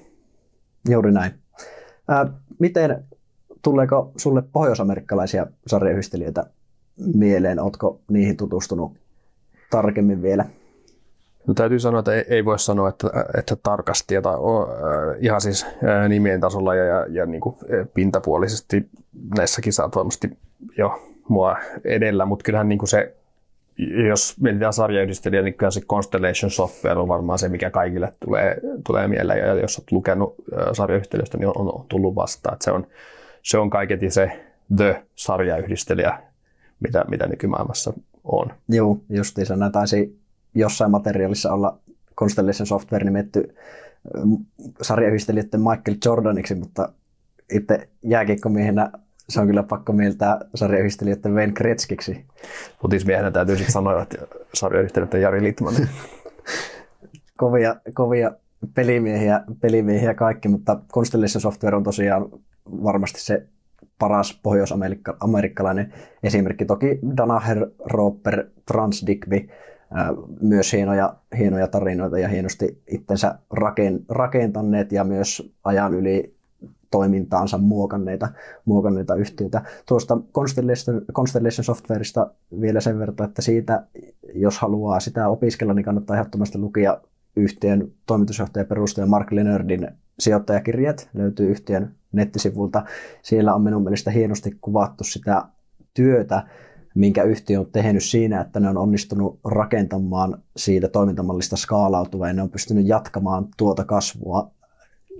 Juuri 0.89 1.13
näin. 1.13 1.33
Ää, 2.09 2.33
miten, 2.59 3.05
tuleeko 3.63 4.13
sulle 4.17 4.43
pohjoisamerikkalaisia 4.53 5.47
sarjayhdistelijöitä 5.67 6.47
mieleen? 7.15 7.61
Oletko 7.61 8.01
niihin 8.11 8.37
tutustunut 8.37 8.99
tarkemmin 9.71 10.23
vielä? 10.23 10.45
No, 11.47 11.55
täytyy 11.55 11.79
sanoa, 11.79 11.99
että 11.99 12.13
ei, 12.13 12.45
voi 12.45 12.59
sanoa, 12.59 12.89
että, 12.89 13.09
että 13.39 13.57
tarkasti, 13.63 14.17
äh, 14.17 14.23
ihan 15.21 15.41
siis 15.41 15.65
äh, 15.65 16.09
nimien 16.09 16.41
tasolla 16.41 16.75
ja, 16.75 16.85
ja, 16.85 17.07
ja 17.11 17.27
niin 17.27 17.41
kuin 17.41 17.57
pintapuolisesti 17.95 18.89
näissäkin 19.37 19.73
saat 19.73 19.97
varmasti 19.97 20.39
jo 20.79 21.03
mua 21.29 21.57
edellä, 21.85 22.27
mutta 22.27 22.43
kyllähän 22.43 22.69
niin 22.69 22.79
kuin 22.79 22.89
se 22.89 23.15
jos 24.09 24.41
mietitään 24.41 24.73
sarjayhdistelijä, 24.73 25.43
niin 25.43 25.55
kyllä 25.55 25.71
se 25.71 25.81
Constellation 25.81 26.51
Software 26.51 27.01
on 27.01 27.09
varmaan 27.09 27.39
se, 27.39 27.49
mikä 27.49 27.71
kaikille 27.71 28.13
tulee, 28.25 28.61
tulee 28.87 29.09
mieleen. 29.09 29.39
Ja 29.39 29.55
jos 29.55 29.79
olet 29.79 29.93
lukenut 29.93 30.35
sarjayhdistelijöistä, 30.73 31.39
niin 31.39 31.49
on, 31.49 31.75
on 31.75 31.85
tullut 31.89 32.15
vastaan. 32.15 32.55
Että 32.55 32.65
se 32.65 32.71
on, 32.71 32.87
se 33.43 33.59
on 33.59 33.71
kaiketi 33.71 34.11
se 34.11 34.41
The-sarjayhdistelijä, 34.77 36.19
mitä, 36.81 37.05
mitä 37.11 37.27
nykymaailmassa 37.27 37.93
on. 38.25 38.53
Joo, 38.69 38.99
justiinsa. 39.11 39.55
Taisi 39.73 40.22
jossain 40.55 40.91
materiaalissa 40.91 41.53
olla 41.53 41.79
Constellation 42.17 42.67
Software 42.67 43.05
nimetty 43.05 43.55
sarjayhdistelijöiden 44.83 45.61
Michael 45.61 45.97
Jordaniksi, 46.05 46.55
mutta 46.55 46.93
itse 47.53 47.89
jääkiekkomiehenä 48.03 48.91
se 49.29 49.41
on 49.41 49.47
kyllä 49.47 49.63
pakko 49.63 49.93
mieltää 49.93 50.41
sarjayhdistelijöiden 50.55 51.35
Wayne 51.35 51.53
Kretskiksi. 51.53 52.25
Futismiehenä 52.83 53.31
täytyy 53.31 53.57
sitten 53.57 53.73
sanoa, 53.73 54.03
että 54.03 54.19
sarjayhdistelijöiden 54.55 55.23
Jari 55.23 55.43
Litman. 55.43 55.75
kovia, 57.39 57.77
kovia 57.95 58.33
pelimiehiä, 58.75 59.41
pelimiehiä 59.61 60.15
kaikki, 60.15 60.49
mutta 60.49 60.81
Constellation 60.93 61.41
Software 61.41 61.77
on 61.77 61.83
tosiaan 61.83 62.29
varmasti 62.67 63.21
se 63.21 63.47
paras 63.99 64.41
pohjois-amerikkalainen 64.43 65.93
esimerkki. 66.23 66.65
Toki 66.65 66.99
Danaher, 67.17 67.67
Roper, 67.85 68.47
Transdigby, 68.67 69.49
myös 70.41 70.73
hienoja, 70.73 71.15
hienoja 71.39 71.69
tarinoita 71.69 72.19
ja 72.19 72.29
hienosti 72.29 72.83
itsensä 72.87 73.39
rakentaneet 74.09 74.93
ja 74.93 75.05
myös 75.05 75.53
ajan 75.65 75.95
yli 75.95 76.35
toimintaansa 76.91 77.59
muokanneita, 77.59 78.29
muokanneita 78.65 79.15
yhtiöitä. 79.15 79.63
Tuosta 79.89 80.19
Constellation, 80.35 81.03
Constellation 81.13 81.65
Softwareista 81.65 82.31
vielä 82.61 82.81
sen 82.81 82.99
verran, 82.99 83.29
että 83.29 83.43
siitä, 83.43 83.87
jos 84.35 84.59
haluaa 84.59 85.01
sitä 85.01 85.29
opiskella, 85.29 85.75
niin 85.75 85.85
kannattaa 85.85 86.17
ehdottomasti 86.17 86.59
lukea 86.59 87.01
yhtiön 87.37 87.93
toimitusjohtaja 88.07 88.65
perustaja 88.65 89.07
Mark 89.07 89.33
Leonardin 89.33 89.89
sijoittajakirjat, 90.19 91.09
löytyy 91.15 91.51
yhtiön 91.51 91.95
nettisivulta. 92.13 92.85
Siellä 93.23 93.55
on 93.55 93.63
minun 93.63 93.83
mielestä 93.83 94.11
hienosti 94.11 94.57
kuvattu 94.61 95.05
sitä 95.05 95.45
työtä, 95.95 96.43
minkä 96.95 97.23
yhtiö 97.23 97.61
on 97.61 97.67
tehnyt 97.73 98.05
siinä, 98.05 98.41
että 98.41 98.61
ne 98.61 98.69
on 98.69 98.79
onnistunut 98.79 99.39
rakentamaan 99.45 100.43
siitä 100.57 100.89
toimintamallista 100.89 101.57
skaalautuvaa 101.57 102.29
ja 102.29 102.35
ne 102.35 102.43
on 102.43 102.51
pystynyt 102.51 102.87
jatkamaan 102.87 103.49
tuota 103.57 103.85
kasvua 103.85 104.51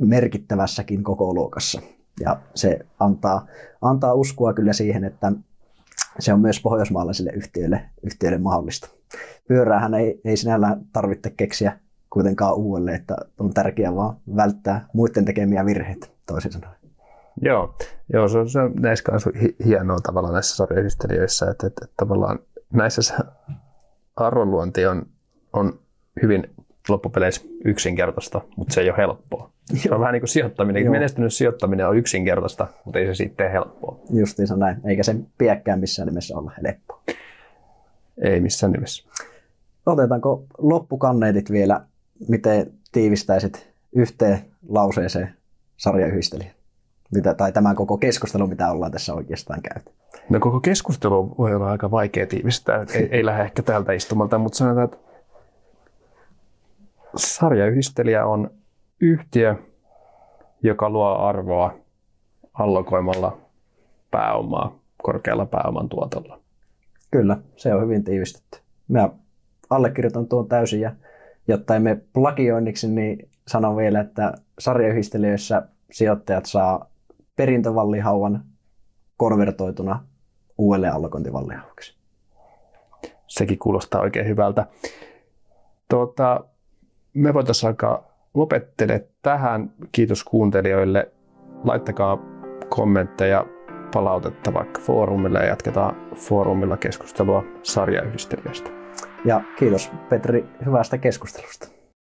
merkittävässäkin 0.01 1.05
koko 1.05 1.35
luokassa. 1.35 1.81
Ja 2.21 2.41
se 2.55 2.79
antaa, 3.01 3.47
antaa 3.81 4.15
uskoa 4.15 4.53
kyllä 4.53 4.73
siihen, 4.73 5.05
että 5.05 5.33
se 6.19 6.33
on 6.33 6.41
myös 6.41 6.61
pohjoismaalaisille 6.61 7.31
yhtiöille, 7.31 7.83
yhtiöille 8.03 8.39
mahdollista. 8.39 8.89
Pyöräähän 9.49 9.95
ei, 9.95 10.21
ei 10.25 10.37
sinällään 10.37 10.87
tarvitse 10.93 11.31
keksiä 11.31 11.79
kuitenkaan 12.11 12.55
uudelleen, 12.55 12.97
että 12.97 13.17
on 13.39 13.55
tärkeää 13.55 13.95
vaan 13.95 14.17
välttää 14.37 14.87
muiden 14.93 15.25
tekemiä 15.25 15.67
virheitä 15.67 16.07
toisin 16.27 16.53
sanoen. 16.53 16.82
Joo, 17.41 17.75
joo 18.13 18.29
se 18.29 18.39
on, 18.39 18.51
se 18.51 18.61
on 18.61 18.73
näissä 18.81 19.05
kanssa 19.05 19.31
hienoa 19.65 19.99
tavallaan 20.03 20.35
näissä 20.35 20.57
sarjayhdistelijöissä, 20.57 21.51
että, 21.51 21.67
että, 21.67 21.85
että 21.85 21.95
tavallaan 21.97 22.39
näissä 22.73 23.19
arvonluonti 24.17 24.87
on, 24.87 25.07
on 25.53 25.79
hyvin 26.23 26.51
loppupeleissä 26.89 27.43
yksinkertaista, 27.65 28.41
mutta 28.57 28.75
se 28.75 28.81
ei 28.81 28.91
ole 28.91 28.99
helppoa. 28.99 29.53
Se 29.75 29.95
on 29.95 30.01
vähän 30.01 30.13
niin 30.13 30.21
kuin 30.21 30.29
sijoittaminen. 30.29 30.85
Joo. 30.85 30.93
Menestynyt 30.93 31.35
sijoittaminen 31.35 31.89
on 31.89 31.97
yksinkertaista, 31.97 32.67
mutta 32.85 32.99
ei 32.99 33.07
se 33.07 33.15
sitten 33.15 33.51
helppoa. 33.51 34.01
Justiinsa 34.11 34.57
näin, 34.57 34.77
eikä 34.85 35.03
sen 35.03 35.27
piäkkään 35.39 35.81
missään 35.81 36.09
nimessä 36.09 36.39
olla 36.39 36.53
helppoa. 36.63 37.03
Ei 38.23 38.41
missään 38.41 38.73
nimessä. 38.73 39.09
Otetaanko 39.87 40.45
loppukanneetit 40.59 41.51
vielä, 41.51 41.81
miten 42.29 42.73
tiivistäisit 42.93 43.73
yhteen 43.93 44.39
lauseeseen 44.69 45.35
sarjayhdistelijä? 45.77 46.51
Mitä, 47.15 47.35
tai 47.35 47.53
tämän 47.53 47.77
koko 47.77 47.99
keskustelu, 47.99 48.47
mitä 48.47 48.71
ollaan 48.71 48.93
tässä 48.93 49.15
oikeastaan 49.15 49.63
käyty? 49.63 49.91
No 50.31 50.41
koko 50.41 50.61
keskustelu 50.61 51.35
voi 51.39 51.55
olla 51.55 51.71
aika 51.71 51.91
vaikea 51.91 52.27
tiivistää. 52.27 52.85
Ei, 52.95 53.09
ei 53.11 53.25
lähde 53.25 53.43
ehkä 53.43 53.63
täältä 53.63 53.93
istumalta, 53.93 54.39
mutta 54.39 54.59
sanotaan, 54.59 54.85
että 54.85 54.97
sarjayhdistelijä 57.17 58.27
on 58.27 58.51
yhtiö, 59.01 59.55
joka 60.63 60.91
luo 60.91 61.17
arvoa 61.17 61.75
allokoimalla 62.55 63.39
pääomaa 64.11 64.79
korkealla 65.03 65.47
pääoman 65.47 65.89
tuotolla. 65.89 66.39
Kyllä, 67.11 67.37
se 67.57 67.75
on 67.75 67.83
hyvin 67.83 68.05
tiivistetty. 68.05 68.59
Mä 68.89 69.09
allekirjoitan 69.71 70.27
tuon 70.27 70.49
täysin 70.49 70.81
ja 70.81 70.93
jotta 71.49 71.77
emme 71.77 72.01
plagioinniksi, 72.13 72.89
niin 72.89 73.29
sanon 73.49 73.77
vielä, 73.77 74.01
että 74.01 74.33
sarjayhdistelijöissä 74.59 75.63
sijoittajat 75.91 76.47
saa 76.47 76.92
perintövallihauan 77.37 78.45
konvertoituna 79.17 80.05
uudelleen 80.59 80.93
allokointivallihauaksi. 80.93 81.97
Sekin 83.27 83.59
kuulostaa 83.59 84.01
oikein 84.01 84.29
hyvältä. 84.29 84.67
Tuota, 85.89 86.45
me 87.15 87.35
voitaisiin 87.35 87.69
alkaa 87.69 88.13
lopettele 88.35 89.09
tähän. 89.23 89.73
Kiitos 89.93 90.25
kuuntelijoille. 90.25 91.13
Laittakaa 91.65 92.19
kommentteja, 92.69 93.47
palautetta 93.95 94.55
vaikka 94.55 94.81
foorumille 94.81 95.39
ja 95.39 95.47
jatketaan 95.47 95.97
foorumilla 96.17 96.77
keskustelua 96.77 97.45
sarjayhdistelijöistä. 97.63 98.71
Ja 99.25 99.41
kiitos 99.59 99.93
Petri 100.09 100.47
hyvästä 100.67 100.99
keskustelusta. 100.99 101.82